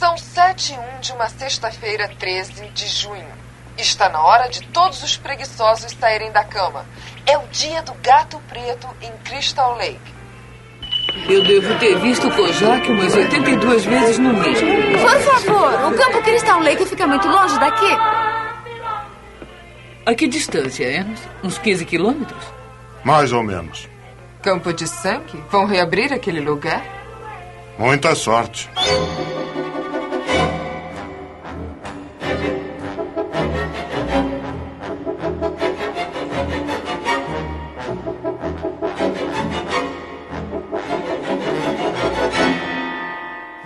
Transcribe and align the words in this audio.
São 0.00 0.16
sete 0.16 0.72
e 0.72 0.78
um 0.78 1.00
de 1.00 1.12
uma 1.12 1.28
sexta-feira, 1.28 2.08
13 2.18 2.70
de 2.70 2.86
junho. 2.86 3.28
Está 3.76 4.08
na 4.08 4.22
hora 4.22 4.48
de 4.48 4.62
todos 4.68 5.02
os 5.02 5.18
preguiçosos 5.18 5.92
saírem 5.92 6.32
da 6.32 6.42
cama. 6.42 6.86
É 7.26 7.36
o 7.36 7.46
dia 7.48 7.82
do 7.82 7.92
gato 8.02 8.40
preto 8.48 8.88
em 9.02 9.12
Crystal 9.22 9.76
Lake. 9.76 10.00
Eu 11.28 11.44
devo 11.44 11.78
ter 11.78 11.98
visto 11.98 12.28
o 12.28 12.34
Kojak 12.34 12.90
umas 12.90 13.14
82 13.14 13.84
vezes 13.84 14.18
no 14.18 14.32
mês. 14.32 14.58
Por 15.02 15.20
favor, 15.20 15.92
o 15.92 15.94
campo 15.94 16.22
Crystal 16.22 16.60
Lake 16.60 16.86
fica 16.86 17.06
muito 17.06 17.28
longe 17.28 17.60
daqui? 17.60 17.98
A 20.06 20.14
que 20.14 20.26
distância, 20.26 20.86
Enos? 20.86 21.20
Uns 21.44 21.58
15 21.58 21.84
quilômetros? 21.84 22.44
Mais 23.04 23.34
ou 23.34 23.42
menos. 23.42 23.86
Campo 24.40 24.72
de 24.72 24.88
sangue? 24.88 25.44
Vão 25.50 25.66
reabrir 25.66 26.10
aquele 26.10 26.40
lugar? 26.40 26.82
Muita 27.78 28.14
sorte. 28.14 28.70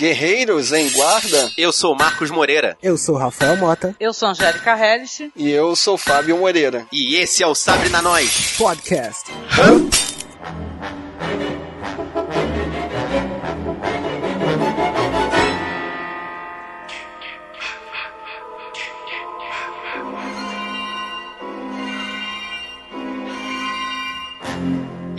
Guerreiros 0.05 0.71
em 0.71 0.91
Guarda. 0.91 1.51
Eu 1.57 1.73
sou 1.73 1.97
Marcos 1.97 2.31
Moreira. 2.31 2.77
Eu 2.83 2.99
sou 2.99 3.17
Rafael 3.17 3.57
Mota. 3.57 3.97
Eu 3.99 4.13
sou 4.13 4.29
Angélica 4.29 4.77
Hellish. 4.77 5.33
E 5.35 5.51
eu 5.51 5.75
sou 5.75 5.97
Fábio 5.97 6.37
Moreira. 6.37 6.87
E 6.93 7.17
esse 7.17 7.43
é 7.43 7.47
o 7.47 7.55
Sabre 7.55 7.89
na 7.89 8.03
Nós 8.03 8.55
Podcast. 8.59 9.31
Hã? 9.59 10.14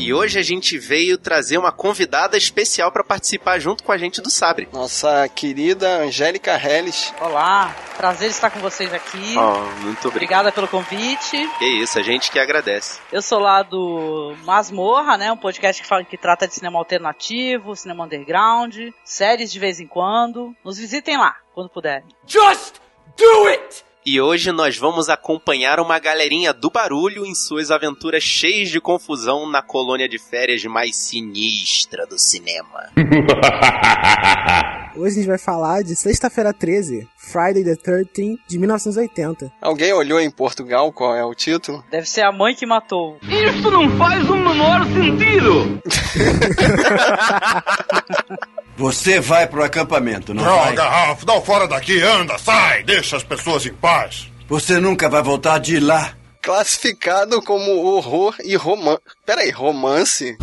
E 0.06 0.14
hoje 0.14 0.38
a 0.38 0.44
gente 0.44 0.78
veio 0.78 1.18
trazer 1.18 1.58
uma 1.58 1.72
convidada 1.72 2.38
especial 2.38 2.92
para 2.92 3.04
participar 3.04 3.58
junto 3.58 3.84
com 3.84 3.92
a 3.92 3.98
gente 3.98 4.22
do 4.22 4.30
Sabre. 4.30 4.70
Nossa 4.72 5.28
querida 5.30 6.04
Angélica 6.04 6.52
Helles. 6.64 7.12
Olá, 7.20 7.76
prazer 7.98 8.30
estar 8.30 8.52
com 8.52 8.60
vocês 8.60 8.94
aqui. 8.94 9.36
Oh, 9.36 9.82
muito 9.82 10.08
obrigado. 10.08 10.46
Obrigada 10.46 10.52
pelo 10.52 10.68
convite. 10.68 11.50
Que 11.58 11.66
isso, 11.82 11.98
a 11.98 12.04
gente 12.04 12.30
que 12.30 12.38
agradece. 12.38 13.00
Eu 13.12 13.20
sou 13.20 13.40
lá 13.40 13.64
do 13.64 14.36
Masmorra, 14.44 15.18
né? 15.18 15.32
Um 15.32 15.38
podcast 15.38 15.82
que, 15.82 15.88
fala, 15.88 16.04
que 16.04 16.20
trata 16.20 16.48
de 16.48 16.54
cinema 16.54 16.78
alternativo, 16.78 17.76
cinema 17.76 18.06
underground, 18.06 18.78
séries 19.04 19.52
de 19.52 19.58
vez 19.58 19.80
em 19.80 19.88
quando. 19.88 20.56
Nos 20.64 20.78
visitem 20.78 21.18
lá, 21.18 21.36
quando 21.56 21.72
puderem. 21.72 22.06
Just 22.28 22.76
do 23.18 23.48
it! 23.48 23.84
E 24.08 24.22
hoje 24.22 24.52
nós 24.52 24.78
vamos 24.78 25.10
acompanhar 25.10 25.80
uma 25.80 25.98
galerinha 25.98 26.54
do 26.54 26.70
barulho 26.70 27.26
em 27.26 27.34
suas 27.34 27.72
aventuras 27.72 28.22
cheias 28.22 28.70
de 28.70 28.80
confusão 28.80 29.50
na 29.50 29.64
colônia 29.64 30.08
de 30.08 30.20
férias 30.20 30.64
mais 30.66 30.96
sinistra 30.96 32.06
do 32.06 32.20
cinema. 32.20 32.92
Hoje 34.96 35.16
a 35.16 35.18
gente 35.18 35.28
vai 35.28 35.40
falar 35.40 35.84
de 35.84 35.96
Sexta-feira 35.96 36.54
13, 36.54 37.10
Friday 37.32 37.64
the 37.64 37.76
13 37.76 38.38
de 38.48 38.60
1980. 38.60 39.52
Alguém 39.62 39.92
olhou 39.94 40.20
em 40.20 40.30
Portugal 40.30 40.92
qual 40.92 41.16
é 41.16 41.24
o 41.26 41.34
título? 41.34 41.84
Deve 41.90 42.08
ser 42.08 42.22
a 42.22 42.32
mãe 42.32 42.54
que 42.54 42.66
matou. 42.66 43.18
Isso 43.24 43.72
não 43.72 43.98
faz 43.98 44.30
o 44.30 44.36
menor 44.36 44.86
sentido! 44.86 45.82
Você 48.78 49.20
vai 49.22 49.48
pro 49.48 49.64
acampamento, 49.64 50.34
não 50.34 50.44
Droga, 50.44 50.84
vai? 50.84 51.06
Ralph, 51.06 51.24
dá 51.24 51.34
o 51.34 51.42
fora 51.42 51.68
daqui, 51.68 52.02
anda, 52.02 52.38
sai, 52.38 52.84
deixa 52.84 53.16
as 53.16 53.24
pessoas 53.24 53.66
em 53.66 53.74
paz. 53.74 54.30
Você 54.48 54.80
nunca 54.80 55.10
vai 55.10 55.24
voltar 55.24 55.60
de 55.60 55.80
lá. 55.80 56.14
Classificado 56.42 57.42
como 57.42 57.72
horror 57.86 58.36
e 58.44 58.56
romance. 58.56 59.00
Peraí, 59.26 59.50
romance? 59.50 60.38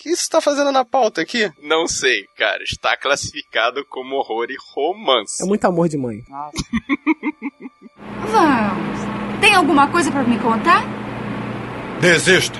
Que 0.00 0.08
isso 0.08 0.30
tá 0.30 0.40
fazendo 0.40 0.72
na 0.72 0.82
pauta 0.82 1.20
aqui? 1.20 1.52
Não 1.62 1.86
sei, 1.86 2.24
cara. 2.34 2.62
Está 2.62 2.96
classificado 2.96 3.84
como 3.84 4.16
horror 4.16 4.46
e 4.48 4.56
romance. 4.72 5.42
É 5.42 5.46
muito 5.46 5.62
amor 5.66 5.90
de 5.90 5.98
mãe. 5.98 6.24
Nossa. 6.26 6.56
Vamos. 8.30 9.40
Tem 9.42 9.54
alguma 9.54 9.88
coisa 9.88 10.10
para 10.10 10.22
me 10.22 10.38
contar? 10.38 10.82
Desista. 12.00 12.58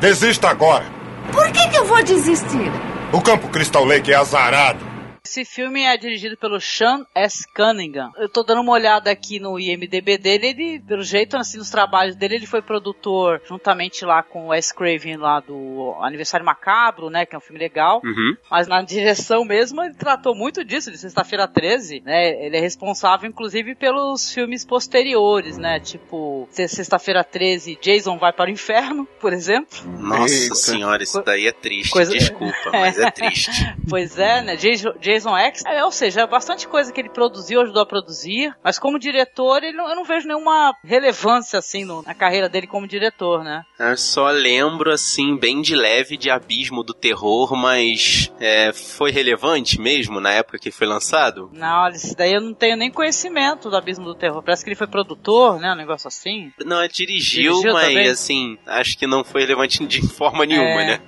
Desista 0.00 0.48
agora. 0.48 0.84
Por 1.32 1.50
que, 1.50 1.68
que 1.70 1.76
eu 1.76 1.84
vou 1.86 2.00
desistir? 2.04 2.70
O 3.12 3.20
campo 3.20 3.48
Crystal 3.48 3.84
Lake 3.84 4.12
é 4.12 4.14
azarado. 4.14 4.78
Esse 5.26 5.44
filme 5.44 5.82
é 5.82 5.96
dirigido 5.96 6.36
pelo 6.36 6.60
Sean 6.60 7.04
S. 7.12 7.44
Cunningham. 7.52 8.12
Eu 8.16 8.28
tô 8.28 8.44
dando 8.44 8.60
uma 8.60 8.70
olhada 8.72 9.10
aqui 9.10 9.40
no 9.40 9.58
IMDB 9.58 10.16
dele, 10.16 10.46
ele, 10.46 10.80
pelo 10.86 11.02
jeito, 11.02 11.36
assim, 11.36 11.58
nos 11.58 11.68
trabalhos 11.68 12.14
dele, 12.14 12.36
ele 12.36 12.46
foi 12.46 12.62
produtor 12.62 13.42
juntamente 13.44 14.04
lá 14.04 14.22
com 14.22 14.44
o 14.44 14.48
Wes 14.50 14.70
Craven 14.70 15.16
lá 15.16 15.40
do 15.40 15.96
Aniversário 16.00 16.46
Macabro, 16.46 17.10
né, 17.10 17.26
que 17.26 17.34
é 17.34 17.38
um 17.38 17.40
filme 17.40 17.58
legal. 17.58 18.00
Uhum. 18.04 18.36
Mas 18.48 18.68
na 18.68 18.80
direção 18.82 19.44
mesmo, 19.44 19.82
ele 19.82 19.94
tratou 19.94 20.32
muito 20.32 20.64
disso, 20.64 20.92
de 20.92 20.96
Sexta-feira 20.98 21.48
13, 21.48 22.02
né, 22.02 22.46
ele 22.46 22.56
é 22.56 22.60
responsável, 22.60 23.28
inclusive, 23.28 23.74
pelos 23.74 24.32
filmes 24.32 24.64
posteriores, 24.64 25.58
né, 25.58 25.80
tipo 25.80 26.48
Sexta-feira 26.52 27.24
13, 27.24 27.76
Jason 27.82 28.16
vai 28.16 28.32
para 28.32 28.48
o 28.48 28.52
Inferno, 28.52 29.04
por 29.20 29.32
exemplo. 29.32 29.76
Nossa 29.98 30.32
Eita. 30.32 30.54
senhora, 30.54 31.02
isso 31.02 31.20
daí 31.22 31.48
é 31.48 31.52
triste, 31.52 31.90
Coisa- 31.90 32.12
desculpa, 32.12 32.70
mas 32.70 32.96
é 32.96 33.10
triste. 33.10 33.50
Pois 33.90 34.16
é, 34.16 34.40
né? 34.40 34.54
Jason, 34.54 34.92
Jason 35.16 35.36
X, 35.36 35.62
é, 35.66 35.84
ou 35.84 35.90
seja, 35.90 36.22
é 36.22 36.26
bastante 36.26 36.66
coisa 36.68 36.92
que 36.92 37.00
ele 37.00 37.08
produziu, 37.08 37.60
ajudou 37.62 37.82
a 37.82 37.86
produzir, 37.86 38.54
mas 38.62 38.78
como 38.78 38.98
diretor, 38.98 39.62
ele 39.62 39.76
não- 39.76 39.88
eu 39.88 39.96
não 39.96 40.04
vejo 40.04 40.26
nenhuma 40.26 40.74
relevância, 40.84 41.58
assim, 41.58 41.84
no- 41.84 42.02
na 42.02 42.14
carreira 42.14 42.48
dele 42.48 42.66
como 42.66 42.86
diretor, 42.86 43.42
né? 43.42 43.62
Eu 43.78 43.96
só 43.96 44.28
lembro, 44.30 44.92
assim, 44.92 45.36
bem 45.36 45.60
de 45.62 45.74
leve 45.74 46.16
de 46.16 46.30
Abismo 46.30 46.82
do 46.82 46.92
Terror, 46.94 47.54
mas 47.56 48.30
é, 48.40 48.72
foi 48.72 49.10
relevante 49.10 49.80
mesmo 49.80 50.20
na 50.20 50.32
época 50.32 50.58
que 50.58 50.70
foi 50.70 50.86
lançado? 50.86 51.50
Não, 51.52 51.88
isso 51.88 52.14
daí 52.16 52.32
eu 52.34 52.40
não 52.40 52.54
tenho 52.54 52.76
nem 52.76 52.90
conhecimento 52.90 53.70
do 53.70 53.76
Abismo 53.76 54.04
do 54.04 54.14
Terror. 54.14 54.42
Parece 54.42 54.62
que 54.64 54.68
ele 54.70 54.76
foi 54.76 54.86
produtor, 54.86 55.58
né? 55.58 55.72
Um 55.72 55.76
negócio 55.76 56.08
assim. 56.08 56.52
Não, 56.64 56.80
é 56.80 56.88
dirigiu, 56.88 57.52
Dirigiu 57.52 57.72
mas 57.72 57.88
também? 57.88 58.08
assim, 58.08 58.58
acho 58.66 58.98
que 58.98 59.06
não 59.06 59.24
foi 59.24 59.42
relevante 59.42 59.84
de 59.86 60.06
forma 60.06 60.44
nenhuma, 60.46 60.82
É. 60.82 60.86
né? 60.86 61.00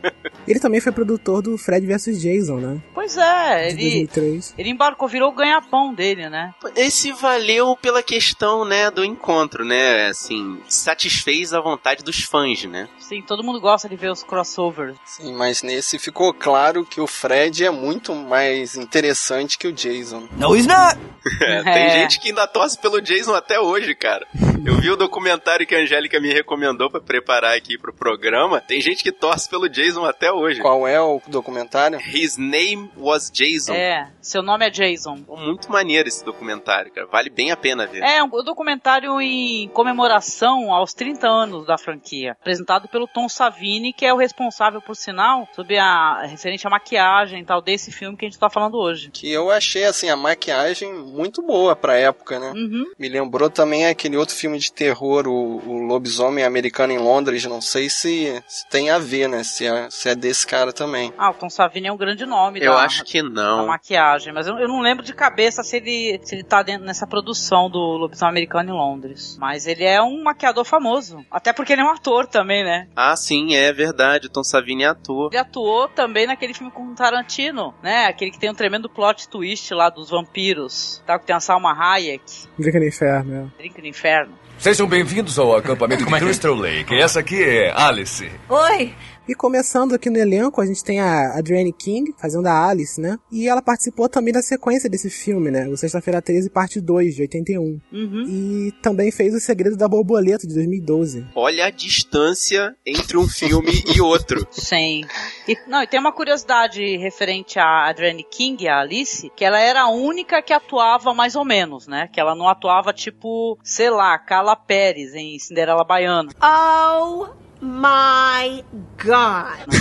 Ele 0.46 0.60
também 0.60 0.80
foi 0.80 0.92
produtor 0.92 1.42
do 1.42 1.56
Fred 1.58 1.86
vs 1.86 2.20
Jason, 2.20 2.56
né? 2.56 2.80
Pois 2.94 3.16
é, 3.16 3.70
ele, 3.70 3.97
2003. 4.06 4.54
ele 4.58 4.70
embarcou, 4.70 5.08
virou 5.08 5.30
o 5.30 5.34
ganha-pão 5.34 5.94
dele, 5.94 6.28
né? 6.28 6.54
Esse 6.76 7.12
valeu 7.12 7.76
pela 7.76 8.02
questão, 8.02 8.64
né, 8.64 8.90
do 8.90 9.04
encontro, 9.04 9.64
né? 9.64 10.06
Assim, 10.06 10.60
satisfez 10.68 11.52
a 11.52 11.60
vontade 11.60 12.02
dos 12.02 12.22
fãs, 12.22 12.64
né? 12.64 12.88
Sim, 13.08 13.22
todo 13.22 13.42
mundo 13.42 13.60
gosta 13.60 13.88
de 13.88 13.96
ver 13.96 14.10
os 14.10 14.22
crossovers. 14.22 14.98
Sim, 15.04 15.32
mas 15.34 15.62
nesse 15.62 15.98
ficou 15.98 16.34
claro 16.34 16.84
que 16.84 17.00
o 17.00 17.06
Fred 17.06 17.64
é 17.64 17.70
muito 17.70 18.14
mais 18.14 18.76
interessante 18.76 19.56
que 19.56 19.66
o 19.66 19.72
Jason. 19.72 20.28
No, 20.36 20.54
he's 20.54 20.66
not! 20.66 20.98
É, 21.40 21.62
tem 21.72 21.84
É. 21.86 21.90
gente 21.90 22.20
que 22.20 22.28
ainda 22.28 22.46
torce 22.46 22.78
pelo 22.78 23.00
Jason 23.00 23.34
até 23.34 23.58
hoje, 23.58 23.94
cara. 23.94 24.26
Eu 24.64 24.74
vi 24.76 24.90
o 24.90 24.96
documentário 24.96 25.66
que 25.66 25.74
a 25.74 25.78
Angélica 25.78 26.20
me 26.20 26.32
recomendou 26.32 26.90
pra 26.90 27.00
preparar 27.00 27.56
aqui 27.56 27.78
pro 27.78 27.94
programa. 27.94 28.60
Tem 28.60 28.80
gente 28.80 29.02
que 29.02 29.12
torce 29.12 29.48
pelo 29.48 29.68
Jason 29.68 30.04
até 30.04 30.30
hoje. 30.32 30.60
Qual 30.60 30.86
é 30.86 31.00
o 31.00 31.22
documentário? 31.28 31.98
His 32.00 32.36
name 32.36 32.90
was 32.96 33.30
Jason. 33.30 33.72
É, 33.72 34.10
seu 34.20 34.42
nome 34.42 34.66
é 34.66 34.70
Jason. 34.70 35.16
Muito 35.28 35.70
maneiro 35.70 36.08
esse 36.08 36.24
documentário, 36.24 36.92
cara. 36.92 37.06
Vale 37.06 37.30
bem 37.30 37.52
a 37.52 37.56
pena 37.56 37.86
ver. 37.86 38.02
É, 38.02 38.22
um 38.22 38.28
documentário 38.28 39.18
em 39.20 39.68
comemoração 39.68 40.72
aos 40.74 40.92
30 40.92 41.26
anos 41.28 41.64
da 41.66 41.78
franquia, 41.78 42.32
apresentado 42.32 42.88
pelo 42.88 42.97
Tom 43.06 43.28
Savini, 43.28 43.92
que 43.92 44.04
é 44.04 44.12
o 44.12 44.16
responsável, 44.16 44.80
por 44.80 44.96
sinal, 44.96 45.48
sobre 45.54 45.78
a 45.78 46.22
referente 46.26 46.66
à 46.66 46.70
maquiagem 46.70 47.40
e 47.40 47.44
tal 47.44 47.60
desse 47.60 47.92
filme 47.92 48.16
que 48.16 48.24
a 48.24 48.28
gente 48.28 48.38
tá 48.38 48.50
falando 48.50 48.76
hoje. 48.76 49.10
Que 49.10 49.30
eu 49.30 49.50
achei, 49.50 49.84
assim, 49.84 50.08
a 50.08 50.16
maquiagem 50.16 50.92
muito 50.92 51.42
boa 51.42 51.76
pra 51.76 51.96
época, 51.96 52.38
né? 52.38 52.52
Uhum. 52.54 52.84
Me 52.98 53.08
lembrou 53.08 53.50
também 53.50 53.86
aquele 53.86 54.16
outro 54.16 54.34
filme 54.34 54.58
de 54.58 54.72
terror, 54.72 55.26
o, 55.26 55.58
o 55.66 55.86
Lobisomem 55.86 56.44
Americano 56.44 56.92
em 56.92 56.98
Londres. 56.98 57.44
Não 57.44 57.60
sei 57.60 57.88
se, 57.88 58.42
se 58.46 58.68
tem 58.68 58.90
a 58.90 58.98
ver, 58.98 59.28
né? 59.28 59.42
Se 59.44 59.66
é, 59.66 59.88
se 59.90 60.08
é 60.08 60.14
desse 60.14 60.46
cara 60.46 60.72
também. 60.72 61.12
Ah, 61.16 61.30
o 61.30 61.34
Tom 61.34 61.50
Savini 61.50 61.88
é 61.88 61.92
um 61.92 61.96
grande 61.96 62.24
nome 62.26 62.60
Eu 62.60 62.72
da, 62.72 62.82
acho 62.82 63.04
que 63.04 63.22
não. 63.22 63.66
maquiagem, 63.66 64.32
mas 64.32 64.46
eu, 64.46 64.58
eu 64.58 64.68
não 64.68 64.80
lembro 64.80 65.04
de 65.04 65.12
cabeça 65.14 65.62
se 65.62 65.76
ele, 65.76 66.20
se 66.22 66.34
ele 66.34 66.44
tá 66.44 66.62
dentro 66.62 66.86
nessa 66.86 67.06
produção 67.06 67.70
do 67.70 67.78
Lobisomem 67.78 68.30
Americano 68.30 68.70
em 68.70 68.72
Londres. 68.72 69.36
Mas 69.38 69.66
ele 69.66 69.84
é 69.84 70.02
um 70.02 70.22
maquiador 70.22 70.64
famoso. 70.64 71.24
Até 71.30 71.52
porque 71.52 71.72
ele 71.72 71.82
é 71.82 71.84
um 71.84 71.90
ator 71.92 72.26
também, 72.26 72.64
né? 72.64 72.87
Ah, 72.94 73.14
sim, 73.16 73.54
é 73.54 73.72
verdade. 73.72 74.26
O 74.26 74.30
Tom 74.30 74.42
Savini 74.42 74.84
ator. 74.84 75.30
Ele 75.32 75.38
atuou 75.38 75.88
também 75.88 76.26
naquele 76.26 76.52
filme 76.52 76.72
com 76.72 76.82
o 76.84 76.94
Tarantino, 76.94 77.72
né? 77.82 78.06
Aquele 78.06 78.30
que 78.30 78.38
tem 78.38 78.50
um 78.50 78.54
tremendo 78.54 78.88
plot 78.88 79.28
twist 79.28 79.72
lá 79.72 79.88
dos 79.88 80.10
vampiros. 80.10 81.02
Tá? 81.06 81.18
Que 81.18 81.26
tem 81.26 81.36
a 81.36 81.40
Salma 81.40 81.72
Hayek, 81.72 82.22
Brinca 82.58 82.78
no 82.78 82.86
inferno, 82.86 83.52
é. 83.56 83.58
Drink 83.58 83.80
no 83.80 83.86
Inferno. 83.86 84.34
Sejam 84.58 84.88
bem-vindos 84.88 85.38
ao 85.38 85.54
acampamento 85.56 86.02
de 86.06 86.10
Crystal 86.10 86.54
Lake. 86.54 86.92
Essa 86.94 87.20
aqui 87.20 87.40
é 87.42 87.72
Alice. 87.72 88.28
Oi. 88.48 88.92
E 89.28 89.34
começando 89.34 89.94
aqui 89.94 90.08
no 90.08 90.16
elenco, 90.16 90.58
a 90.58 90.64
gente 90.64 90.82
tem 90.82 91.00
a 91.00 91.36
Adrienne 91.36 91.70
King, 91.70 92.14
fazendo 92.16 92.46
a 92.46 92.66
Alice, 92.66 92.98
né? 92.98 93.18
E 93.30 93.46
ela 93.46 93.60
participou 93.60 94.08
também 94.08 94.32
da 94.32 94.40
sequência 94.40 94.88
desse 94.88 95.10
filme, 95.10 95.50
né? 95.50 95.68
O 95.68 95.76
Sexta-feira 95.76 96.22
13, 96.22 96.48
parte 96.48 96.80
2, 96.80 97.14
de 97.14 97.20
81. 97.20 97.78
Uhum. 97.92 98.24
E 98.26 98.72
também 98.80 99.12
fez 99.12 99.34
O 99.34 99.38
Segredo 99.38 99.76
da 99.76 99.86
Borboleta, 99.86 100.46
de 100.46 100.54
2012. 100.54 101.26
Olha 101.34 101.66
a 101.66 101.70
distância 101.70 102.74
entre 102.86 103.18
um 103.18 103.28
filme 103.28 103.70
e 103.94 104.00
outro. 104.00 104.48
Sim. 104.50 105.04
E, 105.46 105.58
não, 105.66 105.82
e 105.82 105.86
tem 105.86 106.00
uma 106.00 106.12
curiosidade 106.12 106.96
referente 106.96 107.58
a 107.58 107.86
Adrienne 107.86 108.24
King, 108.24 108.66
a 108.66 108.80
Alice, 108.80 109.30
que 109.36 109.44
ela 109.44 109.60
era 109.60 109.82
a 109.82 109.90
única 109.90 110.40
que 110.40 110.54
atuava 110.54 111.12
mais 111.12 111.36
ou 111.36 111.44
menos, 111.44 111.86
né? 111.86 112.08
Que 112.10 112.18
ela 112.18 112.34
não 112.34 112.48
atuava 112.48 112.94
tipo, 112.94 113.58
sei 113.62 113.90
lá, 113.90 114.18
Carla 114.18 114.56
Pérez 114.56 115.14
em 115.14 115.38
Cinderela 115.38 115.84
Baiana. 115.84 116.30
Oh 116.40 117.47
my 117.60 118.64
God. 119.04 119.74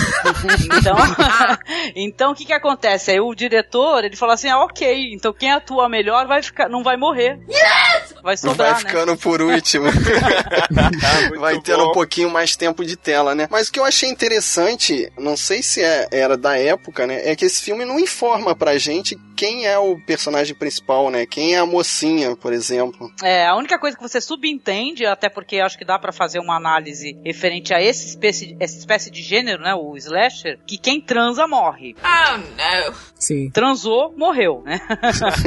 Então, 0.64 0.96
então 1.94 2.32
o 2.32 2.34
que 2.34 2.44
que 2.44 2.52
acontece? 2.52 3.10
Aí 3.10 3.20
o 3.20 3.34
diretor, 3.34 4.04
ele 4.04 4.16
fala 4.16 4.34
assim, 4.34 4.48
ah, 4.48 4.58
ok, 4.60 5.12
então 5.14 5.32
quem 5.32 5.52
atua 5.52 5.88
melhor 5.88 6.26
vai 6.26 6.42
ficar, 6.42 6.68
não 6.68 6.82
vai 6.82 6.96
morrer. 6.96 7.38
Yes! 7.48 8.14
Vai 8.22 8.36
sobrar, 8.36 8.74
Vai 8.74 8.82
né? 8.82 8.88
ficando 8.88 9.16
por 9.16 9.40
último. 9.40 9.86
Vai 11.38 11.60
tendo 11.60 11.88
um 11.88 11.92
pouquinho 11.92 12.30
mais 12.30 12.56
tempo 12.56 12.84
de 12.84 12.96
tela, 12.96 13.34
né? 13.34 13.46
Mas 13.50 13.68
o 13.68 13.72
que 13.72 13.78
eu 13.78 13.84
achei 13.84 14.08
interessante, 14.08 15.10
não 15.18 15.36
sei 15.36 15.62
se 15.62 15.82
é- 15.82 16.08
era 16.10 16.36
da 16.36 16.58
época, 16.58 17.06
né? 17.06 17.28
É 17.28 17.36
que 17.36 17.44
esse 17.44 17.62
filme 17.62 17.84
não 17.84 17.98
informa 17.98 18.54
pra 18.54 18.76
gente 18.78 19.16
quem 19.38 19.66
é 19.66 19.78
o 19.78 19.96
personagem 20.00 20.52
principal, 20.52 21.10
né? 21.10 21.24
Quem 21.24 21.54
é 21.54 21.58
a 21.58 21.64
mocinha, 21.64 22.34
por 22.34 22.52
exemplo. 22.52 23.08
É, 23.22 23.46
a 23.46 23.54
única 23.54 23.78
coisa 23.78 23.96
que 23.96 24.02
você 24.02 24.20
subentende, 24.20 25.06
até 25.06 25.28
porque 25.28 25.60
acho 25.60 25.78
que 25.78 25.84
dá 25.84 25.96
pra 25.96 26.10
fazer 26.10 26.40
uma 26.40 26.56
análise 26.56 27.16
referente 27.24 27.72
a 27.72 27.80
esse 27.80 28.08
espécie, 28.08 28.56
essa 28.58 28.76
espécie 28.76 29.12
de 29.12 29.22
gênero, 29.22 29.62
né, 29.62 29.72
o 29.76 29.96
slasher, 29.96 30.58
que 30.66 30.76
quem 30.76 31.00
transa 31.00 31.46
morre. 31.46 31.94
Oh 32.02 32.36
no. 32.36 32.94
Sim. 33.14 33.48
Transou, 33.50 34.12
morreu, 34.16 34.60
né? 34.64 34.80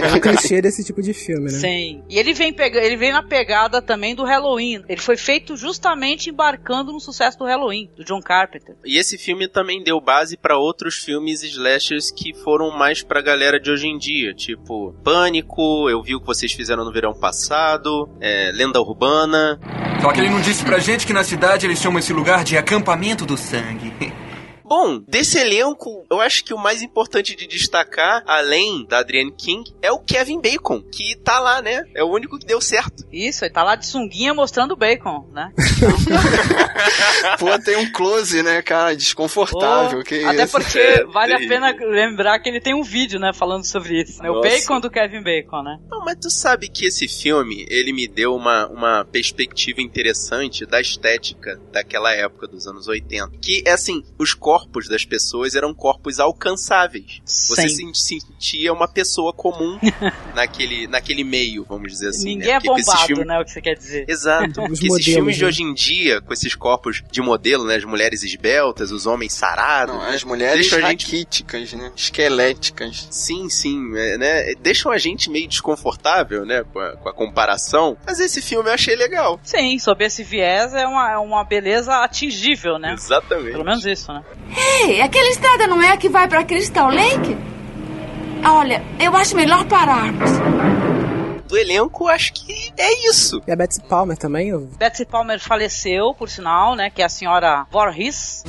É 0.02 0.16
um 0.16 0.20
clichê 0.22 0.62
desse 0.62 0.86
tipo 0.86 1.02
de 1.02 1.14
filme, 1.14 1.52
né? 1.52 1.60
Sim. 1.60 2.04
E 2.10 2.18
ele 2.18 2.34
vem, 2.34 2.54
pega, 2.54 2.80
ele 2.80 2.96
vem 2.96 3.12
na 3.12 3.24
pegada 3.24 3.82
também 3.82 4.16
do 4.16 4.24
Halloween. 4.24 4.86
Ele 4.88 5.02
foi 5.02 5.18
feito 5.18 5.58
justamente 5.58 6.30
embarcando 6.30 6.94
no 6.94 7.00
sucesso 7.02 7.38
do 7.38 7.46
Halloween, 7.46 7.90
do 7.98 8.06
John 8.06 8.22
Carpenter. 8.22 8.76
E 8.86 8.98
esse 8.98 9.18
filme 9.18 9.50
também 9.50 9.84
deu 9.84 10.00
base 10.00 10.38
pra 10.38 10.58
outros 10.58 10.96
filmes 10.96 11.44
slashers 11.44 12.10
que 12.10 12.34
foram 12.34 12.72
mais 12.72 13.04
pra 13.04 13.22
galera 13.22 13.60
de 13.60 13.70
hoje 13.70 13.81
em 13.88 13.98
dia, 13.98 14.33
tipo 14.33 14.94
Pânico, 15.04 15.89
eu 15.89 16.01
vi 16.01 16.16
o 16.16 16.19
que 16.19 16.25
vocês 16.25 16.51
fizeram 16.51 16.86
no 16.86 16.92
verão 16.92 17.13
passado, 17.13 18.10
é, 18.19 18.51
Lenda 18.54 18.80
Urbana. 18.81 19.60
Só 20.01 20.12
que 20.12 20.19
ele 20.19 20.30
não 20.30 20.42
disse 20.42 20.63
pra 20.63 20.80
gente 20.80 21.06
que 21.06 21.13
na 21.13 21.24
cidade 21.24 21.66
eles 21.66 21.80
chamam 21.80 22.00
esse 22.00 22.13
lugar 22.13 22.44
de 22.44 22.57
acampamento 22.57 23.25
do 23.25 23.38
sangue. 23.38 23.94
Bom, 24.72 25.04
desse 25.06 25.38
elenco, 25.38 26.06
eu 26.10 26.22
acho 26.22 26.46
que 26.46 26.54
o 26.54 26.58
mais 26.58 26.82
importante 26.82 27.36
de 27.36 27.46
destacar, 27.46 28.24
além 28.26 28.86
da 28.88 29.00
Adrienne 29.00 29.30
King, 29.30 29.70
é 29.82 29.92
o 29.92 30.00
Kevin 30.00 30.40
Bacon, 30.40 30.82
que 30.82 31.14
tá 31.18 31.42
lá, 31.42 31.62
né? 31.62 31.84
É 31.94 32.02
o 32.02 32.08
único 32.08 32.40
que 32.40 32.46
deu 32.46 32.62
certo. 32.62 33.04
Isso, 33.12 33.44
ele 33.44 33.54
tá 33.54 33.64
lá 33.64 33.76
de 33.76 33.86
sunguinha 33.86 34.34
mostrando 34.34 34.72
o 34.72 34.78
bacon, 34.78 35.28
né? 35.34 35.52
Pô, 37.38 37.60
tem 37.60 37.76
um 37.76 37.92
close, 37.92 38.42
né, 38.42 38.62
cara? 38.62 38.96
Desconfortável. 38.96 40.00
Oh, 40.00 40.04
que 40.06 40.24
até 40.24 40.46
isso? 40.46 40.58
porque 40.58 40.80
É 40.80 41.04
vale 41.04 41.34
a 41.34 41.40
pena 41.40 41.76
lembrar 41.78 42.40
que 42.40 42.48
ele 42.48 42.62
tem 42.62 42.74
um 42.74 42.82
vídeo, 42.82 43.20
né, 43.20 43.34
falando 43.34 43.66
sobre 43.66 44.02
isso. 44.02 44.24
Né? 44.24 44.30
O 44.30 44.40
bacon 44.40 44.80
do 44.80 44.90
Kevin 44.90 45.22
Bacon, 45.22 45.64
né? 45.64 45.80
Não, 45.90 46.00
mas 46.06 46.16
tu 46.16 46.30
sabe 46.30 46.70
que 46.70 46.86
esse 46.86 47.10
filme, 47.10 47.66
ele 47.70 47.92
me 47.92 48.08
deu 48.08 48.34
uma, 48.34 48.68
uma 48.68 49.04
perspectiva 49.04 49.82
interessante 49.82 50.66
da 50.66 50.80
estética 50.80 51.60
daquela 51.74 52.14
época, 52.14 52.48
dos 52.48 52.66
anos 52.66 52.88
80. 52.88 53.32
Que, 53.42 53.64
é 53.66 53.72
assim, 53.72 54.02
os 54.18 54.34
corpos 54.34 54.61
das 54.90 55.06
pessoas 55.06 55.56
eram 55.56 55.74
corpos 55.74 56.19
alcançáveis. 56.19 57.22
Você 57.25 57.69
Sim. 57.69 57.94
se 57.94 58.19
sentia 58.19 58.74
uma 58.74 58.88
pessoa 58.88 59.34
comum 59.34 59.80
naquele, 60.36 60.88
naquele 60.88 61.24
meio, 61.24 61.66
vamos 61.68 61.92
dizer 61.92 62.10
assim. 62.10 62.36
Ninguém 62.36 62.48
né? 62.48 62.54
é 62.54 62.58
esses 62.58 62.86
bombado, 62.86 63.06
filmes- 63.08 63.28
né? 63.28 63.40
O 63.40 63.46
que 63.46 63.52
você 63.52 63.62
quer 63.62 63.75
dizer. 63.75 64.06
Exato. 64.10 64.48
Os 64.50 64.54
Porque 64.56 64.72
esses 64.74 64.88
modelos, 64.88 65.06
filmes 65.06 65.36
de 65.36 65.42
né? 65.42 65.48
hoje 65.48 65.63
em 65.63 65.74
dia, 65.74 66.22
com 66.22 66.34
esses 66.34 66.56
corpos 66.56 67.04
de 67.12 67.22
modelo, 67.22 67.66
né? 67.66 67.75
As 67.75 67.86
mulheres 67.86 68.24
esbeltas, 68.24 68.92
os 68.92 69.06
homens 69.06 69.34
sarados. 69.34 69.96
Não, 69.96 70.02
né, 70.04 70.16
as 70.16 70.24
mulheres 70.24 70.69
deixam 70.69 70.86
a 70.86 70.92
gente 70.92 71.06
raquíticas, 71.06 71.74
né? 71.74 71.92
Esqueléticas. 71.96 73.08
Sim, 73.12 73.50
sim, 73.50 73.96
é, 73.98 74.18
né? 74.18 74.54
Deixam 74.56 74.92
a 74.92 74.98
gente 74.98 75.30
meio 75.30 75.48
desconfortável, 75.48 76.46
né? 76.46 76.63
Com 76.72 76.80
a, 76.80 76.98
com 76.98 77.10
a 77.10 77.13
comparação. 77.13 77.98
Mas 78.06 78.19
esse 78.19 78.42
filme 78.42 78.69
eu 78.69 78.74
achei 78.74 78.96
legal. 78.96 79.40
Sim, 79.44 79.78
sob 79.80 80.04
esse 80.04 80.24
viés 80.24 80.74
é 80.74 80.86
uma, 80.86 81.12
é 81.12 81.18
uma 81.18 81.44
beleza 81.44 81.94
atingível, 82.04 82.78
né? 82.78 82.94
Exatamente. 82.94 83.52
Pelo 83.52 83.66
menos 83.66 83.86
isso, 83.86 84.12
né? 84.12 84.24
Ei, 84.84 85.02
aquela 85.02 85.30
estrada 85.30 85.68
não 85.68 85.82
é 85.82 85.92
a 85.92 85.98
que 85.98 86.10
vai 86.10 86.28
pra 86.28 86.44
Crystal 86.44 86.90
Lake? 86.90 87.38
Olha, 88.44 88.84
eu 89.00 89.16
acho 89.16 89.36
melhor 89.36 89.66
pararmos. 89.66 90.32
Do 91.48 91.58
elenco, 91.58 92.08
acho 92.08 92.34
que 92.34 92.72
é 92.78 93.08
isso. 93.10 93.42
E 93.46 93.52
a 93.52 93.56
Betsy 93.56 93.82
Palmer 93.84 94.18
também, 94.18 94.50
eu- 94.50 94.70
Betsy 94.78 95.06
Palmer 95.06 95.40
faleceu, 95.40 96.14
por 96.14 96.30
sinal, 96.30 96.76
né? 96.76 96.90
Que 96.90 97.02
é 97.02 97.06
a 97.06 97.10
senhora 97.10 97.66
Voorhees. 97.70 98.44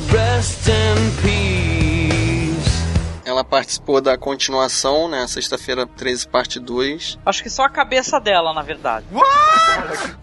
Ela 3.24 3.44
participou 3.44 4.00
da 4.00 4.16
continuação, 4.18 5.08
né? 5.08 5.26
Sexta-feira 5.26 5.86
13, 5.86 6.28
parte 6.28 6.60
2. 6.60 7.18
Acho 7.24 7.42
que 7.42 7.50
só 7.50 7.64
a 7.64 7.68
cabeça 7.68 8.20
dela, 8.20 8.52
na 8.52 8.62
verdade. 8.62 9.06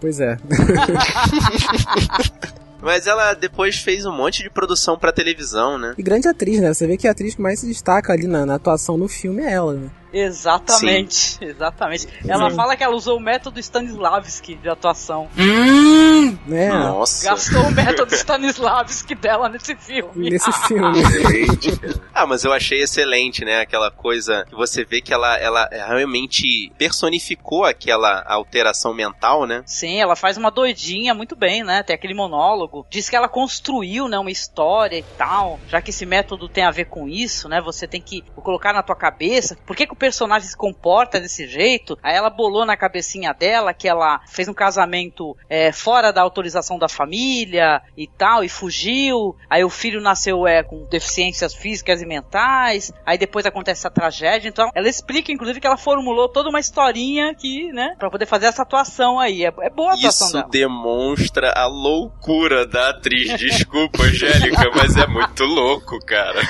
pois 0.00 0.20
é. 0.20 0.36
Mas 2.82 3.06
ela 3.06 3.34
depois 3.34 3.76
fez 3.76 4.06
um 4.06 4.12
monte 4.12 4.42
de 4.42 4.50
produção 4.50 4.98
pra 4.98 5.12
televisão, 5.12 5.78
né? 5.78 5.94
E 5.98 6.02
grande 6.02 6.28
atriz, 6.28 6.60
né? 6.60 6.72
Você 6.72 6.86
vê 6.86 6.96
que 6.96 7.06
a 7.06 7.10
atriz 7.10 7.34
que 7.34 7.42
mais 7.42 7.60
se 7.60 7.66
destaca 7.66 8.12
ali 8.12 8.26
na, 8.26 8.46
na 8.46 8.54
atuação 8.54 8.96
no 8.96 9.08
filme 9.08 9.42
é 9.42 9.52
ela, 9.52 9.74
né? 9.74 9.90
Exatamente, 10.12 11.38
exatamente. 11.40 12.08
Ela 12.26 12.50
Sim. 12.50 12.56
fala 12.56 12.76
que 12.76 12.82
ela 12.82 12.94
usou 12.94 13.16
o 13.16 13.20
método 13.20 13.60
Stanislavski 13.60 14.56
de 14.56 14.68
atuação. 14.68 15.28
Né? 16.46 16.68
Nossa. 16.68 17.30
Gastou 17.30 17.62
o 17.62 17.70
método 17.70 18.14
Stanislavski 18.14 19.14
dela 19.14 19.48
nesse 19.48 19.74
filme. 19.76 20.30
Nesse 20.30 20.52
filme. 20.66 21.02
ah, 22.12 22.26
mas 22.26 22.44
eu 22.44 22.52
achei 22.52 22.82
excelente, 22.82 23.44
né? 23.44 23.60
Aquela 23.60 23.90
coisa 23.90 24.44
que 24.48 24.54
você 24.54 24.84
vê 24.84 25.00
que 25.00 25.12
ela, 25.12 25.36
ela 25.38 25.68
realmente 25.70 26.72
personificou 26.76 27.64
aquela 27.64 28.22
alteração 28.26 28.92
mental, 28.94 29.46
né? 29.46 29.62
Sim, 29.66 30.00
ela 30.00 30.16
faz 30.16 30.36
uma 30.36 30.50
doidinha 30.50 31.14
muito 31.14 31.36
bem, 31.36 31.62
né? 31.62 31.82
Tem 31.82 31.94
aquele 31.94 32.14
monólogo. 32.14 32.86
Diz 32.90 33.08
que 33.08 33.16
ela 33.16 33.28
construiu, 33.28 34.08
né, 34.08 34.18
uma 34.18 34.30
história 34.30 34.98
e 34.98 35.04
tal. 35.16 35.58
Já 35.68 35.80
que 35.80 35.90
esse 35.90 36.04
método 36.04 36.48
tem 36.48 36.64
a 36.64 36.70
ver 36.70 36.86
com 36.86 37.08
isso, 37.08 37.48
né? 37.48 37.60
Você 37.60 37.86
tem 37.86 38.00
que 38.00 38.22
colocar 38.36 38.72
na 38.72 38.82
tua 38.82 38.96
cabeça 38.96 39.56
por 39.66 39.76
que, 39.76 39.86
que 39.86 39.92
o 39.92 39.96
personagem 40.00 40.48
se 40.48 40.56
comporta 40.56 41.20
desse 41.20 41.46
jeito. 41.46 41.96
Aí 42.02 42.16
ela 42.16 42.30
bolou 42.30 42.64
na 42.64 42.76
cabecinha 42.76 43.32
dela 43.32 43.74
que 43.74 43.86
ela 43.86 44.20
fez 44.26 44.48
um 44.48 44.54
casamento 44.54 45.36
é, 45.48 45.70
fora 45.70 46.10
da 46.10 46.22
autorização 46.22 46.78
da 46.78 46.88
família 46.88 47.82
e 47.96 48.08
tal, 48.08 48.42
e 48.42 48.48
fugiu. 48.48 49.36
Aí 49.48 49.62
o 49.62 49.68
filho 49.70 50.00
nasceu 50.00 50.46
é, 50.46 50.62
com 50.62 50.86
deficiências 50.90 51.54
físicas 51.54 52.00
e 52.00 52.06
mentais. 52.06 52.90
Aí 53.04 53.18
depois 53.18 53.44
acontece 53.44 53.82
essa 53.82 53.90
tragédia. 53.90 54.48
Então 54.48 54.70
ela 54.74 54.88
explica, 54.88 55.30
inclusive, 55.30 55.60
que 55.60 55.66
ela 55.66 55.76
formulou 55.76 56.28
toda 56.28 56.48
uma 56.48 56.58
historinha 56.58 57.34
que, 57.34 57.70
né, 57.72 57.94
pra 57.98 58.10
poder 58.10 58.26
fazer 58.26 58.46
essa 58.46 58.62
atuação 58.62 59.20
aí. 59.20 59.44
É, 59.44 59.52
é 59.60 59.70
boa 59.70 59.90
a 59.90 59.94
atuação 59.94 60.26
Isso 60.26 60.36
dela. 60.36 60.48
demonstra 60.50 61.52
a 61.54 61.66
loucura 61.66 62.66
da 62.66 62.90
atriz. 62.90 63.38
Desculpa, 63.38 64.02
Angélica, 64.04 64.70
mas 64.74 64.96
é 64.96 65.06
muito 65.06 65.44
louco, 65.44 65.98
cara. 66.06 66.40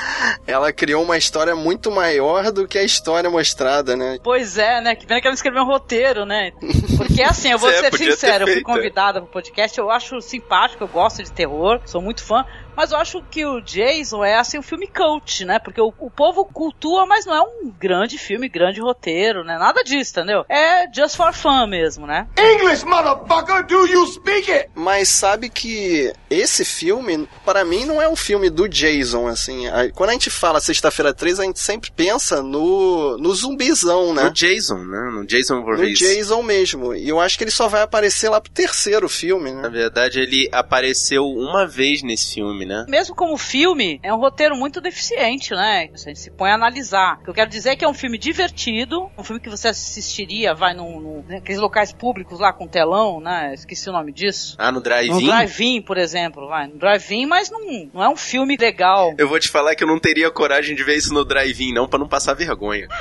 Ela 0.47 0.71
criou 0.71 1.03
uma 1.03 1.17
história 1.17 1.55
muito 1.55 1.91
maior 1.91 2.51
do 2.51 2.67
que 2.67 2.77
a 2.77 2.83
história 2.83 3.29
mostrada, 3.41 3.95
né? 3.95 4.17
Pois 4.23 4.57
é, 4.57 4.79
né? 4.79 4.95
Que 4.95 5.05
pena 5.05 5.19
que 5.19 5.27
ela 5.27 5.31
não 5.31 5.35
escreveu 5.35 5.63
um 5.63 5.65
roteiro, 5.65 6.25
né? 6.25 6.51
Porque 6.97 7.21
assim, 7.21 7.51
eu 7.51 7.57
vou 7.57 7.69
É, 7.71 7.89
ser 7.89 7.97
sincero, 7.97 8.43
eu 8.43 8.47
fui 8.47 8.53
feito, 8.55 8.65
convidada 8.65 9.21
pro 9.21 9.29
podcast, 9.29 9.77
eu 9.77 9.89
acho 9.89 10.21
simpático, 10.21 10.83
eu 10.83 10.87
gosto 10.87 11.23
de 11.23 11.31
terror, 11.31 11.81
sou 11.85 12.01
muito 12.01 12.23
fã. 12.23 12.45
Mas 12.81 12.91
eu 12.91 12.97
acho 12.97 13.21
que 13.29 13.45
o 13.45 13.61
Jason 13.61 14.25
é 14.25 14.39
assim 14.39 14.57
um 14.57 14.63
filme 14.63 14.87
cult, 14.87 15.45
né? 15.45 15.59
Porque 15.59 15.79
o, 15.79 15.93
o 15.99 16.09
povo 16.09 16.43
cultua, 16.43 17.05
mas 17.05 17.27
não 17.27 17.35
é 17.35 17.39
um 17.39 17.69
grande 17.69 18.17
filme, 18.17 18.49
grande 18.49 18.81
roteiro, 18.81 19.43
né? 19.43 19.55
Nada 19.59 19.83
disso, 19.83 20.13
entendeu? 20.13 20.43
É 20.49 20.91
just 20.91 21.15
for 21.15 21.31
fun 21.31 21.67
mesmo, 21.67 22.07
né? 22.07 22.27
English, 22.35 22.83
motherfucker, 22.83 23.67
do 23.67 23.85
you 23.85 24.07
speak 24.07 24.51
it? 24.51 24.71
Mas 24.73 25.09
sabe 25.09 25.47
que 25.47 26.11
esse 26.27 26.65
filme, 26.65 27.29
para 27.45 27.63
mim, 27.63 27.85
não 27.85 28.01
é 28.01 28.09
um 28.09 28.15
filme 28.15 28.49
do 28.49 28.67
Jason, 28.67 29.27
assim. 29.27 29.65
Quando 29.93 30.09
a 30.09 30.13
gente 30.13 30.31
fala 30.31 30.59
Sexta-feira 30.59 31.13
13, 31.13 31.41
a 31.41 31.45
gente 31.45 31.59
sempre 31.59 31.91
pensa 31.91 32.41
no, 32.41 33.15
no 33.19 33.31
zumbizão, 33.35 34.11
né? 34.11 34.23
No 34.23 34.31
Jason, 34.31 34.79
né? 34.79 35.11
No 35.11 35.23
Jason 35.23 35.57
No 35.57 35.65
Voorhees. 35.65 35.99
Jason 35.99 36.41
mesmo. 36.41 36.95
E 36.95 37.07
eu 37.07 37.19
acho 37.19 37.37
que 37.37 37.43
ele 37.43 37.51
só 37.51 37.67
vai 37.67 37.83
aparecer 37.83 38.27
lá 38.27 38.41
pro 38.41 38.51
terceiro 38.51 39.07
filme, 39.07 39.51
Na 39.51 39.63
né? 39.63 39.69
verdade, 39.69 40.19
ele 40.19 40.49
apareceu 40.51 41.27
uma 41.27 41.67
vez 41.67 42.01
nesse 42.01 42.33
filme, 42.33 42.65
né? 42.65 42.70
Né? 42.71 42.85
Mesmo 42.87 43.15
como 43.15 43.37
filme, 43.37 43.99
é 44.03 44.13
um 44.13 44.17
roteiro 44.17 44.55
muito 44.55 44.79
deficiente, 44.81 45.51
né? 45.53 45.89
Se 45.95 46.09
a 46.09 46.13
gente 46.13 46.19
se 46.19 46.31
põe 46.31 46.49
a 46.51 46.55
analisar. 46.55 47.19
O 47.19 47.23
que 47.23 47.29
eu 47.29 47.33
quero 47.33 47.49
dizer 47.49 47.71
é 47.71 47.75
que 47.75 47.85
é 47.85 47.87
um 47.87 47.93
filme 47.93 48.17
divertido, 48.17 49.09
um 49.17 49.23
filme 49.23 49.39
que 49.41 49.49
você 49.49 49.67
assistiria, 49.69 50.53
vai 50.53 50.73
num, 50.73 50.99
num 50.99 51.23
naqueles 51.27 51.61
locais 51.61 51.91
públicos 51.93 52.39
lá 52.39 52.51
com 52.53 52.67
telão, 52.67 53.19
né? 53.19 53.53
Esqueci 53.53 53.89
o 53.89 53.93
nome 53.93 54.11
disso. 54.11 54.55
Ah, 54.57 54.71
no 54.71 54.77
No 54.77 54.81
drive-in? 54.81 55.25
drive-in, 55.25 55.81
por 55.81 55.97
exemplo, 55.97 56.47
vai. 56.47 56.67
No 56.67 56.77
drive-in, 56.77 57.25
mas 57.25 57.49
não, 57.49 57.61
não 57.93 58.03
é 58.03 58.09
um 58.09 58.15
filme 58.15 58.55
legal. 58.57 59.13
Eu 59.17 59.27
vou 59.27 59.39
te 59.39 59.49
falar 59.49 59.75
que 59.75 59.83
eu 59.83 59.87
não 59.87 59.99
teria 59.99 60.31
coragem 60.31 60.75
de 60.75 60.83
ver 60.83 60.95
isso 60.97 61.13
no 61.13 61.23
drive-in, 61.25 61.73
não, 61.73 61.87
pra 61.87 61.99
não 61.99 62.07
passar 62.07 62.33
vergonha. 62.33 62.87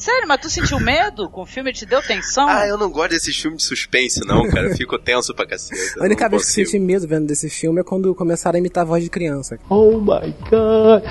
Sério, 0.00 0.26
mas 0.26 0.40
tu 0.40 0.48
sentiu 0.50 0.80
medo 0.80 1.28
com 1.28 1.42
o 1.42 1.46
filme? 1.46 1.72
Te 1.72 1.84
deu 1.84 2.00
tensão? 2.02 2.48
Ah, 2.48 2.66
eu 2.66 2.78
não 2.78 2.90
gosto 2.90 3.10
desses 3.10 3.36
filmes 3.36 3.62
de 3.62 3.68
suspense, 3.68 4.20
não, 4.26 4.48
cara. 4.48 4.68
Eu 4.68 4.76
fico 4.76 4.98
tenso 4.98 5.34
pra 5.34 5.46
cacete. 5.46 5.96
eu 5.96 6.02
A 6.02 6.06
única 6.06 6.28
vez 6.28 6.42
que 6.42 6.48
consigo. 6.48 6.66
senti 6.70 6.78
medo 6.82 7.06
vendo 7.06 7.26
desse 7.26 7.50
filme 7.50 7.80
é 7.80 7.84
quando 7.84 8.14
começaram 8.14 8.56
a 8.56 8.58
imitar 8.60 8.82
a 8.82 8.86
voz 8.86 9.04
de 9.04 9.10
criança. 9.10 9.58
Oh 9.68 9.98
my 9.98 10.34
god. 10.48 11.02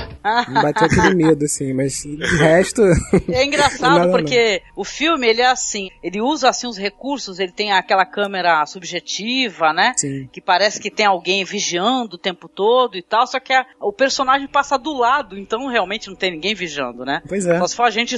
Me 0.48 0.54
bateu 0.56 0.88
aquele 0.88 1.14
medo, 1.16 1.46
assim, 1.46 1.74
mas 1.74 2.02
de 2.04 2.16
resto. 2.38 2.82
É 3.32 3.46
engraçado 3.46 3.82
Nada, 3.82 4.06
não. 4.08 4.12
porque 4.12 4.62
o 4.76 4.84
filme, 4.84 5.28
ele 5.28 5.42
é 5.42 5.46
assim, 5.48 5.90
ele 6.04 6.20
usa 6.22 6.50
assim 6.50 6.68
os 6.68 6.78
recursos, 6.78 7.40
ele 7.40 7.52
tem 7.52 7.72
aquela 7.72 8.06
câmera 8.06 8.66
subjetiva, 8.66 9.72
né? 9.74 9.94
Sim. 9.98 10.28
Que 10.32 10.42
parece 10.42 10.80
que 10.80 10.90
tem 10.90 11.06
alguém 11.06 11.44
vigiando 11.44 12.16
o 12.16 12.20
tempo 12.20 12.48
todo 12.48 12.98
e 12.98 13.02
tal, 13.02 13.26
só 13.28 13.40
que 13.40 13.54
a- 13.54 13.66
o 13.80 13.92
personagem 13.94 14.48
passa 14.48 14.78
do 14.78 14.94
lado, 14.98 15.38
então 15.38 15.68
realmente 15.68 16.08
não 16.08 16.16
tem 16.16 16.32
ninguém 16.32 16.54
vigiando, 16.56 17.06
né? 17.06 17.22
Pois 17.28 17.46
é. 17.46 17.60
Só 17.60 17.68
se 17.68 17.76
for 17.76 17.84
a 17.84 17.90
gente, 17.90 18.14
o 18.14 18.16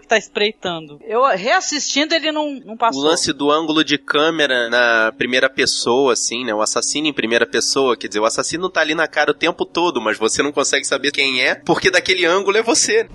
que 0.00 0.06
tá 0.06 0.16
espreitando. 0.16 0.98
Eu, 1.04 1.24
reassistindo, 1.24 2.14
ele 2.14 2.30
não, 2.32 2.52
não 2.64 2.74
O 2.74 2.78
passou. 2.78 3.02
lance 3.02 3.32
do 3.32 3.50
ângulo 3.50 3.84
de 3.84 3.98
câmera 3.98 4.68
na 4.70 5.12
primeira 5.16 5.48
pessoa, 5.48 6.12
assim, 6.12 6.44
né? 6.44 6.54
O 6.54 6.60
assassino 6.62 7.06
em 7.06 7.12
primeira 7.12 7.46
pessoa, 7.46 7.96
quer 7.96 8.08
dizer, 8.08 8.20
o 8.20 8.24
assassino 8.24 8.68
tá 8.68 8.80
ali 8.80 8.94
na 8.94 9.06
cara 9.08 9.30
o 9.30 9.34
tempo 9.34 9.64
todo, 9.64 10.00
mas 10.00 10.18
você 10.18 10.42
não 10.42 10.52
consegue 10.52 10.84
saber 10.86 11.10
quem 11.12 11.42
é, 11.42 11.54
porque 11.54 11.90
daquele 11.90 12.24
ângulo 12.24 12.56
é 12.56 12.62
você. 12.62 13.08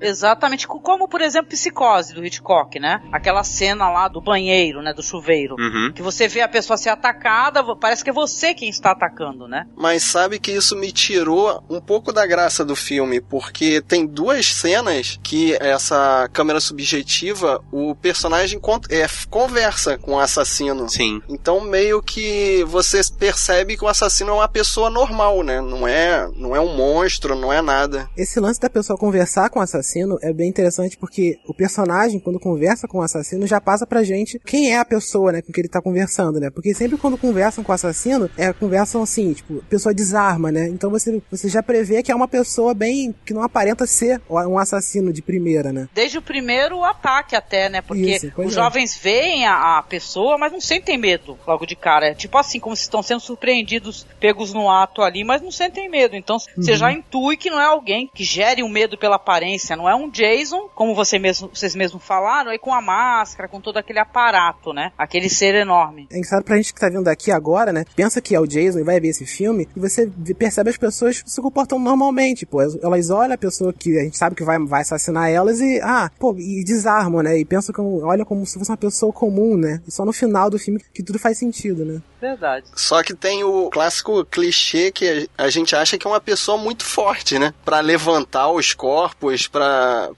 Exatamente, 0.00 0.66
co- 0.66 0.80
como 0.80 1.08
por 1.08 1.20
exemplo 1.20 1.48
Psicose 1.50 2.14
do 2.14 2.24
Hitchcock, 2.24 2.78
né? 2.78 3.02
Aquela 3.12 3.42
cena 3.44 3.90
lá 3.90 4.08
do 4.08 4.20
banheiro, 4.20 4.82
né? 4.82 4.92
Do 4.92 5.02
chuveiro. 5.02 5.56
Uhum. 5.58 5.92
Que 5.94 6.02
você 6.02 6.28
vê 6.28 6.40
a 6.40 6.48
pessoa 6.48 6.76
ser 6.76 6.90
atacada, 6.90 7.62
parece 7.76 8.04
que 8.04 8.10
é 8.10 8.12
você 8.12 8.54
quem 8.54 8.68
está 8.68 8.90
atacando, 8.92 9.46
né? 9.48 9.66
Mas 9.76 10.02
sabe 10.02 10.38
que 10.38 10.52
isso 10.52 10.76
me 10.76 10.92
tirou 10.92 11.62
um 11.68 11.80
pouco 11.80 12.12
da 12.12 12.26
graça 12.26 12.64
do 12.64 12.76
filme, 12.76 13.20
porque 13.20 13.80
tem 13.82 14.06
duas 14.06 14.46
cenas 14.54 15.18
que 15.22 15.54
essa 15.60 16.28
câmera 16.32 16.60
subjetiva, 16.60 17.62
o 17.72 17.94
personagem 17.94 18.60
é, 18.90 19.00
f- 19.02 19.26
conversa 19.28 19.98
com 19.98 20.12
o 20.14 20.18
assassino. 20.18 20.88
Sim. 20.88 21.20
Então 21.28 21.60
meio 21.60 22.02
que 22.02 22.64
você 22.64 23.00
percebe 23.18 23.76
que 23.76 23.84
o 23.84 23.88
assassino 23.88 24.30
é 24.30 24.34
uma 24.34 24.48
pessoa 24.48 24.90
normal, 24.90 25.42
né? 25.42 25.60
Não 25.60 25.86
é, 25.86 26.28
não 26.36 26.54
é 26.54 26.60
um 26.60 26.74
monstro, 26.76 27.34
não 27.34 27.52
é 27.52 27.60
nada. 27.60 28.08
Esse 28.16 28.38
lance 28.40 28.60
da 28.60 28.70
pessoa 28.70 28.98
conversar 28.98 29.48
com 29.50 29.58
o 29.58 29.62
assassino 29.62 29.87
é 30.22 30.32
bem 30.32 30.48
interessante 30.48 30.96
porque 30.96 31.38
o 31.46 31.54
personagem, 31.54 32.20
quando 32.20 32.38
conversa 32.40 32.86
com 32.88 32.98
o 32.98 33.02
assassino, 33.02 33.46
já 33.46 33.60
passa 33.60 33.86
pra 33.86 34.02
gente 34.02 34.38
quem 34.44 34.72
é 34.72 34.78
a 34.78 34.84
pessoa, 34.84 35.32
né, 35.32 35.42
com 35.42 35.52
que 35.52 35.60
ele 35.60 35.68
tá 35.68 35.80
conversando, 35.80 36.38
né? 36.40 36.50
Porque 36.50 36.74
sempre 36.74 36.96
quando 36.98 37.16
conversam 37.18 37.62
com 37.64 37.72
o 37.72 37.74
assassino, 37.74 38.30
é, 38.36 38.52
conversam 38.52 39.02
assim, 39.02 39.32
tipo, 39.32 39.58
a 39.58 39.70
pessoa 39.70 39.94
desarma, 39.94 40.50
né? 40.52 40.68
Então 40.68 40.90
você, 40.90 41.22
você 41.30 41.48
já 41.48 41.62
prevê 41.62 42.02
que 42.02 42.12
é 42.12 42.14
uma 42.14 42.28
pessoa 42.28 42.74
bem. 42.74 43.14
que 43.24 43.32
não 43.34 43.42
aparenta 43.42 43.86
ser 43.86 44.20
um 44.28 44.58
assassino 44.58 45.12
de 45.12 45.22
primeira, 45.22 45.72
né? 45.72 45.88
Desde 45.94 46.18
o 46.18 46.22
primeiro 46.22 46.82
ataque 46.84 47.34
até, 47.36 47.68
né? 47.68 47.80
Porque 47.80 48.16
Isso, 48.16 48.32
os 48.36 48.52
é. 48.52 48.56
jovens 48.56 48.96
veem 48.96 49.46
a, 49.46 49.78
a 49.78 49.82
pessoa, 49.82 50.36
mas 50.38 50.52
não 50.52 50.60
sentem 50.60 50.98
medo 50.98 51.38
logo 51.46 51.66
de 51.66 51.76
cara. 51.76 52.08
É 52.08 52.14
tipo 52.14 52.36
assim, 52.38 52.58
como 52.60 52.76
se 52.76 52.82
estão 52.82 53.02
sendo 53.02 53.20
surpreendidos, 53.20 54.06
pegos 54.20 54.52
no 54.52 54.70
ato 54.70 55.02
ali, 55.02 55.24
mas 55.24 55.40
não 55.42 55.50
sentem 55.50 55.88
medo. 55.88 56.16
Então 56.16 56.38
você 56.38 56.72
Uhum. 56.72 56.76
já 56.76 56.92
intui 56.92 57.36
que 57.36 57.50
não 57.50 57.60
é 57.60 57.64
alguém 57.64 58.10
que 58.12 58.24
gere 58.24 58.62
um 58.62 58.68
medo 58.68 58.96
pela 58.98 59.16
aparência, 59.16 59.76
não 59.78 59.88
é 59.88 59.94
um 59.94 60.10
Jason, 60.10 60.68
como 60.74 60.94
você 60.94 61.18
mesmo, 61.18 61.50
vocês 61.52 61.74
mesmos 61.74 62.02
falaram, 62.04 62.50
aí 62.50 62.58
com 62.58 62.72
a 62.72 62.80
máscara, 62.80 63.48
com 63.48 63.60
todo 63.60 63.78
aquele 63.78 63.98
aparato, 63.98 64.72
né? 64.72 64.92
Aquele 64.96 65.28
ser 65.28 65.54
enorme. 65.54 66.06
É 66.10 66.18
engraçado 66.18 66.44
pra 66.44 66.56
gente 66.56 66.72
que 66.72 66.80
tá 66.80 66.88
vendo 66.88 67.08
aqui 67.08 67.30
agora, 67.30 67.72
né? 67.72 67.84
Pensa 67.96 68.20
que 68.20 68.34
é 68.34 68.40
o 68.40 68.46
Jason 68.46 68.78
e 68.78 68.84
vai 68.84 69.00
ver 69.00 69.08
esse 69.08 69.26
filme 69.26 69.68
e 69.74 69.80
você 69.80 70.10
percebe 70.38 70.70
as 70.70 70.76
pessoas 70.76 71.22
se 71.24 71.40
comportando 71.42 71.82
normalmente, 71.82 72.46
pô. 72.46 72.60
Elas 72.62 73.10
olham 73.10 73.34
a 73.34 73.38
pessoa 73.38 73.72
que 73.72 73.98
a 73.98 74.04
gente 74.04 74.16
sabe 74.16 74.36
que 74.36 74.44
vai, 74.44 74.58
vai 74.58 74.82
assassinar 74.82 75.30
elas 75.30 75.60
e, 75.60 75.80
ah, 75.82 76.10
pô, 76.18 76.34
e 76.38 76.62
desarmam, 76.64 77.22
né? 77.22 77.38
E 77.38 77.44
pensam 77.44 77.74
como, 77.74 78.04
olham 78.04 78.24
como 78.24 78.44
se 78.46 78.58
fosse 78.58 78.70
uma 78.70 78.76
pessoa 78.76 79.12
comum, 79.12 79.56
né? 79.56 79.80
E 79.86 79.90
só 79.90 80.04
no 80.04 80.12
final 80.12 80.50
do 80.50 80.58
filme 80.58 80.80
que 80.92 81.02
tudo 81.02 81.18
faz 81.18 81.38
sentido, 81.38 81.84
né? 81.84 82.00
Verdade. 82.20 82.66
Só 82.74 83.02
que 83.02 83.14
tem 83.14 83.44
o 83.44 83.70
clássico 83.70 84.24
clichê 84.24 84.90
que 84.90 85.28
a 85.36 85.48
a 85.48 85.50
gente 85.50 85.74
acha 85.74 85.96
que 85.96 86.06
é 86.06 86.10
uma 86.10 86.20
pessoa 86.20 86.58
muito 86.58 86.84
forte, 86.84 87.38
né? 87.38 87.54
Pra 87.64 87.80
levantar 87.80 88.50
os 88.50 88.74
corpos, 88.74 89.48
pra 89.48 89.67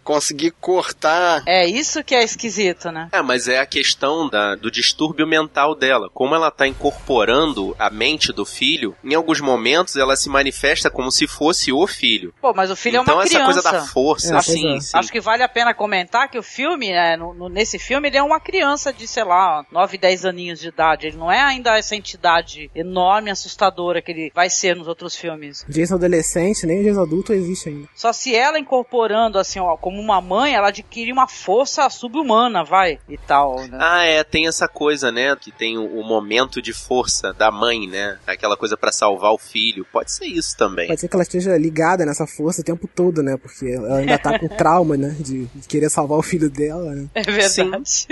conseguir 0.04 0.50
cortar. 0.52 1.42
É 1.47 1.66
isso 1.66 2.02
que 2.04 2.14
é 2.14 2.23
esquisito, 2.23 2.90
né? 2.90 3.09
É, 3.12 3.23
mas 3.23 3.49
é 3.49 3.59
a 3.59 3.66
questão 3.66 4.28
da, 4.28 4.54
do 4.54 4.71
distúrbio 4.71 5.26
mental 5.26 5.75
dela. 5.75 6.09
Como 6.12 6.35
ela 6.35 6.50
tá 6.50 6.66
incorporando 6.66 7.75
a 7.78 7.90
mente 7.90 8.33
do 8.33 8.45
filho, 8.45 8.95
em 9.02 9.14
alguns 9.14 9.40
momentos 9.40 9.97
ela 9.97 10.16
se 10.16 10.28
manifesta 10.28 10.90
como 10.90 11.11
se 11.11 11.26
fosse 11.26 11.73
o 11.73 11.87
filho. 11.87 12.33
Pô, 12.40 12.52
mas 12.54 12.71
o 12.71 12.76
filho 12.76 13.00
então 13.00 13.14
é 13.14 13.16
uma 13.16 13.23
essa 13.25 13.35
criança. 13.35 13.52
coisa 13.62 13.73
da 13.73 13.85
força, 13.87 14.37
É, 14.37 14.40
sim, 14.42 14.62
pois 14.62 14.76
é. 14.76 14.80
sim. 14.80 14.99
Acho 14.99 15.12
que 15.12 15.21
vale 15.21 15.42
a 15.42 15.49
pena 15.49 15.75
comentar 15.75 16.28
que 16.30 16.38
o 16.38 16.42
filme, 16.42 16.90
né, 16.92 17.16
no- 17.16 17.35
no- 17.35 17.49
nesse 17.49 17.78
filme, 17.78 18.09
ele 18.09 18.16
é 18.16 18.23
uma 18.23 18.40
criança 18.40 18.92
de, 18.92 19.07
sei 19.07 19.25
lá, 19.25 19.64
9, 19.71 19.99
10 19.99 20.25
aninhos 20.25 20.61
de 20.61 20.69
idade. 20.69 21.07
Ele 21.07 21.16
não 21.16 21.30
é 21.30 21.40
ainda 21.40 21.76
essa 21.76 21.97
entidade 21.97 22.71
enorme, 22.75 23.30
assustadora 23.30 24.02
que 24.02 24.11
ele 24.12 24.33
vai 24.35 24.49
ser 24.50 24.76
nos 24.76 24.87
outros 24.88 25.16
filmes. 25.16 25.64
Jason 25.69 25.95
adolescente, 25.95 26.66
nem 26.66 26.80
o 26.80 26.85
Jason 26.85 27.02
adulto 27.02 27.33
existe 27.33 27.69
ainda. 27.69 27.88
Só 27.95 28.12
se 28.12 28.35
ela 28.35 28.59
incorporando, 28.59 29.38
assim, 29.40 29.59
ó, 29.59 29.76
como 29.76 30.00
uma 30.00 30.20
mãe, 30.20 30.54
ela 30.54 30.68
adquire 30.68 31.12
uma 31.12 31.26
força 31.28 31.88
subhumana, 31.90 32.64
vai, 32.64 32.99
e 33.09 33.16
tal, 33.16 33.61
né? 33.66 33.78
Ah, 33.80 34.04
é, 34.04 34.23
tem 34.23 34.47
essa 34.47 34.68
coisa, 34.68 35.11
né? 35.11 35.35
Que 35.37 35.50
tem 35.50 35.78
o, 35.78 36.00
o 36.00 36.04
momento 36.04 36.61
de 36.61 36.73
força 36.73 37.32
da 37.32 37.50
mãe, 37.50 37.87
né? 37.87 38.18
Aquela 38.26 38.56
coisa 38.56 38.76
pra 38.76 38.92
salvar 38.92 39.32
o 39.32 39.38
filho. 39.38 39.87
Pode 39.92 40.12
ser 40.12 40.26
isso 40.26 40.56
também. 40.56 40.88
Pode 40.88 41.00
ser 41.00 41.09
que 41.09 41.16
ela 41.16 41.23
esteja 41.23 41.56
ligada 41.56 42.04
nessa 42.04 42.26
força 42.26 42.61
o 42.61 42.64
tempo 42.64 42.88
todo, 42.88 43.23
né? 43.23 43.37
Porque 43.37 43.66
ela 43.66 43.99
ainda 43.99 44.18
tá 44.18 44.38
com 44.38 44.49
trauma, 44.56 44.97
né? 44.97 45.16
De, 45.18 45.47
de 45.47 45.68
querer 45.68 45.90
salvar 45.90 46.18
o 46.18 46.23
filho 46.23 46.50
dela, 46.50 46.94
né? 46.94 47.09
É 47.14 47.23
verdade. 47.23 48.06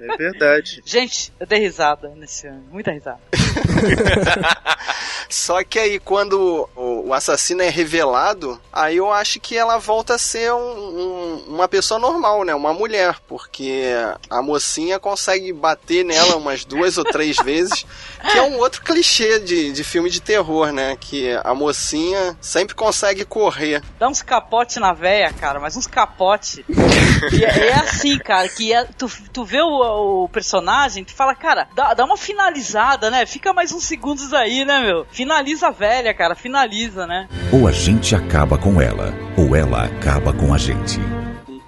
É 0.00 0.16
verdade. 0.16 0.82
Gente, 0.86 1.32
eu 1.38 1.46
dei 1.46 1.60
risada 1.60 2.08
nesse 2.16 2.42
filme, 2.42 2.60
muita 2.70 2.90
risada. 2.90 3.20
Só 5.28 5.62
que 5.64 5.78
aí 5.78 5.98
quando 5.98 6.68
o, 6.76 6.91
o 7.04 7.14
assassino 7.14 7.62
é 7.62 7.68
revelado, 7.68 8.60
aí 8.72 8.96
eu 8.96 9.12
acho 9.12 9.40
que 9.40 9.56
ela 9.56 9.78
volta 9.78 10.14
a 10.14 10.18
ser 10.18 10.52
um- 10.52 10.56
um- 10.58 11.44
uma 11.48 11.68
pessoa 11.68 11.98
normal, 11.98 12.44
né? 12.44 12.54
Uma 12.54 12.72
mulher, 12.72 13.16
porque 13.28 13.84
a 14.30 14.40
mocinha 14.42 14.98
consegue 14.98 15.52
bater 15.52 16.04
nela 16.04 16.36
umas 16.36 16.64
duas 16.64 16.98
ou 16.98 17.04
três 17.04 17.36
vezes, 17.44 17.84
que 18.30 18.38
é 18.38 18.42
um 18.42 18.58
outro 18.58 18.82
clichê 18.82 19.38
de, 19.40 19.72
de 19.72 19.84
filme 19.84 20.08
de 20.10 20.20
terror, 20.20 20.72
né? 20.72 20.96
Que 21.00 21.32
a 21.44 21.54
mocinha 21.54 22.36
sempre 22.40 22.74
consegue 22.74 23.24
correr. 23.24 23.82
Dá 23.98 24.08
uns 24.08 24.22
capote 24.22 24.78
na 24.80 24.92
véia, 24.92 25.32
cara, 25.32 25.58
mas 25.60 25.76
uns 25.76 25.86
capote. 25.86 26.64
e 27.32 27.44
é, 27.44 27.68
é 27.68 27.72
assim, 27.74 28.18
cara, 28.18 28.48
que 28.48 28.72
é- 28.72 28.84
tu, 28.84 29.10
tu 29.32 29.44
vê 29.44 29.60
o, 29.60 30.24
o 30.24 30.28
personagem, 30.28 31.04
tu 31.04 31.12
fala, 31.14 31.34
cara, 31.34 31.68
dá, 31.74 31.94
dá 31.94 32.04
uma 32.04 32.16
finalizada, 32.16 33.10
né? 33.10 33.26
Fica 33.26 33.52
mais 33.52 33.72
uns 33.72 33.84
segundos 33.84 34.32
aí, 34.32 34.64
né, 34.64 34.80
meu? 34.80 35.06
Finaliza 35.10 35.68
a 35.68 35.70
velha, 35.70 36.12
cara, 36.14 36.34
finaliza, 36.34 36.91
né? 37.06 37.28
Ou 37.52 37.66
a 37.66 37.72
gente 37.72 38.14
acaba 38.14 38.56
com 38.58 38.80
ela, 38.80 39.12
ou 39.36 39.56
ela 39.56 39.84
acaba 39.84 40.32
com 40.32 40.52
a 40.52 40.58
gente. 40.58 41.00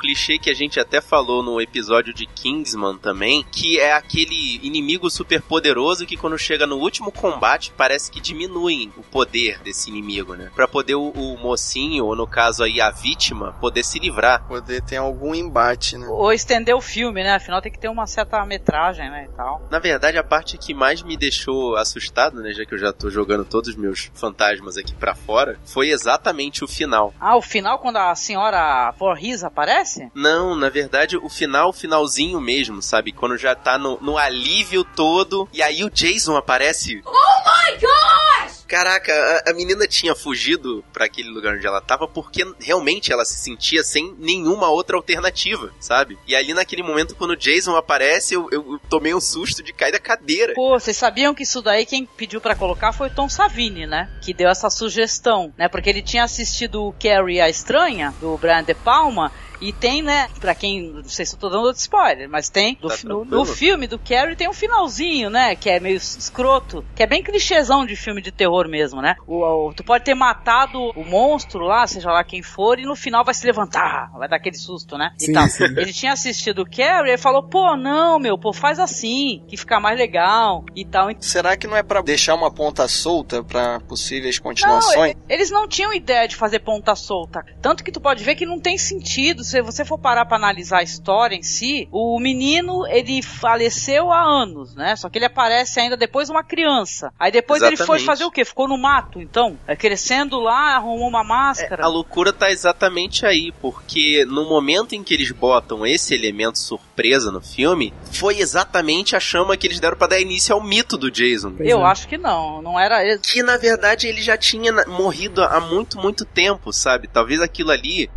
Clichê 0.04 0.38
que 0.38 0.50
a 0.50 0.54
gente 0.54 0.78
até 0.78 1.00
falou 1.00 1.42
no 1.42 1.58
episódio 1.58 2.12
de 2.12 2.26
Kingsman 2.26 2.98
também, 2.98 3.42
que 3.50 3.80
é 3.80 3.94
aquele 3.94 4.60
inimigo 4.62 5.08
super 5.08 5.40
poderoso 5.40 6.04
que 6.04 6.14
quando 6.14 6.36
chega 6.36 6.66
no 6.66 6.76
último 6.76 7.10
combate 7.10 7.72
parece 7.74 8.10
que 8.10 8.20
diminui 8.20 8.92
o 8.98 9.02
poder 9.02 9.60
desse 9.60 9.88
inimigo, 9.88 10.34
né? 10.34 10.50
Pra 10.54 10.68
poder 10.68 10.94
o, 10.94 11.08
o 11.08 11.38
mocinho, 11.38 12.04
ou 12.04 12.14
no 12.14 12.26
caso 12.26 12.62
aí 12.62 12.82
a 12.82 12.90
vítima, 12.90 13.52
poder 13.62 13.82
se 13.82 13.98
livrar. 13.98 14.46
Poder 14.46 14.82
ter 14.82 14.96
algum 14.96 15.34
embate, 15.34 15.96
né? 15.96 16.06
Ou 16.06 16.30
estender 16.34 16.74
o 16.74 16.82
filme, 16.82 17.22
né? 17.22 17.36
Afinal 17.36 17.62
tem 17.62 17.72
que 17.72 17.78
ter 17.78 17.88
uma 17.88 18.06
certa 18.06 18.44
metragem, 18.44 19.08
né, 19.08 19.26
e 19.32 19.34
tal. 19.34 19.66
Na 19.70 19.78
verdade, 19.78 20.18
a 20.18 20.22
parte 20.22 20.58
que 20.58 20.74
mais 20.74 21.02
me 21.02 21.16
deixou 21.16 21.76
assustado, 21.76 22.42
né, 22.42 22.52
já 22.52 22.66
que 22.66 22.74
eu 22.74 22.78
já 22.78 22.92
tô 22.92 23.08
jogando 23.08 23.46
todos 23.46 23.70
os 23.70 23.76
meus 23.76 24.10
fantasmas 24.12 24.76
aqui 24.76 24.94
pra 24.94 25.14
fora, 25.14 25.58
foi 25.64 25.88
exatamente 25.88 26.62
o 26.62 26.68
final. 26.68 27.14
Ah, 27.18 27.36
o 27.36 27.42
final 27.42 27.78
quando 27.78 27.96
a 27.96 28.14
senhora 28.14 28.92
Voorhees 28.98 29.42
aparece? 29.42 29.93
Não, 30.14 30.54
na 30.54 30.68
verdade, 30.68 31.16
o 31.16 31.28
final, 31.28 31.70
o 31.70 31.72
finalzinho 31.72 32.40
mesmo, 32.40 32.82
sabe? 32.82 33.12
Quando 33.12 33.36
já 33.36 33.54
tá 33.54 33.78
no, 33.78 33.98
no 34.00 34.18
alívio 34.18 34.84
todo, 34.84 35.48
e 35.52 35.62
aí 35.62 35.84
o 35.84 35.90
Jason 35.90 36.36
aparece. 36.36 37.02
Oh 37.04 37.10
my 37.10 37.78
gosh! 37.78 38.64
caraca, 38.74 39.12
a, 39.46 39.50
a 39.50 39.54
menina 39.54 39.86
tinha 39.86 40.16
fugido 40.16 40.84
para 40.92 41.04
aquele 41.04 41.28
lugar 41.28 41.54
onde 41.54 41.66
ela 41.66 41.80
tava 41.80 42.08
porque 42.08 42.44
realmente 42.58 43.12
ela 43.12 43.24
se 43.24 43.36
sentia 43.36 43.84
sem 43.84 44.14
nenhuma 44.18 44.68
outra 44.68 44.96
alternativa, 44.96 45.72
sabe? 45.78 46.18
E 46.26 46.34
ali 46.34 46.52
naquele 46.52 46.82
momento, 46.82 47.14
quando 47.14 47.32
o 47.32 47.36
Jason 47.36 47.76
aparece, 47.76 48.34
eu, 48.34 48.48
eu 48.50 48.80
tomei 48.88 49.14
um 49.14 49.20
susto 49.20 49.62
de 49.62 49.72
cair 49.72 49.92
da 49.92 50.00
cadeira. 50.00 50.54
Pô, 50.54 50.70
vocês 50.70 50.96
sabiam 50.96 51.32
que 51.34 51.44
isso 51.44 51.62
daí 51.62 51.86
quem 51.86 52.04
pediu 52.04 52.40
para 52.40 52.56
colocar 52.56 52.92
foi 52.92 53.06
o 53.06 53.14
Tom 53.14 53.28
Savini, 53.28 53.86
né? 53.86 54.10
Que 54.20 54.34
deu 54.34 54.48
essa 54.48 54.68
sugestão, 54.68 55.52
né? 55.56 55.68
Porque 55.68 55.88
ele 55.88 56.02
tinha 56.02 56.24
assistido 56.24 56.84
o 56.84 56.92
Carrie 56.92 57.40
a 57.40 57.48
Estranha, 57.48 58.12
do 58.20 58.36
Brian 58.38 58.64
De 58.64 58.74
Palma, 58.74 59.30
e 59.68 59.72
tem, 59.72 60.02
né, 60.02 60.28
pra 60.40 60.54
quem, 60.54 60.90
não 60.90 61.04
sei 61.04 61.24
se 61.26 61.34
eu 61.34 61.38
tô 61.38 61.48
dando 61.48 61.64
outro 61.64 61.80
spoiler, 61.80 62.28
mas 62.28 62.48
tem, 62.48 62.74
Tá 62.76 62.96
no, 63.04 63.24
no 63.24 63.44
filme 63.44 63.86
do 63.86 63.98
Carrie 63.98 64.36
tem 64.36 64.48
um 64.48 64.52
finalzinho, 64.52 65.30
né, 65.30 65.54
que 65.56 65.68
é 65.70 65.80
meio 65.80 65.96
escroto, 65.96 66.84
que 66.94 67.02
é 67.02 67.06
bem 67.06 67.22
clichêzão 67.22 67.84
de 67.86 67.96
filme 67.96 68.20
de 68.22 68.30
terror 68.32 68.68
mesmo, 68.68 69.00
né? 69.00 69.16
O, 69.26 69.68
o- 69.68 69.74
tu 69.74 69.84
pode 69.84 70.04
ter 70.04 70.14
matado 70.14 70.78
o 70.96 71.04
monstro 71.04 71.60
lá, 71.64 71.86
seja 71.86 72.10
lá 72.10 72.24
quem 72.24 72.42
for, 72.42 72.78
e 72.78 72.84
no 72.84 72.96
final 72.96 73.24
vai 73.24 73.34
se 73.34 73.46
levantar, 73.46 74.10
vai 74.16 74.28
dar 74.28 74.36
aquele 74.36 74.56
susto, 74.56 74.96
né? 74.98 75.10
E 75.20 75.26
Sim, 75.26 75.32
tal. 75.32 75.48
sim. 75.48 75.64
Ele 75.64 75.92
tinha 75.92 76.12
assistido 76.12 76.62
o 76.62 76.70
Carrie 76.70 77.12
e 77.14 77.18
falou, 77.18 77.42
pô, 77.42 77.76
não, 77.76 78.18
meu, 78.18 78.38
pô, 78.38 78.52
faz 78.52 78.78
assim, 78.78 79.42
que 79.48 79.56
fica 79.56 79.78
mais 79.80 79.98
legal 79.98 80.64
e 80.74 80.84
tal. 80.84 81.08
Será 81.20 81.56
que 81.56 81.66
não 81.66 81.76
é 81.76 81.82
pra 81.82 82.00
deixar 82.02 82.34
uma 82.34 82.50
ponta 82.52 82.86
solta 82.88 83.42
pra 83.42 83.80
possíveis 83.80 84.36
Não, 84.38 84.44
continuações? 84.44 85.12
e- 85.12 85.32
eles 85.32 85.50
não 85.50 85.66
tinham 85.68 85.92
ideia 85.92 86.26
de 86.28 86.36
fazer 86.36 86.60
ponta 86.60 86.94
solta. 86.94 87.44
Tanto 87.62 87.82
que 87.84 87.92
tu 87.92 88.00
pode 88.00 88.22
ver 88.24 88.34
que 88.34 88.46
não 88.46 88.58
tem 88.60 88.76
sentido. 88.78 89.42
Se 89.44 89.53
você 89.62 89.84
for 89.84 89.98
parar 89.98 90.24
pra 90.26 90.36
analisar 90.36 90.78
a 90.78 90.82
história 90.82 91.34
em 91.34 91.42
si, 91.42 91.88
o 91.90 92.18
menino, 92.18 92.86
ele 92.86 93.22
faleceu 93.22 94.12
há 94.12 94.22
anos, 94.22 94.74
né? 94.74 94.96
Só 94.96 95.08
que 95.08 95.18
ele 95.18 95.26
aparece 95.26 95.80
ainda 95.80 95.96
depois 95.96 96.28
de 96.28 96.32
uma 96.32 96.44
criança. 96.44 97.12
Aí 97.18 97.30
depois 97.30 97.62
ele 97.62 97.76
foi 97.76 97.96
Exatamente. 97.96 98.06
fazer 98.06 98.24
o 98.24 98.30
quê? 98.30 98.44
Ficou 98.44 98.68
no 98.68 98.78
mato, 98.78 99.20
então? 99.20 99.58
É, 99.66 99.76
crescendo 99.76 100.38
lá, 100.40 100.76
arrumou 100.76 101.08
uma 101.08 101.24
máscara. 101.24 101.84
A 101.84 101.88
loucura 101.88 102.32
tá 102.32 102.50
exatamente 102.50 103.26
aí, 103.26 103.52
porque 103.60 104.24
no 104.26 104.48
momento 104.48 104.94
em 104.94 105.02
que 105.02 105.14
eles 105.14 105.30
botam 105.30 105.86
esse 105.86 106.14
elemento 106.14 106.58
surpresa 106.58 107.30
no 107.30 107.40
filme, 107.40 107.92
foi 108.12 108.38
exatamente 108.38 109.16
a 109.16 109.20
chama 109.20 109.56
que 109.56 109.66
eles 109.66 109.80
deram 109.80 109.96
pra 109.96 110.06
dar 110.06 110.20
início 110.20 110.54
ao 110.54 110.62
mito 110.62 110.96
do 110.96 111.10
Jason. 111.10 111.54
Eu 111.60 111.84
acho 111.84 112.08
que 112.08 112.18
não, 112.18 112.62
não 112.62 112.78
era. 112.78 113.18
Que 113.18 113.42
na 113.42 113.56
verdade 113.56 114.06
ele 114.06 114.22
já 114.22 114.36
tinha 114.36 114.72
morrido 114.86 115.42
há 115.42 115.60
muito, 115.60 115.98
muito 115.98 116.24
tempo, 116.24 116.72
sabe? 116.72 117.08
Talvez 117.08 117.40
aquilo 117.40 117.70
ali. 117.70 118.10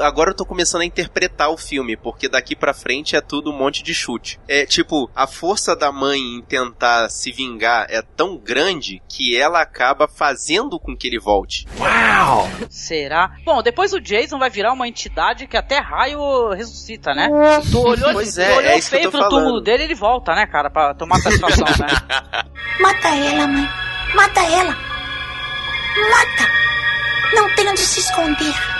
Agora 0.00 0.30
eu 0.30 0.34
tô 0.34 0.44
começando 0.44 0.82
a 0.82 0.84
interpretar 0.84 1.50
o 1.50 1.56
filme, 1.56 1.96
porque 1.96 2.28
daqui 2.28 2.54
pra 2.54 2.74
frente 2.74 3.16
é 3.16 3.20
tudo 3.20 3.50
um 3.50 3.56
monte 3.56 3.82
de 3.82 3.94
chute. 3.94 4.38
É 4.48 4.66
tipo, 4.66 5.10
a 5.14 5.26
força 5.26 5.74
da 5.74 5.90
mãe 5.90 6.18
em 6.20 6.42
tentar 6.42 7.08
se 7.08 7.32
vingar 7.32 7.86
é 7.88 8.02
tão 8.02 8.36
grande 8.36 9.02
que 9.08 9.36
ela 9.36 9.60
acaba 9.60 10.06
fazendo 10.08 10.78
com 10.78 10.96
que 10.96 11.06
ele 11.06 11.18
volte. 11.18 11.66
Uau! 11.78 12.48
Será? 12.68 13.30
Bom, 13.44 13.62
depois 13.62 13.92
o 13.92 14.00
Jason 14.00 14.38
vai 14.38 14.50
virar 14.50 14.72
uma 14.72 14.86
entidade 14.86 15.46
que 15.46 15.56
até 15.56 15.78
raio 15.78 16.50
ressuscita, 16.50 17.14
né? 17.14 17.28
Tu 17.70 17.78
olhou, 17.78 18.12
Pois 18.12 18.34
tu 18.34 18.40
é, 18.40 18.56
olhou 18.56 18.70
é 18.70 18.80
feio 18.80 19.10
pro 19.10 19.28
túmulo 19.28 19.60
dele, 19.60 19.84
ele 19.84 19.94
volta, 19.94 20.34
né, 20.34 20.46
cara, 20.46 20.70
pra 20.70 20.94
tomar 20.94 21.18
satisfação, 21.20 21.66
né? 21.78 21.88
Mata 22.80 23.08
ela, 23.08 23.46
mãe. 23.46 23.68
Mata 24.14 24.40
ela. 24.40 24.76
Mata. 26.10 26.58
Não 27.34 27.54
tem 27.54 27.68
onde 27.68 27.80
se 27.80 28.00
esconder. 28.00 28.77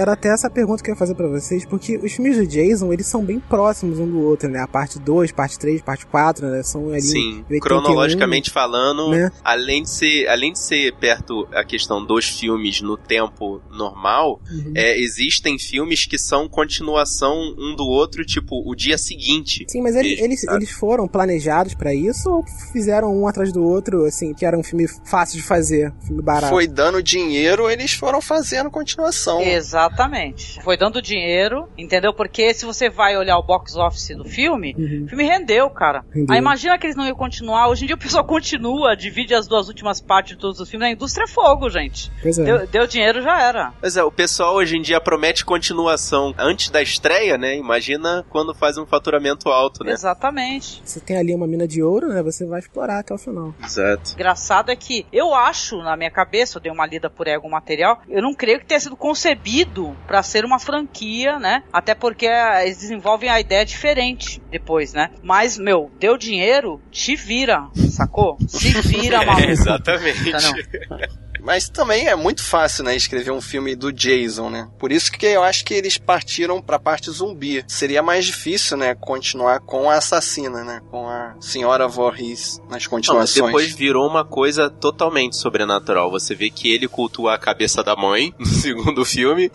Era 0.00 0.12
até 0.12 0.28
essa 0.28 0.48
pergunta 0.48 0.82
que 0.82 0.90
eu 0.90 0.92
ia 0.94 0.98
fazer 0.98 1.14
pra 1.14 1.26
vocês, 1.28 1.64
porque 1.66 1.96
os 1.98 2.12
filmes 2.12 2.36
do 2.36 2.46
Jason, 2.46 2.92
eles 2.92 3.06
são 3.06 3.24
bem 3.24 3.40
próximos 3.40 3.98
um 3.98 4.06
do 4.08 4.20
outro, 4.22 4.48
né? 4.48 4.60
A 4.60 4.68
parte 4.68 4.98
2, 4.98 5.32
parte 5.32 5.58
3, 5.58 5.82
parte 5.82 6.06
4, 6.06 6.46
né? 6.48 6.62
São 6.62 6.90
ali 6.90 7.02
Sim, 7.02 7.44
81, 7.50 7.60
cronologicamente 7.60 8.50
falando, 8.50 9.10
né? 9.10 9.30
além 9.44 9.82
de 9.82 9.90
ser, 9.90 10.28
além 10.28 10.52
de 10.52 10.58
ser 10.60 10.94
perto 10.96 11.48
a 11.52 11.64
questão 11.64 12.04
dos 12.04 12.26
filmes 12.28 12.80
no 12.80 12.96
tempo 12.96 13.60
normal, 13.72 14.40
Uhum. 14.50 14.72
é, 14.76 14.98
existem 15.00 15.58
filmes 15.58 16.06
que 16.06 16.16
são 16.18 16.48
continuação 16.48 17.34
um 17.58 17.74
do 17.74 17.84
outro, 17.84 18.24
tipo 18.24 18.62
o 18.64 18.74
dia 18.74 18.96
seguinte. 18.96 19.64
Sim, 19.68 19.82
mas 19.82 19.96
ele- 19.96 20.10
mesmo, 20.10 20.24
eles, 20.24 20.40
sabe? 20.42 20.58
eles 20.58 20.70
foram 20.70 21.08
planejados 21.08 21.74
pra 21.74 21.92
isso 21.94 22.30
ou 22.30 22.44
fizeram 22.72 23.12
um 23.16 23.26
atrás 23.26 23.52
do 23.52 23.62
outro, 23.64 24.04
assim, 24.04 24.32
que 24.32 24.44
era 24.46 24.56
um 24.56 24.62
filme 24.62 24.86
fácil 25.04 25.36
de 25.38 25.42
fazer, 25.42 25.92
um 26.02 26.06
filme 26.06 26.22
barato? 26.22 26.50
Foi 26.52 26.66
dando 26.66 27.02
dinheiro, 27.02 27.68
eles 27.70 27.92
foram 27.92 28.20
fazendo 28.20 28.70
continuação. 28.70 29.40
Exatamente. 29.88 30.62
Foi 30.62 30.76
dando 30.76 31.00
dinheiro, 31.02 31.68
entendeu? 31.76 32.12
Porque 32.12 32.52
se 32.54 32.64
você 32.64 32.88
vai 32.88 33.16
olhar 33.16 33.38
o 33.38 33.42
box 33.42 33.76
office 33.76 34.16
do 34.16 34.24
filme, 34.24 34.74
Uhum. 34.78 35.04
o 35.04 35.08
filme 35.08 35.24
rendeu, 35.24 35.68
cara. 35.70 36.04
Rendeu. 36.14 36.32
Aí 36.34 36.38
imagina 36.38 36.78
que 36.78 36.86
eles 36.86 36.96
não 36.96 37.06
iam 37.06 37.16
continuar. 37.16 37.68
Hoje 37.68 37.84
em 37.84 37.86
dia 37.86 37.96
o 37.96 37.98
pessoal 37.98 38.24
continua, 38.26 38.96
divide 38.96 39.34
as 39.34 39.46
duas 39.46 39.68
últimas 39.68 40.00
partes 40.00 40.34
de 40.34 40.40
todos 40.40 40.60
os 40.60 40.68
filmes. 40.70 40.88
A 40.88 40.92
indústria 40.92 41.24
é 41.24 41.28
fogo, 41.28 41.68
gente. 41.70 42.10
Pois 42.22 42.38
é. 42.38 42.44
Deu, 42.44 42.66
deu 42.66 42.86
dinheiro, 42.86 43.22
já 43.22 43.40
era. 43.40 43.72
Mas 43.82 43.96
é, 43.96 44.02
o 44.02 44.10
pessoal 44.12 44.54
hoje 44.54 44.76
em 44.76 44.82
dia 44.82 45.00
promete 45.00 45.44
continuação 45.44 46.34
antes 46.38 46.70
da 46.70 46.80
estreia, 46.82 47.36
né? 47.38 47.56
Imagina 47.56 48.24
quando 48.28 48.54
faz 48.54 48.76
um 48.78 48.86
faturamento 48.86 49.48
alto, 49.48 49.84
né? 49.84 49.92
Exatamente. 49.92 50.80
Você 50.84 51.00
tem 51.00 51.16
ali 51.18 51.34
uma 51.34 51.46
mina 51.46 51.66
de 51.66 51.82
ouro, 51.82 52.08
né? 52.08 52.22
Você 52.22 52.46
vai 52.46 52.60
explorar 52.60 53.00
até 53.00 53.14
o 53.14 53.18
final. 53.18 53.54
Exato. 53.64 54.12
Engraçado 54.14 54.70
é 54.70 54.76
que 54.76 55.06
eu 55.12 55.34
acho, 55.34 55.78
na 55.78 55.96
minha 55.96 56.10
cabeça, 56.10 56.58
eu 56.58 56.62
dei 56.62 56.72
uma 56.72 56.86
lida 56.86 57.08
por 57.10 57.26
aí 57.28 57.34
algum 57.34 57.50
material, 57.50 58.00
eu 58.08 58.22
não 58.22 58.34
creio 58.34 58.58
que 58.60 58.66
tenha 58.66 58.80
sido 58.80 58.96
concebido 58.96 59.67
pra 60.06 60.22
ser 60.22 60.44
uma 60.44 60.58
franquia, 60.58 61.38
né? 61.38 61.62
Até 61.72 61.94
porque 61.94 62.26
eles 62.26 62.78
desenvolvem 62.78 63.28
a 63.28 63.40
ideia 63.40 63.64
diferente 63.64 64.42
depois, 64.50 64.92
né? 64.92 65.10
Mas, 65.22 65.58
meu, 65.58 65.90
deu 65.98 66.16
dinheiro, 66.16 66.80
te 66.90 67.14
vira, 67.16 67.68
sacou? 67.90 68.36
Se 68.46 68.80
vira, 68.82 69.24
maluco. 69.26 69.48
Exatamente. 69.48 70.28
Entendeu? 70.28 71.18
Mas 71.42 71.68
também 71.68 72.06
é 72.08 72.16
muito 72.16 72.42
fácil, 72.42 72.84
né, 72.84 72.96
escrever 72.96 73.30
um 73.30 73.40
filme 73.40 73.74
do 73.74 73.92
Jason, 73.92 74.50
né? 74.50 74.68
Por 74.78 74.92
isso 74.92 75.10
que 75.12 75.26
eu 75.26 75.42
acho 75.42 75.64
que 75.64 75.74
eles 75.74 75.98
partiram 75.98 76.60
pra 76.60 76.78
parte 76.78 77.10
zumbi. 77.10 77.64
Seria 77.68 78.02
mais 78.02 78.24
difícil, 78.26 78.76
né, 78.76 78.94
continuar 78.94 79.60
com 79.60 79.90
a 79.90 79.94
assassina, 79.96 80.64
né? 80.64 80.80
Com 80.90 81.08
a 81.08 81.34
senhora 81.40 81.86
Voorhees 81.88 82.58
nas 82.58 82.68
Não, 82.68 82.70
mas 82.70 82.86
continuações. 82.86 83.34
depois 83.46 83.72
virou 83.72 84.06
uma 84.08 84.24
coisa 84.24 84.68
totalmente 84.70 85.36
sobrenatural. 85.36 86.10
Você 86.10 86.34
vê 86.34 86.50
que 86.50 86.72
ele 86.72 86.88
cultua 86.88 87.34
a 87.34 87.38
cabeça 87.38 87.82
da 87.82 87.94
mãe 87.96 88.34
no 88.38 88.46
segundo 88.46 89.04
filme. 89.04 89.50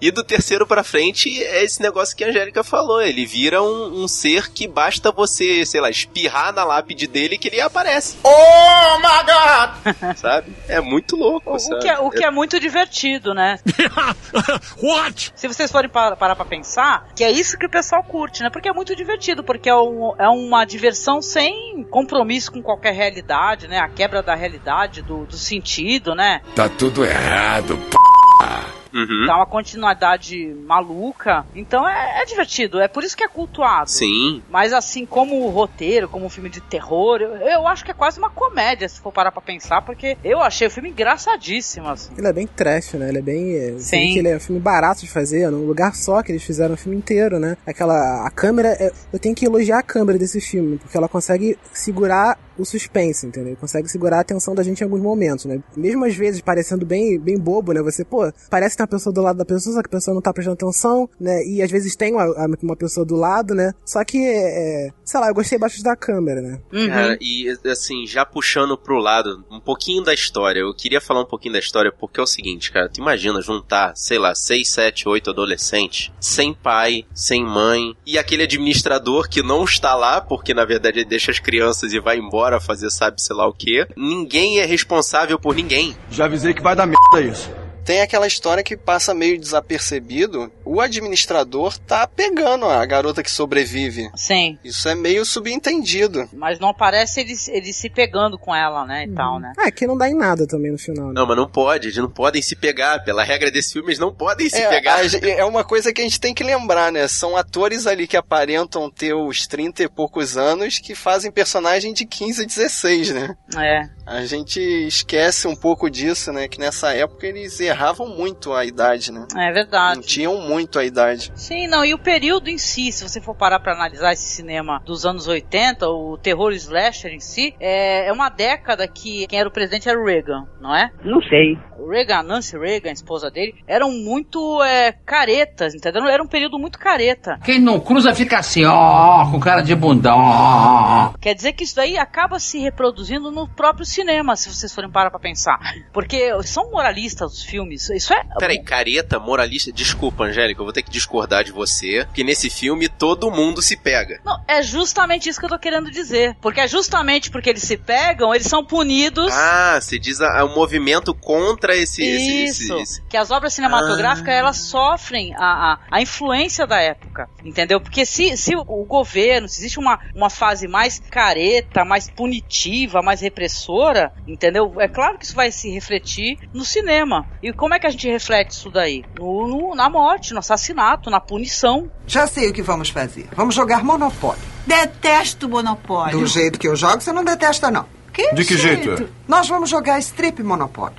E 0.00 0.10
do 0.10 0.22
terceiro 0.24 0.66
pra 0.66 0.82
frente 0.82 1.42
é 1.42 1.64
esse 1.64 1.80
negócio 1.80 2.16
que 2.16 2.24
a 2.24 2.28
Angélica 2.28 2.62
falou. 2.64 3.00
Ele 3.00 3.24
vira 3.24 3.62
um, 3.62 4.02
um 4.02 4.08
ser 4.08 4.50
que 4.50 4.66
basta 4.66 5.10
você, 5.12 5.64
sei 5.64 5.80
lá, 5.80 5.90
espirrar 5.90 6.52
na 6.52 6.64
lápide 6.64 7.06
dele 7.06 7.38
que 7.38 7.48
ele 7.48 7.60
aparece. 7.60 8.16
Oh 8.22 8.98
my 8.98 9.22
God! 9.26 10.16
Sabe? 10.16 10.51
É 10.68 10.80
muito 10.80 11.16
louco, 11.16 11.50
O 11.54 11.58
sabe? 11.58 11.80
que, 11.82 11.88
é, 11.88 11.98
o 11.98 12.10
que 12.10 12.24
é 12.24 12.30
muito 12.30 12.58
divertido, 12.60 13.34
né? 13.34 13.58
What? 14.82 15.32
Se 15.34 15.48
vocês 15.48 15.70
forem 15.70 15.90
pa- 15.90 16.16
parar 16.16 16.36
pra 16.36 16.44
pensar, 16.44 17.06
que 17.14 17.24
é 17.24 17.30
isso 17.30 17.58
que 17.58 17.66
o 17.66 17.70
pessoal 17.70 18.02
curte, 18.02 18.42
né? 18.42 18.50
Porque 18.50 18.68
é 18.68 18.72
muito 18.72 18.94
divertido, 18.96 19.42
porque 19.44 19.68
é, 19.68 19.74
um- 19.76 20.14
é 20.18 20.28
uma 20.28 20.64
diversão 20.64 21.20
sem 21.22 21.84
compromisso 21.90 22.52
com 22.52 22.62
qualquer 22.62 22.92
realidade, 22.94 23.68
né? 23.68 23.78
A 23.78 23.88
quebra 23.88 24.22
da 24.22 24.34
realidade, 24.34 25.02
do, 25.02 25.24
do 25.26 25.36
sentido, 25.36 26.14
né? 26.14 26.40
Tá 26.54 26.68
tudo 26.68 27.04
errado, 27.04 27.76
p. 27.76 28.81
Uhum. 28.92 29.26
Dá 29.26 29.36
uma 29.36 29.46
continuidade 29.46 30.54
maluca. 30.66 31.44
Então 31.54 31.88
é, 31.88 32.22
é 32.22 32.24
divertido, 32.26 32.80
é 32.80 32.88
por 32.88 33.02
isso 33.04 33.16
que 33.16 33.24
é 33.24 33.28
cultuado. 33.28 33.90
Sim. 33.90 34.42
Mas 34.50 34.72
assim, 34.72 35.06
como 35.06 35.48
roteiro, 35.48 36.08
como 36.08 36.26
um 36.26 36.30
filme 36.30 36.48
de 36.50 36.60
terror, 36.60 37.20
eu, 37.20 37.30
eu 37.36 37.66
acho 37.66 37.84
que 37.84 37.90
é 37.90 37.94
quase 37.94 38.18
uma 38.18 38.30
comédia, 38.30 38.88
se 38.88 39.00
for 39.00 39.12
parar 39.12 39.32
pra 39.32 39.40
pensar, 39.42 39.82
porque 39.82 40.16
eu 40.22 40.40
achei 40.40 40.66
o 40.66 40.70
filme 40.70 40.90
engraçadíssimo, 40.90 41.88
assim. 41.88 42.12
Ele 42.16 42.26
é 42.26 42.32
bem 42.32 42.46
trash, 42.46 42.94
né? 42.94 43.08
Ele 43.08 43.18
é 43.18 43.22
bem. 43.22 43.52
vê 43.74 43.78
Sim. 43.80 44.12
que 44.12 44.18
ele 44.18 44.28
é 44.28 44.36
um 44.36 44.40
filme 44.40 44.60
barato 44.60 45.00
de 45.00 45.08
fazer, 45.10 45.50
num 45.50 45.66
lugar 45.66 45.94
só 45.94 46.22
que 46.22 46.32
eles 46.32 46.42
fizeram 46.42 46.74
o 46.74 46.78
filme 46.78 46.96
inteiro, 46.96 47.38
né? 47.38 47.56
Aquela. 47.66 48.26
A 48.26 48.30
câmera. 48.30 48.68
é- 48.78 48.92
eu 49.12 49.18
tenho 49.18 49.34
que 49.34 49.46
elogiar 49.46 49.78
a 49.78 49.82
câmera 49.82 50.18
desse 50.18 50.40
filme, 50.40 50.78
porque 50.78 50.96
ela 50.96 51.08
consegue 51.08 51.58
segurar 51.72 52.38
o 52.62 52.66
suspense, 52.66 53.26
entendeu? 53.26 53.56
Consegue 53.56 53.88
segurar 53.88 54.18
a 54.18 54.20
atenção 54.20 54.54
da 54.54 54.62
gente 54.62 54.80
em 54.80 54.84
alguns 54.84 55.00
momentos, 55.00 55.44
né? 55.44 55.60
Mesmo 55.76 56.04
às 56.04 56.14
vezes 56.14 56.40
parecendo 56.40 56.86
bem, 56.86 57.18
bem 57.18 57.38
bobo, 57.38 57.72
né? 57.72 57.82
Você, 57.82 58.04
pô, 58.04 58.32
parece 58.48 58.74
que 58.74 58.78
tem 58.78 58.84
uma 58.84 58.98
pessoa 58.98 59.12
do 59.12 59.22
lado 59.22 59.36
da 59.36 59.44
pessoa, 59.44 59.74
só 59.74 59.82
que 59.82 59.88
a 59.88 59.90
pessoa 59.90 60.14
não 60.14 60.22
tá 60.22 60.32
prestando 60.32 60.54
atenção, 60.54 61.08
né? 61.20 61.44
E 61.44 61.60
às 61.62 61.70
vezes 61.70 61.96
tem 61.96 62.14
uma, 62.14 62.26
uma 62.62 62.76
pessoa 62.76 63.04
do 63.04 63.16
lado, 63.16 63.54
né? 63.54 63.72
Só 63.84 64.04
que, 64.04 64.18
é, 64.18 64.90
sei 65.04 65.20
lá, 65.20 65.28
eu 65.28 65.34
gostei 65.34 65.58
bastante 65.58 65.84
da 65.84 65.96
câmera, 65.96 66.40
né? 66.40 66.60
Cara, 66.88 67.18
e 67.20 67.48
assim, 67.70 68.06
já 68.06 68.24
puxando 68.24 68.76
pro 68.76 68.98
lado 68.98 69.44
um 69.50 69.60
pouquinho 69.60 70.02
da 70.02 70.14
história, 70.14 70.60
eu 70.60 70.74
queria 70.74 71.00
falar 71.00 71.22
um 71.22 71.26
pouquinho 71.26 71.54
da 71.54 71.58
história 71.58 71.92
porque 71.92 72.20
é 72.20 72.22
o 72.22 72.26
seguinte, 72.26 72.70
cara, 72.70 72.88
tu 72.88 73.00
imagina 73.00 73.40
juntar, 73.40 73.94
sei 73.96 74.18
lá, 74.18 74.34
6, 74.34 74.68
7, 74.68 75.08
8 75.08 75.30
adolescentes, 75.30 76.12
sem 76.20 76.54
pai, 76.54 77.04
sem 77.14 77.44
mãe, 77.44 77.96
e 78.06 78.18
aquele 78.18 78.44
administrador 78.44 79.28
que 79.28 79.42
não 79.42 79.64
está 79.64 79.94
lá, 79.94 80.20
porque 80.20 80.54
na 80.54 80.64
verdade 80.64 81.00
ele 81.00 81.08
deixa 81.08 81.30
as 81.30 81.38
crianças 81.38 81.92
e 81.92 82.00
vai 82.00 82.18
embora 82.18 82.51
fazer 82.60 82.90
sabe 82.90 83.20
sei 83.20 83.36
lá 83.36 83.46
o 83.46 83.52
que. 83.52 83.86
Ninguém 83.96 84.60
é 84.60 84.64
responsável 84.64 85.38
por 85.38 85.54
ninguém. 85.54 85.96
Já 86.10 86.26
avisei 86.26 86.54
que 86.54 86.62
vai 86.62 86.76
dar 86.76 86.86
merda 86.86 87.20
isso. 87.20 87.61
Tem 87.84 88.00
aquela 88.00 88.26
história 88.26 88.62
que 88.62 88.76
passa 88.76 89.12
meio 89.14 89.38
desapercebido. 89.38 90.50
O 90.64 90.80
administrador 90.80 91.76
tá 91.78 92.06
pegando 92.06 92.66
a 92.66 92.84
garota 92.86 93.22
que 93.22 93.30
sobrevive. 93.30 94.08
Sim. 94.14 94.58
Isso 94.64 94.88
é 94.88 94.94
meio 94.94 95.24
subentendido. 95.24 96.28
Mas 96.32 96.58
não 96.58 96.72
parece 96.72 97.20
ele, 97.20 97.34
ele 97.48 97.72
se 97.72 97.90
pegando 97.90 98.38
com 98.38 98.54
ela, 98.54 98.84
né? 98.86 99.04
E 99.04 99.08
tal, 99.12 99.40
né? 99.40 99.52
É, 99.58 99.70
que 99.70 99.86
não 99.86 99.96
dá 99.96 100.08
em 100.08 100.14
nada 100.14 100.46
também 100.46 100.70
no 100.70 100.78
final. 100.78 101.08
Né? 101.08 101.14
Não, 101.14 101.26
mas 101.26 101.36
não 101.36 101.48
pode, 101.48 101.88
eles 101.88 101.96
não 101.96 102.08
podem 102.10 102.40
se 102.42 102.54
pegar. 102.54 103.00
Pela 103.04 103.22
regra 103.24 103.50
desse 103.50 103.72
filme, 103.72 103.88
eles 103.88 103.98
não 103.98 104.14
podem 104.14 104.48
se 104.48 104.56
é, 104.58 104.68
pegar. 104.68 104.96
a- 105.00 105.26
é 105.28 105.44
uma 105.44 105.64
coisa 105.64 105.92
que 105.92 106.00
a 106.00 106.04
gente 106.04 106.20
tem 106.20 106.32
que 106.34 106.44
lembrar, 106.44 106.92
né? 106.92 107.08
São 107.08 107.36
atores 107.36 107.86
ali 107.86 108.06
que 108.06 108.16
aparentam 108.16 108.90
ter 108.90 109.14
os 109.14 109.46
30 109.46 109.82
e 109.82 109.88
poucos 109.88 110.36
anos 110.36 110.78
que 110.78 110.94
fazem 110.94 111.30
personagem 111.30 111.92
de 111.92 112.04
15 112.06 112.42
a 112.42 112.46
16, 112.46 113.10
né? 113.10 113.36
É. 113.56 113.88
A 114.06 114.24
gente 114.24 114.60
esquece 114.60 115.46
um 115.48 115.56
pouco 115.56 115.90
disso, 115.90 116.32
né? 116.32 116.46
Que 116.48 116.58
nessa 116.60 116.92
época 116.94 117.26
eles 117.26 117.60
erravam 117.72 118.08
muito 118.08 118.52
a 118.52 118.64
idade, 118.64 119.10
né? 119.12 119.26
É 119.36 119.52
verdade. 119.52 119.96
Não 119.96 120.02
tinham 120.02 120.40
muito 120.40 120.78
a 120.78 120.84
idade. 120.84 121.32
Sim, 121.34 121.66
não, 121.66 121.84
e 121.84 121.94
o 121.94 121.98
período 121.98 122.48
em 122.48 122.58
si, 122.58 122.92
se 122.92 123.02
você 123.02 123.20
for 123.20 123.34
parar 123.34 123.60
pra 123.60 123.74
analisar 123.74 124.12
esse 124.12 124.28
cinema 124.28 124.80
dos 124.84 125.04
anos 125.04 125.26
80, 125.26 125.88
o 125.88 126.16
terror 126.18 126.52
slasher 126.52 127.12
em 127.12 127.20
si, 127.20 127.54
é, 127.60 128.06
é 128.08 128.12
uma 128.12 128.28
década 128.28 128.86
que 128.86 129.26
quem 129.26 129.38
era 129.38 129.48
o 129.48 129.52
presidente 129.52 129.88
era 129.88 130.00
o 130.00 130.04
Reagan, 130.04 130.46
não 130.60 130.74
é? 130.74 130.90
Não 131.04 131.20
sei. 131.22 131.58
O 131.78 131.88
Reagan, 131.88 132.18
a 132.18 132.22
Nancy 132.22 132.56
Reagan, 132.56 132.90
a 132.90 132.92
esposa 132.92 133.30
dele, 133.30 133.54
eram 133.66 133.90
muito 133.90 134.62
é, 134.62 134.92
caretas, 135.04 135.74
entendeu? 135.74 136.06
Era 136.06 136.22
um 136.22 136.28
período 136.28 136.58
muito 136.58 136.78
careta. 136.78 137.38
Quem 137.44 137.60
não 137.60 137.80
cruza 137.80 138.14
fica 138.14 138.38
assim, 138.38 138.64
ó, 138.64 139.28
com 139.30 139.40
cara 139.40 139.62
de 139.62 139.74
bundão. 139.74 140.18
ó. 140.18 141.12
Quer 141.20 141.34
dizer 141.34 141.52
que 141.54 141.64
isso 141.64 141.74
daí 141.76 141.98
acaba 141.98 142.38
se 142.38 142.58
reproduzindo 142.58 143.30
no 143.30 143.48
próprio 143.48 143.84
cinema, 143.84 144.36
se 144.36 144.48
vocês 144.52 144.72
forem 144.72 144.90
parar 144.90 145.10
pra 145.10 145.18
pensar. 145.18 145.58
Porque 145.92 146.30
são 146.44 146.70
moralistas 146.70 147.32
os 147.32 147.42
filmes, 147.42 147.61
isso 147.70 148.12
é... 148.12 148.24
Peraí, 148.38 148.62
careta, 148.62 149.18
moralista. 149.18 149.70
Desculpa, 149.72 150.24
Angélica, 150.24 150.60
eu 150.60 150.64
vou 150.64 150.72
ter 150.72 150.82
que 150.82 150.90
discordar 150.90 151.44
de 151.44 151.52
você. 151.52 152.06
Que 152.14 152.24
nesse 152.24 152.48
filme 152.50 152.88
todo 152.88 153.30
mundo 153.30 153.60
se 153.62 153.76
pega. 153.76 154.20
Não, 154.24 154.42
é 154.48 154.62
justamente 154.62 155.28
isso 155.28 155.38
que 155.38 155.44
eu 155.44 155.50
tô 155.50 155.58
querendo 155.58 155.90
dizer. 155.90 156.36
Porque 156.40 156.60
é 156.60 156.66
justamente 156.66 157.30
porque 157.30 157.50
eles 157.50 157.62
se 157.62 157.76
pegam, 157.76 158.34
eles 158.34 158.46
são 158.46 158.64
punidos... 158.64 159.32
Ah, 159.32 159.78
você 159.80 159.98
diz 159.98 160.18
o 160.20 160.48
movimento 160.54 161.14
contra 161.14 161.76
esse. 161.76 162.02
esse- 162.02 162.42
esse- 162.44 162.62
Isso, 162.64 162.78
esse- 162.78 163.02
que 163.08 163.16
as 163.16 163.30
obras 163.30 163.52
cinematográficas 163.54 164.34
elas 164.34 164.56
sofrem 164.56 165.34
a, 165.36 165.72
a, 165.74 165.78
a 165.90 166.00
influência 166.02 166.66
da 166.66 166.80
época, 166.80 167.28
entendeu? 167.44 167.80
Porque 167.80 168.06
se, 168.06 168.36
se 168.36 168.54
o- 168.56 168.60
o 168.66 168.84
governo, 168.84 169.48
se 169.48 169.60
existe 169.60 169.78
uma, 169.78 169.98
uma 170.14 170.30
fase 170.30 170.66
mais 170.66 170.98
careta, 170.98 171.84
mais 171.84 172.08
punitiva, 172.08 173.02
mais 173.02 173.20
repressora, 173.20 174.12
entendeu? 174.26 174.80
É 174.80 174.88
claro 174.88 175.18
que 175.18 175.24
isso 175.24 175.34
vai 175.34 175.50
se 175.52 175.70
refletir 175.70 176.38
no 176.52 176.64
cinema. 176.64 177.26
E 177.42 177.51
como 177.56 177.74
é 177.74 177.78
que 177.78 177.86
a 177.86 177.90
gente 177.90 178.08
reflete 178.08 178.50
isso 178.52 178.70
daí? 178.70 179.04
No, 179.18 179.46
no- 179.46 179.74
na 179.74 179.88
morte, 179.90 180.32
no 180.32 180.38
assassinato, 180.40 181.10
na 181.10 181.20
punição. 181.20 181.90
Já 182.06 182.26
sei 182.26 182.48
o 182.48 182.52
que 182.52 182.62
vamos 182.62 182.88
fazer. 182.90 183.28
Vamos 183.36 183.54
jogar 183.54 183.84
Monopólio. 183.84 184.42
Detesto 184.66 185.48
Monopólio. 185.48 186.18
Do 186.18 186.26
jeito 186.26 186.58
que 186.58 186.68
eu 186.68 186.76
jogo, 186.76 187.00
você 187.00 187.12
não 187.12 187.24
detesta, 187.24 187.70
não. 187.70 187.86
Que 188.12 188.34
De 188.34 188.44
que 188.44 188.58
jeito? 188.58 189.08
Nós 189.26 189.48
vamos 189.48 189.70
jogar 189.70 189.98
Strip 189.98 190.42
Monopólio. 190.42 190.94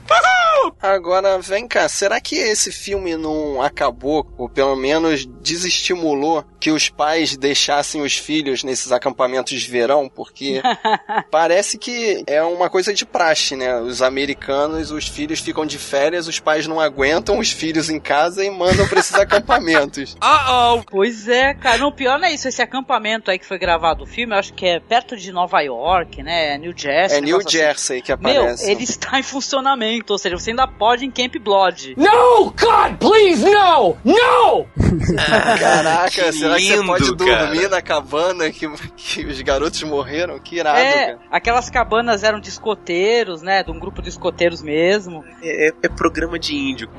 Agora, 0.82 1.39
vem 1.39 1.68
cá, 1.68 1.88
será 1.88 2.20
que 2.20 2.36
esse 2.36 2.72
filme 2.72 3.16
não 3.16 3.62
acabou, 3.62 4.28
ou 4.38 4.50
pelo 4.50 4.76
menos 4.76 5.26
desestimulou 5.42 6.44
que 6.63 6.71
os 6.71 6.88
pais 6.88 7.36
deixassem 7.36 8.02
os 8.02 8.15
filhos 8.15 8.63
nesses 8.63 8.93
acampamentos 8.93 9.62
de 9.62 9.69
verão? 9.69 10.08
Porque 10.08 10.62
parece 11.30 11.78
que 11.78 12.23
é 12.26 12.41
uma 12.41 12.69
coisa 12.69 12.93
de 12.93 13.06
praxe, 13.06 13.54
né? 13.54 13.82
Os 13.82 14.02
americanos, 14.02 14.89
os 14.89 15.06
filhos 15.06 15.41
ficam 15.41 15.65
de 15.65 15.78
férias, 15.78 16.26
os 16.26 16.39
pais 16.39 16.65
não 16.65 16.80
aguentam 16.80 17.38
os 17.38 17.52
filhos 17.52 17.89
em 17.89 17.99
casa 17.99 18.45
e 18.45 18.49
mandam 18.49 18.88
pra 18.88 19.02
esses 19.02 19.13
acampamentos. 19.19 20.13
Uh 20.13 20.80
-oh. 20.80 20.84
Pois 20.89 21.28
é, 21.28 21.54
cara. 21.54 21.80
Não, 21.80 21.91
pior 21.91 22.17
não 22.17 22.30
é 22.30 22.34
isso. 22.34 22.47
Esse 22.47 22.62
acampamento 22.62 23.30
aí 23.30 23.38
que 23.38 23.45
foi 23.45 23.60
gravado 23.60 24.06
o 24.06 24.08
filme, 24.08 24.34
eu 24.34 24.39
acho 24.39 24.54
que 24.54 24.65
é 24.65 24.80
perto 24.80 25.17
de 25.17 25.34
Nova 25.34 25.60
York, 25.60 26.23
né? 26.23 26.58
New 26.58 26.73
Jersey. 26.73 27.17
É 27.17 27.19
New 27.21 27.39
negócio 27.39 27.60
Jersey 27.60 28.02
que 28.02 28.15
Meu, 28.15 28.41
aparece. 28.43 28.71
ele 28.71 28.86
está 28.86 29.19
em 29.19 29.23
funcionamento, 29.23 30.13
ou 30.13 30.17
seja, 30.17 30.38
você 30.38 30.52
ainda 30.52 30.65
pode 30.65 31.04
em 31.06 31.12
Camp 31.12 31.36
Blood. 31.43 31.95
No, 31.97 32.45
God, 32.52 32.97
please, 32.99 33.43
no! 33.43 33.97
No! 34.06 34.65
Caraca, 35.60 36.10
Que 36.10 36.53
será 36.60 36.60
que 36.60 36.66
você 36.68 36.76
lindo, 36.76 36.88
pode 36.88 37.16
dormir 37.16 37.58
cara. 37.62 37.70
na 37.70 37.82
cabana 37.82 38.52
que, 38.52 38.68
que 38.96 39.26
os 39.26 39.42
garotos 39.42 39.82
morreram? 39.84 40.39
Que 40.39 40.58
irado, 40.58 40.78
É, 40.80 41.06
cara. 41.08 41.20
aquelas 41.32 41.70
cabanas 41.70 42.24
eram 42.24 42.39
de 42.39 42.50
escoteiros, 42.50 43.42
né? 43.42 43.63
De 43.63 43.72
um 43.72 43.80
grupo 43.80 44.02
de 44.02 44.10
escoteiros 44.10 44.62
mesmo. 44.62 45.24
É, 45.42 45.70
é- 45.70 45.74
é 45.84 45.89
programa 45.89 46.38
de 46.39 46.56
índio. 46.56 46.89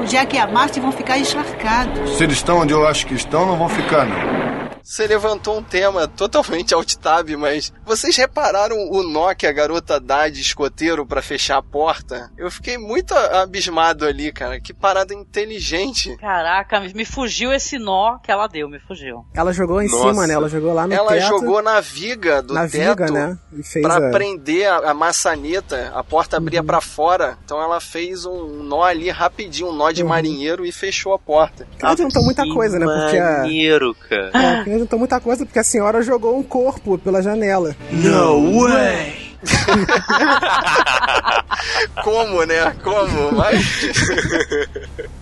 O 0.00 0.04
Jack 0.04 0.34
e 0.34 0.38
a 0.38 0.46
Marty 0.46 0.80
vão 0.80 0.92
ficar 0.92 1.18
encharcados. 1.18 2.16
Se 2.16 2.24
eles 2.24 2.36
estão 2.36 2.58
onde 2.60 2.72
eu 2.72 2.86
acho 2.86 3.06
que 3.06 3.14
estão, 3.14 3.46
não 3.46 3.56
vão 3.56 3.68
ficar, 3.68 4.04
não. 4.06 4.71
Você 4.82 5.06
levantou 5.06 5.58
um 5.58 5.62
tema 5.62 6.06
totalmente 6.08 6.74
alt-tab, 6.74 7.30
mas 7.36 7.72
vocês 7.84 8.16
repararam 8.16 8.76
o 8.90 9.02
nó 9.02 9.32
que 9.34 9.46
a 9.46 9.52
garota 9.52 9.98
dá 10.00 10.28
de 10.28 10.40
escoteiro 10.40 11.06
pra 11.06 11.22
fechar 11.22 11.58
a 11.58 11.62
porta? 11.62 12.30
Eu 12.36 12.50
fiquei 12.50 12.76
muito 12.76 13.14
abismado 13.14 14.04
ali, 14.06 14.32
cara. 14.32 14.60
Que 14.60 14.72
parada 14.74 15.14
inteligente. 15.14 16.16
Caraca, 16.16 16.80
me, 16.80 17.04
fugiu 17.04 17.52
esse 17.52 17.78
nó 17.78 18.18
que 18.18 18.30
ela 18.30 18.46
deu, 18.46 18.68
me 18.68 18.78
fugiu. 18.80 19.24
Ela 19.34 19.52
jogou 19.52 19.80
em 19.82 19.88
Nossa. 19.88 20.08
cima, 20.08 20.26
né? 20.26 20.34
Ela 20.34 20.48
jogou 20.48 20.72
lá 20.72 20.86
no 20.86 20.92
Ela 20.94 21.12
teto. 21.12 21.28
jogou 21.28 21.62
na 21.62 21.80
viga 21.80 22.42
do 22.42 22.54
na 22.54 22.68
teto 22.68 22.88
viga, 22.98 23.06
né? 23.12 23.38
E 23.52 23.62
fez 23.62 23.84
pra 23.86 24.08
a... 24.08 24.10
prender 24.10 24.66
a, 24.68 24.90
a 24.90 24.94
maçaneta. 24.94 25.92
A 25.94 26.02
porta 26.02 26.36
abria 26.36 26.60
Uhum. 26.60 26.66
pra 26.66 26.80
fora. 26.80 27.38
Então 27.44 27.60
ela 27.62 27.80
fez 27.80 28.24
um 28.24 28.62
nó 28.62 28.82
ali 28.82 29.10
rapidinho, 29.10 29.68
um 29.68 29.72
nó 29.72 29.86
Uhum. 29.86 29.92
de 29.92 30.04
marinheiro 30.04 30.64
e 30.64 30.72
fechou 30.72 31.12
a 31.14 31.18
porta. 31.18 31.66
Não 31.82 31.90
adiantou 31.90 32.22
muita 32.22 32.44
coisa, 32.52 32.78
né? 32.78 32.86
Porque 32.86 33.16
a... 33.18 33.38
Maneiro, 33.42 33.94
cara. 34.08 34.30
É, 34.34 34.71
adiantou 34.74 34.98
muita 34.98 35.20
coisa 35.20 35.44
porque 35.44 35.58
a 35.58 35.64
senhora 35.64 36.02
jogou 36.02 36.38
um 36.38 36.42
corpo 36.42 36.98
pela 36.98 37.22
janela. 37.22 37.76
No 37.90 38.60
way! 38.60 39.31
Como, 42.02 42.44
né? 42.44 42.74
Como? 42.82 43.32
Mas... 43.32 43.80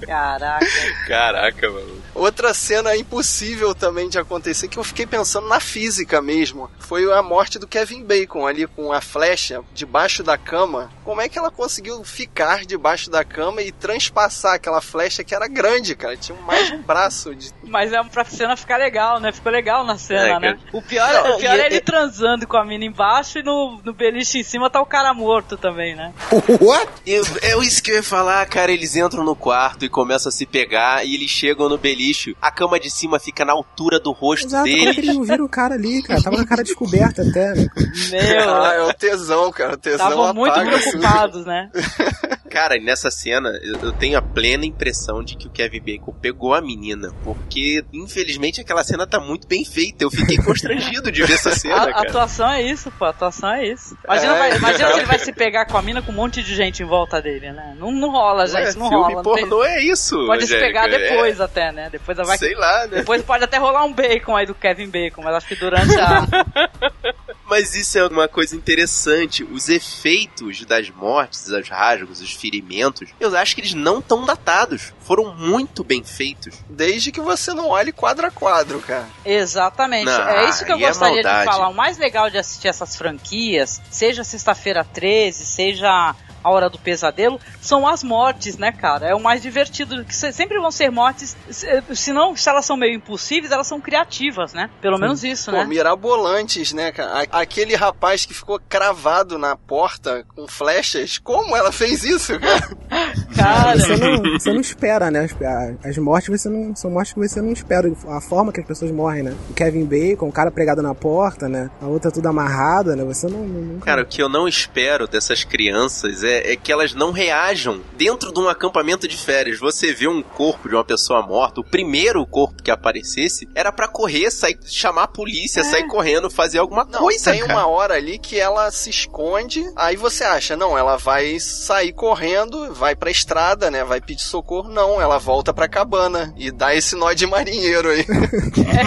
Caraca. 0.06 0.66
Caraca, 1.06 1.70
mano. 1.70 2.00
Outra 2.14 2.52
cena 2.52 2.96
impossível 2.96 3.74
também 3.74 4.08
de 4.08 4.18
acontecer, 4.18 4.68
que 4.68 4.78
eu 4.78 4.84
fiquei 4.84 5.06
pensando 5.06 5.48
na 5.48 5.60
física 5.60 6.20
mesmo, 6.20 6.70
foi 6.78 7.10
a 7.12 7.22
morte 7.22 7.58
do 7.58 7.66
Kevin 7.66 8.04
Bacon 8.04 8.46
ali 8.46 8.66
com 8.66 8.92
a 8.92 9.00
flecha 9.00 9.62
debaixo 9.72 10.22
da 10.22 10.36
cama. 10.36 10.90
Como 11.04 11.20
é 11.20 11.28
que 11.28 11.38
ela 11.38 11.50
conseguiu 11.50 12.02
ficar 12.04 12.64
debaixo 12.66 13.10
da 13.10 13.24
cama 13.24 13.62
e 13.62 13.72
transpassar 13.72 14.54
aquela 14.54 14.80
flecha 14.80 15.24
que 15.24 15.34
era 15.34 15.46
grande, 15.48 15.94
cara? 15.94 16.16
Tinha 16.16 16.38
mais 16.42 16.66
de 16.68 16.74
um 16.74 16.82
braço 16.82 17.34
de. 17.34 17.50
Mas 17.64 17.92
é 17.92 18.02
pra 18.02 18.24
cena 18.24 18.56
ficar 18.56 18.76
legal, 18.76 19.20
né? 19.20 19.32
Ficou 19.32 19.52
legal 19.52 19.84
na 19.84 19.96
cena, 19.96 20.20
É, 20.28 20.40
né? 20.40 20.54
cara. 20.54 20.58
O 20.72 20.82
pior, 20.82 21.12
Não, 21.12 21.36
o 21.36 21.38
pior 21.38 21.56
e- 21.56 21.60
é 21.60 21.66
ele 21.66 21.76
e- 21.76 21.80
transando 21.80 22.46
com 22.46 22.56
a 22.56 22.64
mina 22.64 22.84
embaixo 22.84 23.38
e 23.38 23.42
no, 23.42 23.80
no 23.84 23.94
beliche 24.10 24.38
em 24.38 24.42
cima 24.42 24.68
tá 24.70 24.80
o 24.80 24.86
cara 24.86 25.12
morto 25.14 25.56
também, 25.56 25.94
né? 25.94 26.12
What? 26.60 26.88
Eu- 27.06 27.24
é 27.42 27.56
isso 27.64 27.82
que 27.82 27.90
eu 27.90 27.96
ia 27.96 28.02
falar, 28.02 28.44
cara. 28.46 28.72
Eles 28.72 28.96
entram 28.96 29.24
no 29.24 29.34
quarto 29.36 29.84
e 29.84 29.88
começam 29.88 30.28
a 30.28 30.32
se 30.32 30.46
pegar 30.46 31.04
e 31.06 31.14
eles 31.14 31.30
chegam 31.30 31.68
no 31.68 31.78
beliche. 31.78 32.36
A 32.40 32.50
cama 32.50 32.78
de 32.78 32.90
cima 32.90 33.18
fica 33.18 33.44
na 33.44 33.52
altura 33.52 33.98
do 34.00 34.12
rosto 34.12 34.46
Exato, 34.46 34.64
como 34.68 34.76
é 34.76 34.78
deles. 34.80 34.94
que 34.94 35.00
eles 35.02 35.14
não 35.16 35.24
viram 35.24 35.44
o 35.44 35.48
cara 35.48 35.74
ali, 35.74 36.02
cara? 36.02 36.22
Tava 36.22 36.36
com 36.36 36.42
a 36.42 36.46
cara 36.46 36.62
descoberta 36.62 37.22
até, 37.22 37.54
né? 37.54 37.66
Meu, 38.10 38.50
Ah, 38.60 38.74
é 38.74 38.82
o 38.82 38.94
tesão, 38.94 39.50
cara. 39.50 39.74
O 39.74 39.76
tesão 39.78 40.08
estavam 40.08 40.34
muito 40.34 40.54
preocupados, 40.54 41.44
né? 41.46 41.70
Cara, 42.50 42.76
e 42.76 42.80
nessa 42.82 43.12
cena, 43.12 43.48
eu 43.62 43.92
tenho 43.92 44.18
a 44.18 44.22
plena 44.22 44.66
impressão 44.66 45.22
de 45.22 45.36
que 45.36 45.46
o 45.46 45.50
Kevin 45.50 45.80
Bacon 45.82 46.12
pegou 46.20 46.52
a 46.52 46.60
menina. 46.60 47.12
Porque, 47.22 47.84
infelizmente, 47.92 48.60
aquela 48.60 48.82
cena 48.82 49.06
tá 49.06 49.20
muito 49.20 49.46
bem 49.46 49.64
feita. 49.64 50.02
Eu 50.02 50.10
fiquei 50.10 50.36
constrangido 50.36 51.12
de 51.12 51.22
ver 51.22 51.34
essa 51.34 51.52
cena, 51.54 51.76
A, 51.76 51.82
a 51.84 51.92
cara. 51.92 52.08
atuação 52.08 52.50
é 52.50 52.60
isso, 52.60 52.90
pô. 52.98 53.04
A 53.04 53.10
atuação 53.10 53.50
é 53.54 53.68
isso. 53.68 53.96
Imagina, 54.04 54.34
É. 54.34 54.38
vai- 54.38 54.56
imagina 54.56 54.88
se 54.92 54.96
ele 54.98 55.06
vai 55.06 55.18
se 55.20 55.32
pegar 55.32 55.66
com 55.66 55.76
a 55.76 55.82
mina 55.82 56.00
com 56.00 56.10
um 56.10 56.14
monte 56.14 56.42
de 56.42 56.54
gente 56.54 56.82
em 56.82 56.86
volta 56.86 57.20
dele, 57.20 57.52
né? 57.52 57.74
Não, 57.78 57.90
não 57.92 58.10
rola, 58.10 58.46
gente. 58.46 58.56
Ué, 58.68 58.72
não 58.74 58.88
filme 58.88 58.96
rola. 59.14 59.22
não 59.22 59.34
tem- 59.34 59.46
pornô 59.48 59.64
é 59.64 59.82
isso, 59.82 60.16
Pode 60.26 60.46
se 60.46 60.54
Angélica, 60.54 60.80
pegar 60.80 60.92
é. 60.92 60.98
depois 61.10 61.40
até, 61.40 61.70
né? 61.70 61.88
Depois 61.92 62.16
vai. 62.18 62.38
Sei 62.38 62.54
lá, 62.54 62.86
né? 62.86 62.98
Depois 62.98 63.22
pode 63.22 63.44
até 63.44 63.58
rolar 63.58 63.84
um 63.84 63.92
bacon 63.92 64.34
aí 64.36 64.46
do 64.46 64.54
Kevin 64.54 64.88
Bacon, 64.88 65.22
mas 65.22 65.34
acho 65.34 65.46
que 65.46 65.54
durante 65.56 65.94
a. 66.00 66.26
Mas 67.50 67.74
isso 67.74 67.98
é 67.98 68.06
uma 68.06 68.28
coisa 68.28 68.54
interessante. 68.54 69.42
Os 69.42 69.68
efeitos 69.68 70.64
das 70.64 70.88
mortes, 70.88 71.48
os 71.48 71.68
rasgos, 71.68 72.20
os 72.20 72.32
ferimentos, 72.32 73.10
eu 73.18 73.36
acho 73.36 73.56
que 73.56 73.60
eles 73.60 73.74
não 73.74 73.98
estão 73.98 74.24
datados. 74.24 74.94
Foram 75.00 75.34
muito 75.34 75.82
bem 75.82 76.04
feitos. 76.04 76.54
Desde 76.70 77.10
que 77.10 77.20
você 77.20 77.52
não 77.52 77.70
olhe 77.70 77.90
quadro 77.90 78.24
a 78.24 78.30
quadro, 78.30 78.78
cara. 78.78 79.08
Exatamente. 79.24 80.04
Não, 80.04 80.28
é 80.28 80.48
isso 80.48 80.64
que 80.64 80.70
eu 80.70 80.76
é 80.76 80.86
gostaria 80.86 81.22
de 81.22 81.28
maldade. 81.28 81.50
falar. 81.50 81.68
O 81.68 81.74
mais 81.74 81.98
legal 81.98 82.30
de 82.30 82.38
assistir 82.38 82.68
essas 82.68 82.94
franquias, 82.94 83.82
seja 83.90 84.22
Sexta-feira 84.22 84.84
13, 84.84 85.44
seja 85.44 86.14
A 86.42 86.50
Hora 86.50 86.68
do 86.70 86.78
Pesadelo, 86.78 87.38
são 87.60 87.86
as 87.86 88.02
mortes, 88.02 88.56
né, 88.56 88.72
cara? 88.72 89.06
É 89.08 89.14
o 89.14 89.20
mais 89.20 89.42
divertido. 89.42 90.04
Que 90.04 90.14
se- 90.14 90.32
sempre 90.32 90.58
vão 90.58 90.70
ser 90.70 90.90
mortes, 90.90 91.36
se, 91.50 92.12
não, 92.12 92.34
se 92.36 92.48
elas 92.48 92.64
são 92.64 92.76
meio 92.76 92.94
impossíveis, 92.94 93.52
elas 93.52 93.66
são 93.66 93.80
criativas, 93.80 94.52
né? 94.52 94.70
Pelo 94.80 94.98
menos 94.98 95.22
isso, 95.24 95.50
Pô, 95.50 95.58
né? 95.58 95.64
mirabolantes, 95.64 96.72
né, 96.72 96.92
cara? 96.92 97.26
Aquele 97.30 97.74
rapaz 97.74 98.24
que 98.24 98.34
ficou 98.34 98.60
cravado 98.68 99.38
na 99.38 99.56
porta 99.56 100.24
com 100.34 100.46
flechas, 100.48 101.18
como 101.18 101.56
ela 101.56 101.72
fez 101.72 102.04
isso, 102.04 102.38
cara? 102.38 102.70
Cara. 103.40 103.78
Você 103.78 103.96
não, 103.96 104.22
você 104.32 104.52
não 104.52 104.60
espera, 104.60 105.10
né? 105.10 105.20
As, 105.24 105.86
as 105.86 105.98
mortes 105.98 106.28
você 106.28 106.48
não, 106.48 106.76
são 106.76 106.90
mortes 106.90 107.12
que 107.14 107.18
você 107.20 107.40
não 107.40 107.52
espera. 107.52 107.90
A 108.08 108.20
forma 108.20 108.52
que 108.52 108.60
as 108.60 108.66
pessoas 108.66 108.90
morrem, 108.90 109.22
né? 109.22 109.34
O 109.48 109.54
Kevin 109.54 109.84
Bacon, 109.86 110.28
o 110.28 110.32
cara 110.32 110.50
pregado 110.50 110.82
na 110.82 110.94
porta, 110.94 111.48
né? 111.48 111.70
A 111.80 111.86
outra 111.86 112.10
tudo 112.10 112.26
amarrada, 112.28 112.94
né? 112.94 113.02
Você 113.04 113.28
não. 113.28 113.38
Nunca... 113.40 113.86
Cara, 113.86 114.02
o 114.02 114.06
que 114.06 114.22
eu 114.22 114.28
não 114.28 114.46
espero 114.46 115.08
dessas 115.08 115.42
crianças 115.44 116.22
é, 116.22 116.29
é 116.30 116.56
que 116.56 116.72
elas 116.72 116.94
não 116.94 117.10
reajam 117.10 117.80
dentro 117.96 118.32
de 118.32 118.40
um 118.40 118.48
acampamento 118.48 119.06
de 119.06 119.16
férias. 119.16 119.58
Você 119.58 119.92
vê 119.92 120.08
um 120.08 120.22
corpo 120.22 120.68
de 120.68 120.74
uma 120.74 120.84
pessoa 120.84 121.22
morta, 121.22 121.60
o 121.60 121.64
primeiro 121.64 122.26
corpo 122.26 122.62
que 122.62 122.70
aparecesse 122.70 123.48
era 123.54 123.72
para 123.72 123.88
correr, 123.88 124.30
sair, 124.30 124.58
chamar 124.66 125.04
a 125.04 125.08
polícia, 125.08 125.60
é. 125.60 125.64
sair 125.64 125.86
correndo, 125.86 126.30
fazer 126.30 126.58
alguma 126.58 126.84
não, 126.84 127.00
coisa. 127.00 127.32
Tem 127.32 127.40
cara. 127.40 127.52
uma 127.52 127.66
hora 127.66 127.94
ali 127.94 128.18
que 128.18 128.38
ela 128.38 128.70
se 128.70 128.90
esconde, 128.90 129.64
aí 129.76 129.96
você 129.96 130.24
acha, 130.24 130.56
não, 130.56 130.76
ela 130.76 130.96
vai 130.96 131.38
sair 131.40 131.92
correndo, 131.92 132.72
vai 132.74 132.94
pra 132.94 133.10
estrada, 133.10 133.70
né? 133.70 133.84
Vai 133.84 134.00
pedir 134.00 134.22
socorro. 134.22 134.68
Não, 134.68 135.00
ela 135.00 135.18
volta 135.18 135.52
pra 135.52 135.68
cabana 135.68 136.32
e 136.36 136.50
dá 136.50 136.74
esse 136.74 136.96
nó 136.96 137.12
de 137.12 137.26
marinheiro 137.26 137.90
aí. 137.90 138.04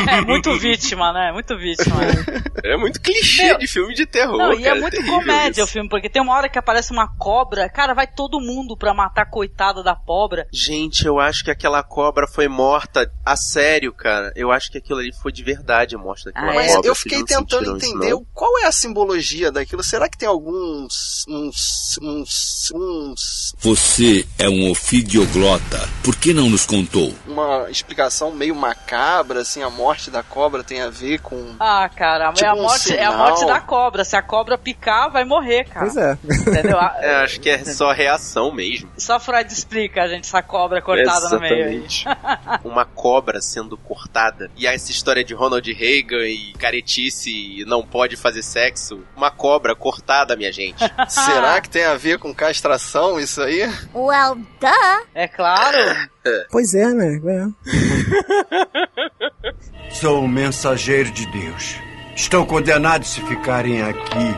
É, 0.08 0.22
muito 0.22 0.58
vítima, 0.58 1.12
né? 1.12 1.32
Muito 1.32 1.58
vítima. 1.58 1.96
É 2.64 2.78
muito 2.78 3.02
clichê 3.02 3.46
Meu, 3.46 3.58
de 3.58 3.68
filme 3.68 3.94
de 3.94 4.06
terror. 4.06 4.38
Não, 4.38 4.50
cara, 4.52 4.62
e 4.62 4.66
é 4.66 4.80
muito 4.80 5.06
comédia 5.06 5.62
isso. 5.62 5.64
o 5.64 5.68
filme, 5.68 5.90
porque 5.90 6.10
tem 6.10 6.22
uma 6.22 6.34
hora 6.34 6.48
que 6.48 6.58
aparece 6.58 6.92
uma 6.92 7.08
cobra, 7.18 7.33
cara, 7.74 7.94
vai 7.94 8.08
todo 8.08 8.40
mundo 8.40 8.78
pra 8.78 8.94
matar 8.94 9.24
a 9.24 9.26
coitada 9.26 9.84
da 9.84 9.96
cobra. 9.96 10.48
Gente, 10.52 11.06
eu 11.06 11.20
acho 11.20 11.44
que 11.44 11.52
aquela 11.52 11.84
cobra 11.84 12.28
foi 12.28 12.48
morta 12.48 13.12
a 13.26 13.36
sério, 13.36 13.94
cara. 13.94 14.32
Eu 14.36 14.52
acho 14.52 14.72
que 14.72 14.78
aquilo 14.78 15.00
ali 15.00 15.12
foi 15.22 15.32
de 15.32 15.44
verdade 15.44 15.96
a 15.96 15.98
morte 15.98 16.26
daquela 16.26 16.52
ah, 16.52 16.56
mas 16.56 16.76
cobra. 16.76 16.90
Eu 16.90 16.96
fiquei 16.96 17.24
tentando 17.24 17.76
entender 17.76 18.10
isso, 18.10 18.26
qual 18.34 18.60
é 18.60 18.66
a 18.66 18.72
simbologia 18.72 19.52
daquilo. 19.52 19.84
Será 19.84 20.10
que 20.10 20.18
tem 20.18 20.28
alguns. 20.28 21.26
uns. 21.28 21.98
uns. 22.02 22.72
uns. 22.74 23.56
Você 23.60 24.26
é 24.38 24.50
um 24.50 24.72
ofidioglota. 24.72 25.90
Por 26.04 26.16
que 26.16 26.34
não 26.34 26.50
nos 26.50 26.66
contou? 26.66 27.14
Uma 27.28 27.70
explicação 27.70 28.32
meio 28.32 28.56
macabra, 28.56 29.42
assim, 29.42 29.62
a 29.62 29.70
morte 29.70 30.12
da 30.12 30.24
cobra 30.24 30.64
tem 30.64 30.82
a 30.82 30.90
ver 30.90 31.20
com. 31.20 31.56
Ah, 31.60 31.90
cara, 31.90 32.32
tipo 32.34 32.46
é, 32.46 32.50
a 32.50 32.56
morte, 32.56 32.92
um 32.92 32.96
é 32.96 33.04
a 33.04 33.18
morte 33.18 33.46
da 33.46 33.60
cobra. 33.60 34.04
Se 34.04 34.16
a 34.16 34.22
cobra 34.22 34.58
picar, 34.58 35.12
vai 35.12 35.24
morrer, 35.24 35.66
cara. 35.66 35.86
Pois 35.86 35.98
é. 35.98 36.18
Entendeu? 36.24 36.78
É, 37.04 37.23
acho 37.24 37.40
que 37.40 37.50
é 37.50 37.64
só 37.64 37.92
reação 37.92 38.54
mesmo. 38.54 38.90
Só 38.98 39.20
Freud 39.20 39.52
explica, 39.52 40.04
a 40.04 40.08
gente, 40.08 40.26
essa 40.26 40.42
cobra 40.42 40.82
cortada 40.82 41.28
Exatamente. 41.28 41.54
no 41.54 41.56
meio. 41.56 41.80
Aí. 41.80 41.88
Uma 42.64 42.86
cobra 42.86 43.42
sendo 43.42 43.78
cortada. 43.78 44.50
E 44.56 44.68
essa 44.68 44.92
história 44.92 45.24
de 45.24 45.34
Ronald 45.34 45.72
Reagan 45.72 46.28
e 46.28 46.54
caretice 46.54 47.32
e 47.32 47.66
não 47.66 47.86
pode 47.86 48.16
fazer 48.16 48.44
sexo. 48.44 49.04
Uma 49.16 49.32
cobra 49.32 49.76
cortada, 49.76 50.36
minha 50.36 50.52
gente. 50.52 50.84
Será 51.08 51.60
que 51.62 51.70
tem 51.70 51.86
a 51.86 51.96
ver 51.96 52.20
com 52.20 52.34
castração 52.34 53.20
isso 53.20 53.42
aí? 53.42 53.62
Well, 53.94 54.36
duh. 54.36 55.06
É 55.14 55.28
claro. 55.28 55.78
Pois 56.50 56.74
é, 56.74 56.88
né? 56.88 57.20
É. 57.28 57.48
Sou 59.92 60.24
um 60.24 60.28
mensageiro 60.28 61.12
de 61.12 61.26
Deus. 61.26 61.76
Estão 62.16 62.46
condenados 62.46 63.10
se 63.10 63.20
ficarem 63.28 63.82
aqui. 63.82 64.34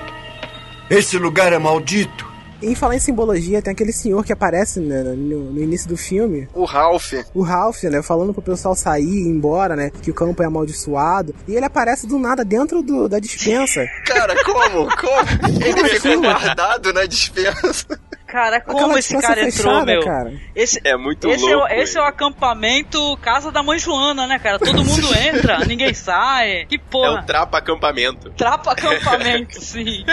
Esse 0.90 1.20
lugar 1.20 1.54
é 1.54 1.60
maldito. 1.60 2.25
Em 2.62 2.74
falar 2.74 2.96
em 2.96 3.00
simbologia, 3.00 3.62
tem 3.62 3.72
aquele 3.72 3.92
senhor 3.92 4.24
que 4.24 4.32
aparece 4.32 4.80
né, 4.80 5.04
no, 5.04 5.52
no, 5.52 5.62
início 5.62 5.88
do 5.88 5.98
filme. 5.98 6.48
O 6.54 6.64
Ralph. 6.64 7.14
O 7.34 7.42
Ralph, 7.42 7.84
né? 7.84 8.02
Falando 8.02 8.34
pro 8.34 8.42
pessoal 8.42 8.76
sair 8.76 9.04
e 9.04 9.26
ir 9.26 9.28
embora, 9.28 9.76
né? 9.76 9.92
Que 10.02 10.12
o 10.12 10.14
campo 10.14 10.42
é 10.42 10.46
amaldiçoado. 10.46 11.36
E 11.48 11.56
ele 11.56 11.66
aparece 11.66 12.08
do 12.08 12.18
nada 12.18 12.44
dentro 12.46 12.82
do, 12.82 13.08
da 13.10 13.20
dispensa. 13.20 13.86
Cara, 14.06 14.36
como? 14.44 14.88
Como? 14.96 15.64
Ele 15.66 15.90
ficou 15.90 16.22
guardado 16.22 16.94
na 16.94 17.06
dispensa. 17.06 18.00
Cara, 18.28 18.60
como 18.60 18.98
esse 18.98 19.18
cara 19.20 19.40
entrou, 19.40 19.52
fechada, 19.52 19.86
meu? 19.86 20.04
Cara. 20.04 20.34
Esse 20.56 20.82
é 20.84 20.98
muito 20.98 21.30
esse 21.30 21.46
louco. 21.46 21.68
É, 21.68 21.82
esse 21.82 21.98
é 21.98 22.02
o 22.02 22.06
acampamento 22.06 23.18
Casa 23.18 23.52
da 23.52 23.62
Mãe 23.62 23.78
Joana, 23.80 24.28
né, 24.28 24.40
cara? 24.40 24.60
Todo 24.60 24.84
mundo 24.84 25.08
entra, 25.16 25.60
ninguém 25.60 25.94
sai. 25.94 26.66
Que 26.66 26.78
porra. 26.78 27.20
É 27.20 27.22
o 27.22 27.26
trapa 27.26 27.58
acampamento. 27.58 28.32
Trapa 28.32 28.72
acampamento, 28.72 29.60
sim. 29.62 30.04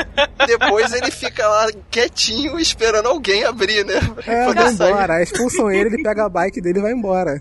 Depois 0.47 0.93
ele 0.93 1.11
fica 1.11 1.47
lá 1.49 1.67
quietinho 1.91 2.59
esperando 2.59 3.07
alguém 3.07 3.45
abrir, 3.45 3.85
né? 3.85 3.95
É, 4.27 4.53
vai 4.53 4.69
embora. 4.69 5.15
Aí 5.15 5.23
expulsam 5.23 5.71
ele, 5.71 5.95
ele 5.95 6.03
pega 6.03 6.27
a 6.27 6.29
bike 6.29 6.61
dele 6.61 6.79
e 6.79 6.83
vai 6.83 6.93
embora. 6.93 7.41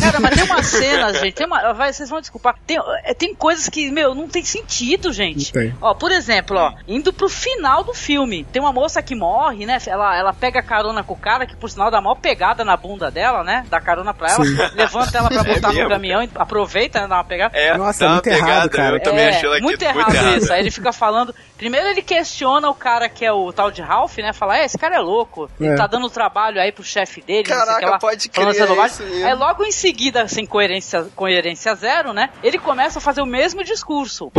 Cara, 0.00 0.20
mas 0.20 0.34
tem 0.34 0.44
uma 0.44 0.62
cena, 0.64 1.12
gente. 1.14 1.34
Tem 1.34 1.46
uma, 1.46 1.72
vai, 1.72 1.92
vocês 1.92 2.10
vão 2.10 2.20
desculpar. 2.20 2.56
Tem, 2.66 2.78
tem 3.16 3.34
coisas 3.34 3.68
que, 3.68 3.90
meu, 3.90 4.14
não 4.14 4.28
tem 4.28 4.44
sentido, 4.44 5.12
gente. 5.12 5.52
Ó, 5.80 5.94
por 5.94 6.10
exemplo, 6.10 6.56
ó, 6.56 6.74
indo 6.86 7.12
pro 7.12 7.28
final 7.28 7.84
do 7.84 7.94
filme, 7.94 8.44
tem 8.52 8.60
uma 8.60 8.72
moça 8.72 9.02
que 9.02 9.14
morre, 9.14 9.66
né? 9.66 9.78
Ela, 9.86 10.16
ela 10.18 10.32
pega 10.32 10.62
carona 10.62 11.02
com 11.02 11.14
o 11.14 11.18
cara, 11.18 11.46
que 11.46 11.56
por 11.56 11.70
sinal 11.70 11.90
dá 11.90 12.00
maior 12.00 12.16
pegada 12.16 12.64
na 12.64 12.76
bunda 12.76 13.10
dela, 13.10 13.42
né? 13.44 13.64
Dá 13.70 13.80
carona 13.80 14.12
pra 14.12 14.30
ela, 14.30 14.44
Sim. 14.44 14.56
levanta 14.74 15.18
ela 15.18 15.28
pra 15.28 15.42
botar 15.44 15.74
É 15.74 15.82
no 15.82 15.88
caminhão, 15.88 16.22
e 16.22 16.30
aproveita, 16.34 17.00
né? 17.02 17.06
Dá 17.08 17.16
uma 17.16 17.24
pegada. 17.24 17.56
É, 17.56 17.76
Nossa, 17.76 18.04
é 18.04 18.08
muito 18.08 18.26
errado, 18.26 18.40
pegada, 18.44 18.68
cara. 18.68 18.96
Eu 18.96 19.02
também 19.02 19.24
é, 19.24 19.28
achei 19.30 19.48
ela 19.48 19.60
muito 19.60 19.82
errado 19.82 20.14
errado. 20.14 20.36
isso. 20.38 20.52
Aí 20.52 20.60
ele 20.60 20.70
fica 20.70 20.92
falando. 20.92 21.34
Primeiro 21.56 21.88
ele 21.88 22.02
questiona 22.02 22.68
o 22.70 22.74
cara 22.74 23.08
que 23.08 23.24
é 23.24 23.32
o 23.32 23.52
tal 23.52 23.70
de 23.70 23.82
Ralph, 23.82 24.16
né? 24.18 24.32
Fala, 24.32 24.58
é, 24.58 24.64
esse 24.64 24.78
cara 24.78 24.96
é 24.96 25.00
louco. 25.00 25.50
Ele 25.60 25.70
É. 25.70 25.76
tá 25.76 25.86
dando 25.86 26.08
trabalho 26.08 26.60
aí 26.60 26.70
pro 26.70 26.84
chefe 26.84 27.20
dele. 27.20 27.48
não 27.48 27.56
sei 27.56 27.56
o 27.56 27.66
Caraca, 27.66 27.78
que 27.84 27.90
lá, 27.90 27.98
pode 27.98 28.28
crer, 28.28 28.46
é 28.46 28.50
isso 28.86 29.02
mesmo. 29.02 29.26
Aí 29.26 29.34
logo 29.34 29.64
em 29.64 29.72
seguida, 29.72 30.28
sem 30.28 30.46
coerência, 30.46 31.06
coerência 31.16 31.74
zero, 31.74 32.12
né? 32.12 32.30
Ele 32.42 32.58
começa 32.58 32.98
a 32.98 33.02
fazer 33.02 33.20
o 33.22 33.26
mesmo 33.26 33.64
discurso. 33.64 34.30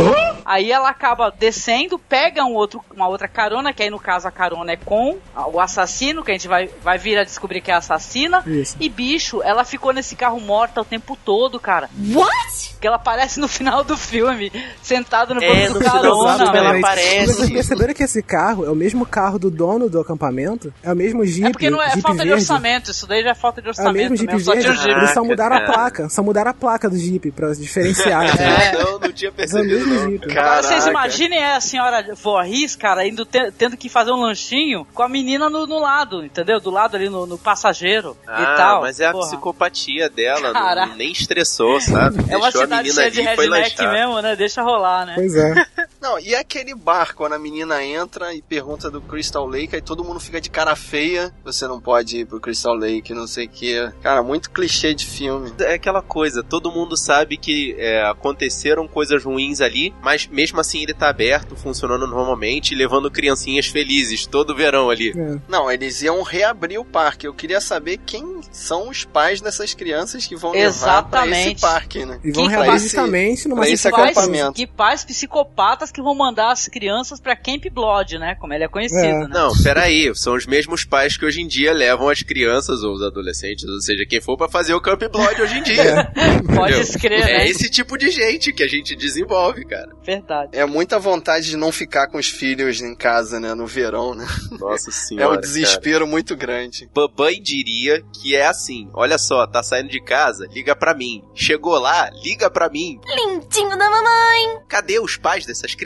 Aí 0.44 0.72
ela 0.72 0.88
acaba 0.88 1.30
descendo, 1.30 1.98
pega 1.98 2.44
um 2.44 2.54
outro, 2.54 2.82
uma 2.94 3.06
outra 3.08 3.28
carona, 3.28 3.72
que 3.72 3.82
aí 3.82 3.90
no 3.90 3.98
caso 4.00 4.26
a 4.26 4.30
carona 4.30 4.72
é 4.72 4.76
com 4.76 5.18
o 5.52 5.59
assassino, 5.60 6.22
que 6.22 6.30
a 6.30 6.34
gente 6.34 6.48
vai, 6.48 6.68
vai 6.82 6.98
vir 6.98 7.18
a 7.18 7.24
descobrir 7.24 7.60
que 7.60 7.70
é 7.70 7.74
a 7.74 7.78
assassina. 7.78 8.42
Isso. 8.46 8.76
E 8.80 8.88
bicho, 8.88 9.42
ela 9.42 9.64
ficou 9.64 9.92
nesse 9.92 10.16
carro 10.16 10.40
morta 10.40 10.80
o 10.80 10.84
tempo 10.84 11.16
todo, 11.24 11.58
cara. 11.60 11.88
What? 12.12 12.76
Que 12.80 12.86
ela 12.86 12.96
aparece 12.96 13.38
no 13.40 13.46
final 13.48 13.84
do 13.84 13.96
filme, 13.96 14.50
sentada 14.82 15.34
no 15.34 15.42
É, 15.42 15.66
banco 15.68 15.78
do 15.78 15.84
carona. 15.84 16.56
ela 16.56 16.78
aparece. 16.78 17.34
Vocês 17.34 17.50
perceberam 17.50 17.92
que 17.94 18.02
esse 18.02 18.22
carro 18.22 18.64
é 18.64 18.70
o 18.70 18.74
mesmo 18.74 19.04
carro 19.04 19.38
do 19.38 19.50
dono 19.50 19.88
do 19.90 20.00
acampamento? 20.00 20.72
É 20.82 20.92
o 20.92 20.96
mesmo 20.96 21.24
Jeep. 21.26 21.48
É 21.48 21.50
porque 21.50 21.68
não 21.70 21.80
é 21.82 21.90
Jeep 21.90 22.00
falta 22.02 22.22
de 22.22 22.28
verde. 22.28 22.42
orçamento, 22.42 22.90
isso 22.90 23.06
daí 23.06 23.22
já 23.22 23.30
é 23.30 23.34
falta 23.34 23.60
de 23.60 23.66
É 23.66 23.70
o 23.70 23.72
orçamento 23.72 23.96
mesmo 24.10 24.16
Jeep 24.16 24.32
mesmo, 24.32 24.44
só 24.44 24.52
tinha 24.52 24.62
verde. 24.64 24.78
um 24.78 24.82
Jeep. 24.82 24.98
Eles 24.98 25.10
só 25.14 25.24
mudaram 25.24 25.56
a 25.56 25.60
placa. 25.60 26.08
Só 26.08 26.22
mudaram 26.22 26.50
a 26.50 26.54
placa 26.54 26.88
do 26.88 26.96
Jeep 26.96 27.30
pra 27.32 27.52
diferenciar. 27.52 28.40
É. 28.40 28.72
Não, 28.72 28.98
não 28.98 29.12
tinha 29.12 29.28
É 29.28 29.32
o 29.32 29.34
percebido, 29.34 29.86
mesmo 29.86 29.94
não. 29.94 30.10
Jeep. 30.10 30.38
Agora 30.38 30.62
vocês 30.62 30.86
imaginem 30.86 31.44
a 31.44 31.60
senhora 31.60 32.14
Voorhees, 32.14 32.74
cara, 32.76 33.06
indo 33.06 33.24
te- 33.26 33.52
tendo 33.58 33.76
que 33.76 33.88
fazer 33.90 34.10
um 34.12 34.20
lanchinho 34.22 34.86
com 34.94 35.02
a 35.02 35.08
menina 35.08 35.49
no, 35.50 35.66
no 35.66 35.78
lado, 35.78 36.24
entendeu? 36.24 36.58
Do 36.60 36.70
lado 36.70 36.96
ali 36.96 37.08
no, 37.10 37.26
no 37.26 37.36
passageiro 37.36 38.16
Ah, 38.26 38.42
e 38.42 38.56
tal. 38.56 38.80
mas 38.82 39.00
é 39.00 39.06
a 39.06 39.12
Porra. 39.12 39.26
psicopatia 39.26 40.08
dela, 40.08 40.52
não, 40.52 40.94
nem 40.96 41.10
estressou, 41.12 41.80
sabe? 41.80 42.18
É 42.30 42.36
uma 42.36 42.44
Deixou 42.50 42.62
cidade 42.62 42.82
menina 42.88 42.94
cheia 42.94 43.10
de 43.10 43.20
redneck 43.22 43.82
mesmo, 43.86 44.20
né? 44.22 44.36
Deixa 44.36 44.62
rolar, 44.62 45.04
né? 45.06 45.14
Pois 45.16 45.34
é. 45.36 45.66
Não, 46.00 46.18
e 46.18 46.34
aquele 46.34 46.74
bar, 46.74 47.14
quando 47.14 47.34
a 47.34 47.38
menina 47.38 47.84
entra 47.84 48.32
e 48.34 48.40
pergunta 48.40 48.90
do 48.90 49.00
Crystal 49.00 49.46
Lake, 49.46 49.74
aí 49.76 49.82
todo 49.82 50.02
mundo 50.02 50.18
fica 50.18 50.40
de 50.40 50.48
cara 50.50 50.74
feia. 50.74 51.32
Você 51.44 51.66
não 51.68 51.80
pode 51.80 52.18
ir 52.20 52.26
pro 52.26 52.40
Crystal 52.40 52.74
Lake, 52.74 53.12
não 53.12 53.26
sei 53.26 53.46
o 53.46 53.48
que. 53.48 53.92
Cara, 54.02 54.22
muito 54.22 54.50
clichê 54.50 54.94
de 54.94 55.04
filme. 55.06 55.52
É 55.60 55.74
aquela 55.74 56.00
coisa, 56.02 56.42
todo 56.42 56.70
mundo 56.72 56.96
sabe 56.96 57.36
que 57.36 57.74
é, 57.78 58.02
aconteceram 58.08 58.88
coisas 58.88 59.22
ruins 59.22 59.60
ali, 59.60 59.94
mas 60.02 60.26
mesmo 60.26 60.58
assim 60.60 60.82
ele 60.82 60.94
tá 60.94 61.08
aberto, 61.10 61.54
funcionando 61.56 62.06
normalmente, 62.06 62.72
e 62.72 62.76
levando 62.76 63.10
criancinhas 63.10 63.66
felizes 63.66 64.26
todo 64.26 64.54
verão 64.54 64.88
ali. 64.90 65.10
É. 65.10 65.38
Não, 65.48 65.70
eles 65.70 66.00
iam 66.02 66.22
reabrir 66.22 66.78
o 66.78 66.84
parque. 66.84 67.26
Eu 67.26 67.34
queria 67.34 67.60
saber 67.60 67.98
quem 67.98 68.40
são 68.50 68.88
os 68.88 69.04
pais 69.04 69.40
dessas 69.40 69.74
crianças 69.74 70.26
que 70.26 70.34
vão 70.36 70.52
levar 70.52 71.02
pra 71.04 71.26
esse 71.26 71.30
Exatamente. 71.32 71.60
parque, 71.60 72.04
né? 72.06 72.18
E 72.24 72.32
vão 72.32 72.46
reabrir 72.46 72.70
faz- 72.70 72.82
justamente 72.82 73.48
numa 73.48 73.60
pra 73.62 73.70
esse 73.70 73.86
acampamento. 73.86 74.52
Que 74.54 74.66
pais 74.66 75.04
psicopatas 75.04 75.89
que 75.90 76.02
vão 76.02 76.14
mandar 76.14 76.50
as 76.52 76.68
crianças 76.68 77.20
pra 77.20 77.36
Camp 77.36 77.64
Blood, 77.72 78.18
né? 78.18 78.34
Como 78.40 78.52
ele 78.52 78.64
é 78.64 78.68
conhecido, 78.68 79.00
É. 79.04 79.18
né? 79.20 79.28
Não, 79.30 79.52
peraí, 79.62 80.14
são 80.14 80.34
os 80.34 80.46
mesmos 80.46 80.84
pais 80.84 81.16
que 81.16 81.24
hoje 81.24 81.40
em 81.40 81.46
dia 81.46 81.72
levam 81.72 82.08
as 82.08 82.22
crianças 82.22 82.82
ou 82.82 82.94
os 82.94 83.02
adolescentes, 83.02 83.64
ou 83.64 83.80
seja, 83.80 84.04
quem 84.06 84.20
for 84.20 84.36
pra 84.36 84.48
fazer 84.48 84.74
o 84.74 84.80
Camp 84.80 85.02
Blood 85.10 85.40
hoje 85.42 85.58
em 85.58 85.62
dia. 85.62 86.10
Pode 86.54 86.72
Entendeu? 86.72 86.80
escrever, 86.80 87.30
É 87.30 87.38
né? 87.38 87.48
esse 87.48 87.70
tipo 87.70 87.96
de 87.96 88.10
gente 88.10 88.52
que 88.52 88.62
a 88.62 88.68
gente 88.68 88.94
desenvolve, 88.96 89.64
cara. 89.66 89.90
Verdade. 90.04 90.50
É 90.52 90.64
muita 90.64 90.98
vontade 90.98 91.48
de 91.50 91.56
não 91.56 91.70
ficar 91.72 92.08
com 92.08 92.18
os 92.18 92.26
filhos 92.28 92.80
em 92.80 92.94
casa, 92.94 93.38
né? 93.40 93.54
No 93.54 93.66
verão, 93.66 94.14
né? 94.14 94.26
Nossa 94.58 94.90
É 94.90 94.92
senhora. 94.92 95.36
um 95.36 95.40
desespero 95.40 96.06
muito 96.06 96.36
grande. 96.36 96.88
Babai 96.94 97.36
diria 97.36 98.02
que 98.20 98.34
é 98.34 98.46
assim: 98.46 98.88
olha 98.94 99.18
só, 99.18 99.46
tá 99.46 99.62
saindo 99.62 99.88
de 99.88 100.00
casa, 100.02 100.46
liga 100.52 100.74
pra 100.74 100.94
mim. 100.94 101.22
Chegou 101.34 101.78
lá, 101.78 102.10
liga 102.22 102.50
pra 102.50 102.68
mim. 102.68 103.00
Lindinho 103.06 103.76
da 103.78 103.90
mamãe. 103.90 104.60
Cadê 104.68 104.98
os 104.98 105.16
pais 105.16 105.46
dessas 105.46 105.74
crianças? 105.74 105.79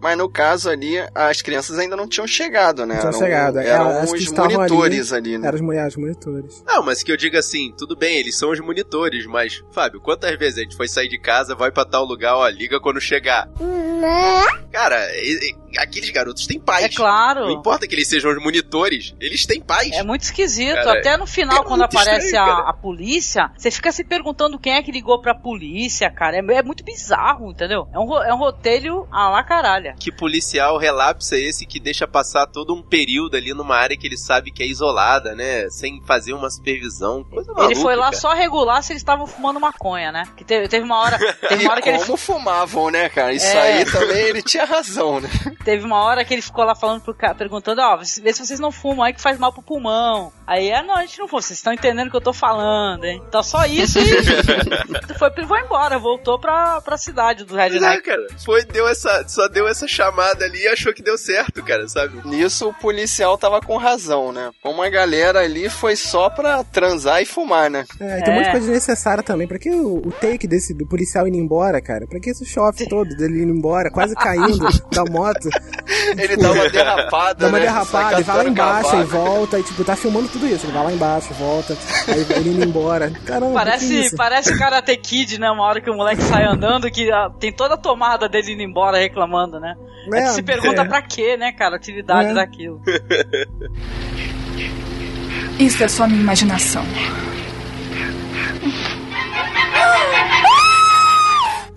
Mas 0.00 0.16
no 0.16 0.28
caso 0.28 0.68
ali, 0.70 0.94
as 1.14 1.42
crianças 1.42 1.78
ainda 1.78 1.96
não 1.96 2.08
tinham 2.08 2.26
chegado, 2.26 2.84
né? 2.86 2.96
Tinha 2.98 3.08
Eram- 3.10 3.18
chegado. 3.18 3.58
Eram 3.58 3.90
Elas 3.90 4.12
que 4.12 4.18
os 4.18 4.32
monitores 4.32 5.12
ali, 5.12 5.38
né? 5.38 5.46
Eram 5.48 5.56
os 5.56 5.60
mulheres, 5.62 5.94
os 5.94 6.00
monitores. 6.00 6.64
Não, 6.66 6.82
mas 6.82 7.02
que 7.02 7.12
eu 7.12 7.16
diga 7.16 7.38
assim, 7.38 7.72
tudo 7.76 7.96
bem, 7.96 8.16
eles 8.16 8.38
são 8.38 8.50
os 8.50 8.60
monitores, 8.60 9.26
mas, 9.26 9.62
Fábio, 9.72 10.00
quantas 10.00 10.36
vezes 10.38 10.58
a 10.58 10.62
gente 10.62 10.76
foi 10.76 10.88
sair 10.88 11.08
de 11.08 11.18
casa, 11.18 11.54
vai 11.54 11.70
pra 11.70 11.84
tal 11.84 12.04
lugar, 12.04 12.34
ó, 12.36 12.48
liga 12.48 12.80
quando 12.80 13.00
chegar? 13.00 13.48
Cara, 14.72 14.98
e- 15.16 15.50
e- 15.72 15.78
aqueles 15.78 16.10
garotos 16.10 16.46
têm 16.46 16.60
paz. 16.60 16.84
É 16.84 16.88
claro. 16.88 17.40
Não 17.46 17.50
importa 17.52 17.86
que 17.86 17.94
eles 17.94 18.08
sejam 18.08 18.30
os 18.30 18.42
monitores, 18.42 19.14
eles 19.20 19.46
têm 19.46 19.60
paz. 19.60 19.90
É 19.92 20.02
muito 20.02 20.22
esquisito. 20.22 20.74
Cara, 20.74 20.98
Até 20.98 21.16
no 21.16 21.26
final, 21.26 21.62
é 21.62 21.64
quando 21.66 21.82
aparece 21.82 22.26
estranho, 22.26 22.44
a, 22.44 22.56
cara. 22.56 22.70
a 22.70 22.72
polícia, 22.72 23.50
você 23.56 23.70
fica 23.70 23.90
se 23.92 24.04
perguntando 24.04 24.58
quem 24.58 24.74
é 24.74 24.82
que 24.82 24.92
ligou 24.92 25.20
pra 25.20 25.34
polícia, 25.34 26.10
cara. 26.10 26.36
É, 26.36 26.40
é 26.40 26.62
muito 26.62 26.84
bizarro, 26.84 27.50
entendeu? 27.50 27.88
É 27.92 27.98
um, 27.98 28.22
é 28.22 28.34
um 28.34 28.38
roteiro 28.38 29.06
a 29.10 29.25
lá 29.28 29.42
caralha. 29.42 29.94
Que 29.98 30.10
policial 30.12 30.78
relapso 30.78 31.34
é 31.34 31.38
esse 31.40 31.66
que 31.66 31.78
deixa 31.80 32.06
passar 32.06 32.46
todo 32.46 32.74
um 32.74 32.82
período 32.82 33.36
ali 33.36 33.52
numa 33.54 33.76
área 33.76 33.96
que 33.96 34.06
ele 34.06 34.16
sabe 34.18 34.50
que 34.50 34.62
é 34.62 34.66
isolada, 34.66 35.34
né? 35.34 35.68
Sem 35.70 36.02
fazer 36.04 36.32
uma 36.32 36.50
supervisão. 36.50 37.24
Coisa 37.24 37.52
maluca, 37.52 37.72
ele 37.72 37.80
foi 37.80 37.96
lá 37.96 38.06
cara. 38.06 38.16
só 38.16 38.32
regular 38.34 38.82
se 38.82 38.92
eles 38.92 39.00
estavam 39.02 39.26
fumando 39.26 39.60
maconha, 39.60 40.10
né? 40.12 40.24
Que 40.36 40.44
teve, 40.44 40.68
teve 40.68 40.84
uma 40.84 40.98
hora, 41.00 41.18
teve 41.48 41.64
uma 41.64 41.72
hora 41.72 41.82
que 41.82 41.88
ele 41.88 41.98
como 41.98 42.16
fumavam, 42.16 42.90
né, 42.90 43.08
cara? 43.08 43.32
Isso 43.32 43.46
É. 43.46 43.78
aí 43.78 43.84
também 43.84 44.22
ele 44.24 44.42
tinha 44.42 44.64
razão, 44.64 45.20
né? 45.20 45.28
Teve 45.66 45.84
uma 45.84 46.00
hora 46.04 46.24
que 46.24 46.32
ele 46.32 46.42
ficou 46.42 46.64
lá 46.64 46.76
falando 46.76 47.00
pro 47.00 47.12
cara, 47.12 47.34
perguntando, 47.34 47.80
ó, 47.82 47.96
vê 47.96 48.04
se 48.04 48.46
vocês 48.46 48.60
não 48.60 48.70
fumam 48.70 49.02
aí 49.02 49.12
que 49.12 49.20
faz 49.20 49.36
mal 49.36 49.52
pro 49.52 49.62
pulmão. 49.62 50.32
Aí, 50.46 50.72
ah, 50.72 50.80
não, 50.82 50.94
a 50.94 51.00
gente 51.00 51.18
não 51.18 51.26
fuma, 51.26 51.42
vocês 51.42 51.58
estão 51.58 51.72
entendendo 51.72 52.06
o 52.06 52.10
que 52.10 52.16
eu 52.16 52.20
tô 52.20 52.32
falando, 52.32 53.04
hein? 53.04 53.20
Então 53.28 53.42
só 53.42 53.66
isso 53.66 53.98
e 53.98 54.04
foi, 55.18 55.30
foi 55.46 55.60
embora, 55.62 55.98
voltou 55.98 56.38
pra, 56.38 56.80
pra 56.80 56.96
cidade 56.96 57.44
do 57.44 57.54
Pois 57.54 57.60
é, 57.60 57.68
Redneck. 57.74 58.02
cara. 58.02 58.26
Foi, 58.44 58.64
deu 58.64 58.86
essa, 58.86 59.15
só 59.26 59.48
deu 59.48 59.66
essa 59.68 59.86
chamada 59.86 60.44
ali 60.44 60.62
e 60.62 60.68
achou 60.68 60.92
que 60.92 61.02
deu 61.02 61.16
certo, 61.16 61.62
cara, 61.62 61.88
sabe? 61.88 62.20
Nisso 62.28 62.68
o 62.68 62.74
policial 62.74 63.36
tava 63.38 63.60
com 63.60 63.76
razão, 63.76 64.32
né? 64.32 64.50
Como 64.62 64.82
a 64.82 64.88
galera 64.88 65.40
ali 65.40 65.68
foi 65.68 65.96
só 65.96 66.28
pra 66.30 66.62
transar 66.64 67.22
e 67.22 67.26
fumar, 67.26 67.70
né? 67.70 67.84
É, 68.00 68.22
tem 68.22 68.34
muita 68.34 68.50
coisa 68.50 68.66
desnecessária 68.66 69.22
também. 69.22 69.46
Pra 69.46 69.58
que 69.58 69.70
o, 69.70 69.96
o 70.06 70.12
take 70.12 70.46
desse 70.46 70.74
do 70.74 70.86
policial 70.86 71.26
indo 71.26 71.36
embora, 71.36 71.80
cara? 71.80 72.06
Pra 72.06 72.20
que 72.20 72.30
esse 72.30 72.44
choque 72.44 72.88
todo 72.88 73.08
dele 73.16 73.42
indo 73.42 73.52
embora, 73.52 73.90
quase 73.90 74.14
caindo 74.14 74.66
da 74.92 75.04
moto? 75.04 75.48
Ele 76.16 76.36
dá 76.36 76.52
uma 76.52 76.68
derrapada, 76.70 77.34
Dá 77.34 77.48
uma 77.48 77.58
né? 77.58 77.64
derrapada, 77.64 78.10
Sai 78.10 78.20
e 78.20 78.24
vai 78.24 78.36
lá 78.36 78.44
embaixo 78.48 78.96
e 78.96 79.04
volta, 79.04 79.58
e 79.58 79.62
tipo, 79.62 79.84
tá 79.84 79.96
filmando 79.96 80.28
tudo 80.28 80.46
isso. 80.46 80.66
Ele 80.66 80.72
vai 80.72 80.84
lá 80.84 80.92
embaixo, 80.92 81.32
volta, 81.34 81.76
aí 82.08 82.26
ele 82.38 82.50
indo 82.50 82.64
embora. 82.64 83.10
Caramba, 83.24 83.48
que 83.48 83.54
Parece, 83.54 84.00
isso? 84.06 84.16
parece 84.16 84.58
Karate 84.58 84.96
Kid, 84.96 85.38
né? 85.38 85.50
Uma 85.50 85.64
hora 85.64 85.80
que 85.80 85.90
o 85.90 85.94
moleque 85.94 86.22
sai 86.22 86.44
andando, 86.44 86.90
que 86.90 87.10
ah, 87.10 87.30
tem 87.38 87.52
toda 87.52 87.74
a 87.74 87.78
tomada 87.78 88.28
dele 88.28 88.52
indo 88.52 88.62
embora 88.62 88.98
reclamando, 88.98 89.58
né? 89.60 89.74
Aí 90.12 90.20
É, 90.20 90.26
se 90.28 90.42
pergunta 90.42 90.82
é. 90.82 90.84
pra 90.84 91.02
quê, 91.02 91.36
né, 91.36 91.52
cara? 91.52 91.74
A 91.76 91.78
utilidade 91.78 92.30
É. 92.30 92.34
daquilo. 92.34 92.80
Isso 95.58 95.82
é 95.82 95.88
só 95.88 96.06
minha 96.06 96.20
imaginação. 96.20 96.84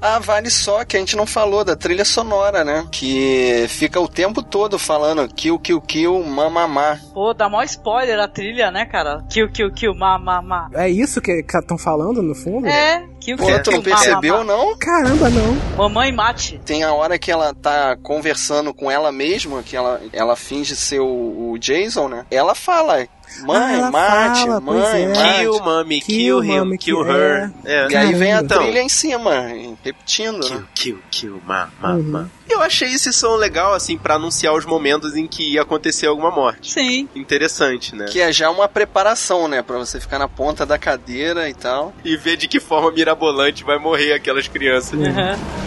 Ah, 0.02 0.20
vale 0.20 0.50
só 0.50 0.84
que 0.86 0.96
a 0.96 1.00
gente 1.00 1.16
não 1.16 1.26
falou 1.26 1.64
da 1.64 1.76
trilha 1.76 2.06
sonora, 2.06 2.64
né? 2.64 2.88
Que 2.92 3.66
fica 3.68 4.00
o 4.00 4.08
tempo 4.08 4.42
todo 4.42 4.80
falando 4.80 5.28
kill, 5.28 5.60
kill, 5.60 5.82
kill, 5.82 6.24
mamamá. 6.24 6.98
Pô, 7.14 7.34
dá 7.34 7.50
mó 7.50 7.62
spoiler 7.64 8.20
a 8.20 8.28
trilha, 8.28 8.72
né, 8.72 8.86
cara? 8.86 9.24
Kill, 9.30 9.52
kill, 9.52 9.72
kill, 9.74 9.96
ma, 9.96 10.18
ma, 10.18 10.42
ma. 10.42 10.70
É 10.74 10.90
isso 10.90 11.22
que 11.22 11.32
estão 11.32 11.78
falando 11.78 12.22
no 12.22 12.34
fundo? 12.34 12.68
É, 12.68 13.06
kill, 13.20 13.38
Pô, 13.38 13.46
kill, 13.46 13.64
tu 13.64 13.72
não 13.72 13.82
kill, 13.82 13.92
ma, 13.92 13.98
ma, 13.98 14.04
percebeu, 14.06 14.38
ma. 14.38 14.44
não? 14.44 14.78
Caramba, 14.78 15.30
não. 15.30 15.56
Mamãe 15.78 16.12
mate. 16.12 16.60
Tem 16.66 16.84
a 16.84 16.94
hora 16.94 17.20
que 17.20 17.32
ela 17.32 17.54
tá 17.54 17.98
conversando 18.02 18.74
com 18.74 18.90
ela 18.90 19.12
mesma, 19.12 19.62
que 19.64 19.76
ela, 19.76 20.02
ela 20.14 20.36
finge 20.36 20.76
ser 20.76 21.00
o, 21.00 21.52
o 21.52 21.58
Jason, 21.60 22.08
né? 22.08 22.26
Ela 22.32 22.56
fala, 22.56 23.06
mãe, 23.46 23.82
Ah, 23.82 23.92
mate, 23.92 24.40
fala, 24.42 24.60
mãe, 24.62 25.06
é. 25.06 25.40
Kill, 25.40 25.60
mommy, 25.60 26.02
kill, 26.02 26.42
Kill, 26.42 26.44
him, 26.44 26.60
mommy, 26.60 26.78
kill 26.78 27.02
her. 27.04 27.52
É. 27.66 27.88
E 27.92 27.96
aí 27.96 28.14
vem 28.14 28.34
a 28.34 28.42
Então, 28.42 28.62
trilha 28.62 28.82
em 28.82 28.90
cima, 28.90 29.42
repetindo, 29.84 30.40
Kill, 30.42 30.56
né? 30.60 30.66
kill, 30.76 31.00
kill, 31.12 31.42
ma, 31.46 31.70
ma, 31.80 31.94
Uhum. 31.94 32.04
ma. 32.04 32.30
Eu 32.50 32.62
achei 32.62 32.92
esse 32.92 33.14
som 33.14 33.36
legal, 33.36 33.74
assim, 33.76 33.96
pra 33.98 34.16
anunciar 34.16 34.54
os 34.56 34.66
momentos 34.66 35.16
em 35.16 35.28
que 35.28 35.54
ia 35.54 35.62
acontecer 35.62 36.08
alguma 36.08 36.32
morte. 36.32 36.72
Sim. 36.72 37.08
Interessante, 37.16 37.96
né? 37.96 38.06
Que 38.06 38.20
é 38.22 38.32
já 38.34 38.50
uma 38.50 38.68
preparação, 38.68 39.48
né? 39.48 39.62
Pra 39.62 39.78
você 39.78 40.00
ficar 40.00 40.18
na 40.18 40.28
ponta 40.28 40.66
da 40.66 40.78
cadeira 40.78 41.48
e 41.48 41.54
tal. 41.54 41.94
E 42.04 42.18
ver 42.18 42.38
de 42.38 42.48
que 42.48 42.60
forma 42.60 42.92
mirabolante 42.92 43.64
vai 43.64 43.78
morrer 43.78 44.14
aquelas 44.14 44.48
crianças. 44.48 45.00
Uhum. 45.00 45.59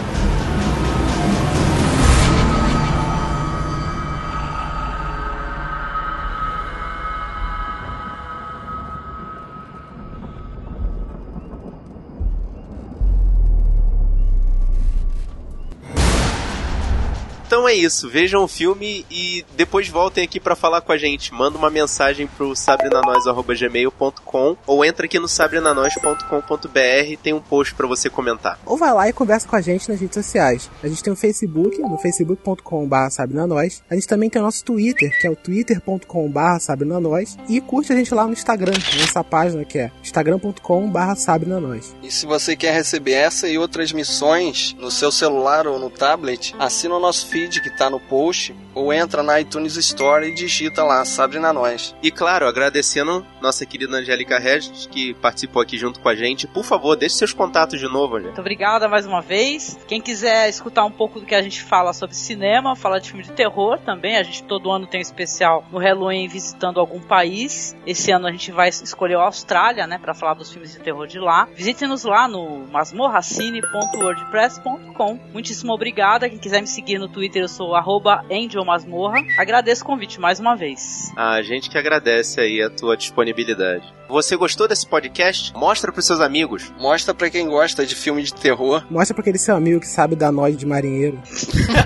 É 17.73 17.75
isso, 17.75 18.07
vejam 18.07 18.43
o 18.43 18.47
filme 18.47 19.03
e 19.09 19.43
depois 19.55 19.89
voltem 19.89 20.23
aqui 20.23 20.39
pra 20.39 20.55
falar 20.55 20.81
com 20.81 20.91
a 20.91 20.97
gente. 20.97 21.33
Manda 21.33 21.57
uma 21.57 21.71
mensagem 21.71 22.27
pro 22.27 22.55
sabrenanois.gmail.com 22.55 24.57
ou 24.67 24.85
entra 24.85 25.05
aqui 25.05 25.17
no 25.17 25.27
sabrenanois.com.br 25.27 27.17
tem 27.21 27.33
um 27.33 27.41
post 27.41 27.73
pra 27.73 27.87
você 27.87 28.09
comentar. 28.09 28.59
Ou 28.65 28.77
vai 28.77 28.93
lá 28.93 29.09
e 29.09 29.13
conversa 29.13 29.47
com 29.47 29.55
a 29.55 29.61
gente 29.61 29.89
nas 29.89 29.99
redes 29.99 30.13
sociais. 30.13 30.69
A 30.83 30.87
gente 30.87 31.01
tem 31.01 31.11
o 31.11 31.15
Facebook, 31.15 31.79
no 31.79 31.97
facebook.com.br 31.97 33.09
sabrenanois. 33.09 33.81
A 33.89 33.95
gente 33.95 34.07
também 34.07 34.29
tem 34.29 34.41
o 34.41 34.45
nosso 34.45 34.63
Twitter, 34.63 35.19
que 35.19 35.25
é 35.25 35.31
o 35.31 35.35
twitter.com.br 35.35 36.59
sabrenanois. 36.59 37.37
E 37.49 37.59
curte 37.59 37.91
a 37.91 37.95
gente 37.95 38.13
lá 38.13 38.27
no 38.27 38.33
Instagram, 38.33 38.73
nossa 38.99 39.23
página 39.23 39.65
que 39.65 39.79
é 39.79 39.91
instagram.com.br 40.01 41.15
sabrenanois. 41.15 41.95
E 42.03 42.11
se 42.11 42.25
você 42.25 42.55
quer 42.55 42.73
receber 42.73 43.13
essa 43.13 43.47
e 43.47 43.57
outras 43.57 43.91
missões 43.91 44.75
no 44.77 44.91
seu 44.91 45.11
celular 45.11 45.65
ou 45.65 45.79
no 45.79 45.89
tablet, 45.89 46.53
assina 46.59 46.95
o 46.95 46.99
nosso 46.99 47.27
feed 47.27 47.62
que 47.63 47.69
tá 47.69 47.89
no 47.89 47.99
post 47.99 48.53
ou 48.73 48.93
entra 48.93 49.23
na 49.23 49.39
iTunes 49.39 49.77
Store 49.77 50.27
e 50.27 50.33
digita 50.33 50.83
lá 50.83 51.05
Sabrina 51.05 51.53
Nós. 51.53 51.95
E 52.01 52.11
claro, 52.11 52.47
agradecendo 52.47 53.25
nossa 53.41 53.65
querida 53.65 53.97
Angélica 53.97 54.39
Regis, 54.39 54.87
que 54.87 55.13
participou 55.15 55.61
aqui 55.61 55.77
junto 55.77 55.99
com 55.99 56.07
a 56.09 56.15
gente. 56.15 56.47
Por 56.47 56.63
favor, 56.63 56.95
deixe 56.95 57.15
seus 57.15 57.33
contatos 57.33 57.79
de 57.79 57.87
novo, 57.87 58.15
Angélica. 58.15 58.29
Muito 58.29 58.41
obrigada 58.41 58.87
mais 58.87 59.05
uma 59.05 59.21
vez. 59.21 59.77
Quem 59.87 60.01
quiser 60.01 60.49
escutar 60.49 60.83
um 60.85 60.91
pouco 60.91 61.19
do 61.19 61.25
que 61.25 61.35
a 61.35 61.41
gente 61.41 61.61
fala 61.61 61.91
sobre 61.93 62.15
cinema, 62.15 62.73
falar 62.75 62.99
de 62.99 63.09
filme 63.09 63.23
de 63.23 63.31
terror 63.31 63.79
também, 63.79 64.17
a 64.17 64.23
gente 64.23 64.43
todo 64.43 64.71
ano 64.71 64.87
tem 64.87 64.99
um 64.99 65.01
especial 65.01 65.63
no 65.71 65.79
Halloween 65.79 66.27
visitando 66.27 66.79
algum 66.79 66.99
país. 66.99 67.75
Esse 67.85 68.11
ano 68.11 68.27
a 68.27 68.31
gente 68.31 68.51
vai 68.51 68.69
escolher 68.69 69.15
a 69.15 69.23
Austrália, 69.23 69.87
né, 69.87 69.97
para 69.97 70.13
falar 70.13 70.35
dos 70.35 70.51
filmes 70.51 70.71
de 70.71 70.79
terror 70.79 71.07
de 71.07 71.19
lá. 71.19 71.47
Visite-nos 71.53 72.03
lá 72.03 72.27
no 72.27 72.67
masmorracine.wordpress.com. 72.71 75.19
Muitíssimo 75.31 75.73
obrigada. 75.73 76.29
Quem 76.29 76.37
quiser 76.37 76.61
me 76.61 76.67
seguir 76.67 76.97
no 76.97 77.07
Twitter, 77.07 77.43
eu 77.43 77.49
sou 77.49 77.75
arroba 77.75 78.25
angelmasmorra. 78.63 79.19
Agradeço 79.37 79.83
o 79.83 79.85
convite 79.85 80.19
mais 80.19 80.39
uma 80.39 80.55
vez. 80.55 81.11
A 81.15 81.41
gente 81.41 81.69
que 81.69 81.77
agradece 81.77 82.39
aí 82.39 82.61
a 82.61 82.69
tua 82.69 82.97
disponibilidade. 82.97 83.83
Você 84.09 84.35
gostou 84.35 84.67
desse 84.67 84.87
podcast? 84.87 85.53
Mostra 85.53 85.91
pros 85.91 86.05
seus 86.05 86.19
amigos. 86.19 86.73
Mostra 86.79 87.13
pra 87.13 87.29
quem 87.29 87.47
gosta 87.47 87.85
de 87.85 87.95
filme 87.95 88.23
de 88.23 88.33
terror. 88.33 88.85
Mostra 88.89 89.13
pra 89.13 89.21
aquele 89.21 89.37
seu 89.37 89.55
amigo 89.55 89.79
que 89.79 89.87
sabe 89.87 90.15
dar 90.15 90.31
nós 90.31 90.57
de 90.57 90.65
marinheiro. 90.65 91.19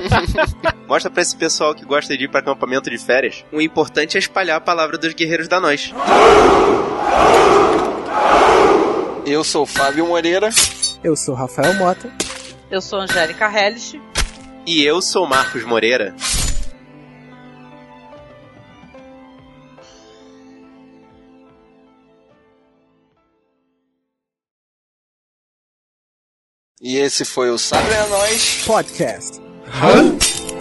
Mostra 0.87 1.11
pra 1.11 1.21
esse 1.21 1.35
pessoal 1.35 1.75
que 1.75 1.85
gosta 1.85 2.17
de 2.17 2.25
ir 2.25 2.29
pra 2.29 2.39
acampamento 2.39 2.89
de 2.89 2.97
férias. 2.97 3.43
O 3.51 3.61
importante 3.61 4.17
é 4.17 4.19
espalhar 4.19 4.57
a 4.57 4.61
palavra 4.61 4.97
dos 4.97 5.13
guerreiros 5.13 5.47
da 5.47 5.59
nós. 5.59 5.93
Eu 9.25 9.43
sou 9.43 9.63
o 9.63 9.65
Fábio 9.65 10.07
Moreira. 10.07 10.49
Eu 11.03 11.15
sou 11.15 11.35
Rafael 11.35 11.73
Mota. 11.75 12.09
Eu 12.71 12.81
sou 12.81 12.99
Angélica 12.99 13.49
Hellish. 13.49 14.01
E 14.65 14.83
eu 14.83 15.01
sou 15.01 15.25
Marcos 15.27 15.63
Moreira. 15.63 16.13
E 26.79 26.97
esse 26.97 27.25
foi 27.25 27.49
o 27.49 27.57
Sabrina 27.57 28.05
Nós 28.07 28.63
Podcast. 28.65 29.39
Hã? 29.65 30.56